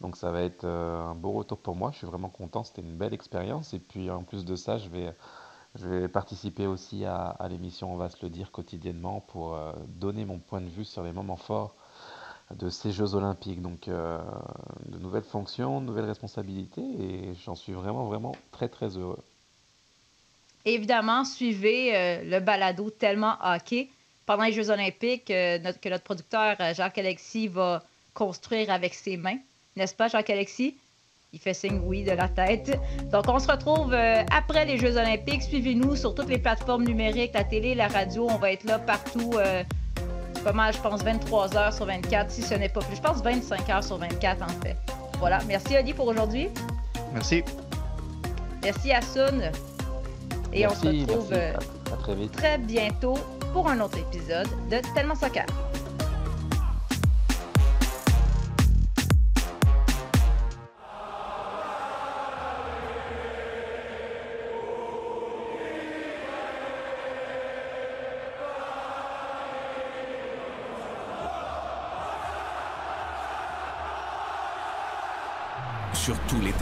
Donc 0.00 0.16
ça 0.16 0.32
va 0.32 0.42
être 0.42 0.64
un 0.66 1.14
beau 1.14 1.30
retour 1.30 1.58
pour 1.58 1.76
moi. 1.76 1.90
Je 1.92 1.98
suis 1.98 2.06
vraiment 2.08 2.30
content. 2.30 2.64
C'était 2.64 2.82
une 2.82 2.96
belle 2.96 3.14
expérience. 3.14 3.74
Et 3.74 3.78
puis 3.78 4.10
en 4.10 4.24
plus 4.24 4.44
de 4.44 4.56
ça, 4.56 4.76
je 4.76 4.88
vais, 4.88 5.14
je 5.76 5.88
vais 5.88 6.08
participer 6.08 6.66
aussi 6.66 7.04
à, 7.04 7.36
l'émission 7.48 7.92
On 7.92 7.96
va 7.96 8.08
se 8.08 8.16
le 8.22 8.28
dire 8.28 8.50
quotidiennement 8.50 9.20
pour 9.20 9.56
donner 9.86 10.24
mon 10.24 10.40
point 10.40 10.62
de 10.62 10.68
vue 10.68 10.84
sur 10.84 11.04
les 11.04 11.12
moments 11.12 11.36
forts 11.36 11.76
de 12.52 12.68
ces 12.68 12.92
Jeux 12.92 13.14
Olympiques. 13.14 13.62
Donc 13.62 13.88
euh, 13.88 14.18
de 14.86 14.98
nouvelles 14.98 15.24
fonctions, 15.24 15.80
de 15.80 15.86
nouvelles 15.86 16.04
responsabilités. 16.04 16.82
Et 16.82 17.34
j'en 17.44 17.54
suis 17.54 17.72
vraiment, 17.72 18.04
vraiment 18.06 18.34
très, 18.52 18.68
très 18.68 18.96
heureux. 18.96 19.22
Évidemment, 20.64 21.24
suivez 21.24 21.94
euh, 21.94 22.22
le 22.24 22.40
balado 22.40 22.90
Tellement 22.90 23.36
Hockey 23.42 23.88
pendant 24.24 24.44
les 24.44 24.52
Jeux 24.52 24.70
Olympiques 24.70 25.30
euh, 25.30 25.58
notre- 25.58 25.80
que 25.80 25.88
notre 25.88 26.04
producteur 26.04 26.56
Jacques-Alexis 26.74 27.48
va 27.48 27.82
construire 28.14 28.70
avec 28.70 28.94
ses 28.94 29.16
mains. 29.16 29.38
N'est-ce 29.76 29.94
pas, 29.94 30.08
Jacques-Alexis? 30.08 30.76
Il 31.32 31.40
fait 31.40 31.52
signe 31.52 31.80
oui 31.84 32.04
de 32.04 32.12
la 32.12 32.28
tête. 32.28 32.78
Donc, 33.10 33.24
on 33.26 33.40
se 33.40 33.50
retrouve 33.50 33.92
après 33.92 34.64
les 34.64 34.78
Jeux 34.78 34.96
Olympiques. 34.96 35.42
Suivez-nous 35.42 35.96
sur 35.96 36.14
toutes 36.14 36.28
les 36.28 36.38
plateformes 36.38 36.84
numériques, 36.84 37.32
la 37.34 37.42
télé, 37.42 37.74
la 37.74 37.88
radio. 37.88 38.28
On 38.30 38.38
va 38.38 38.52
être 38.52 38.62
là 38.62 38.78
partout. 38.78 39.32
C'est 40.34 40.42
pas 40.44 40.52
mal, 40.52 40.72
je 40.74 40.78
pense, 40.80 41.02
23 41.02 41.56
heures 41.56 41.72
sur 41.72 41.86
24, 41.86 42.30
si 42.30 42.42
ce 42.42 42.54
n'est 42.54 42.68
pas 42.68 42.80
plus. 42.80 42.96
Je 42.96 43.00
pense 43.00 43.22
25 43.22 43.70
heures 43.70 43.84
sur 43.84 43.98
24, 43.98 44.42
en 44.42 44.48
fait. 44.62 44.76
Voilà. 45.18 45.38
Merci, 45.46 45.76
Oli, 45.76 45.94
pour 45.94 46.06
aujourd'hui. 46.08 46.48
Merci. 47.12 47.42
Merci, 48.62 48.92
Assun. 48.92 49.50
Et 50.52 50.66
on 50.66 50.70
se 50.70 50.86
retrouve... 50.86 51.28
merci. 51.30 51.32
euh, 51.32 51.52
À- 51.90 51.94
à 51.94 51.96
très 52.02 52.14
vite. 52.14 52.32
très 52.32 52.58
bientôt 52.58 53.14
pour 53.52 53.68
un 53.68 53.80
autre 53.80 53.98
épisode 53.98 54.48
de 54.70 54.78
Tellement 54.94 55.14
Soccer. 55.14 55.46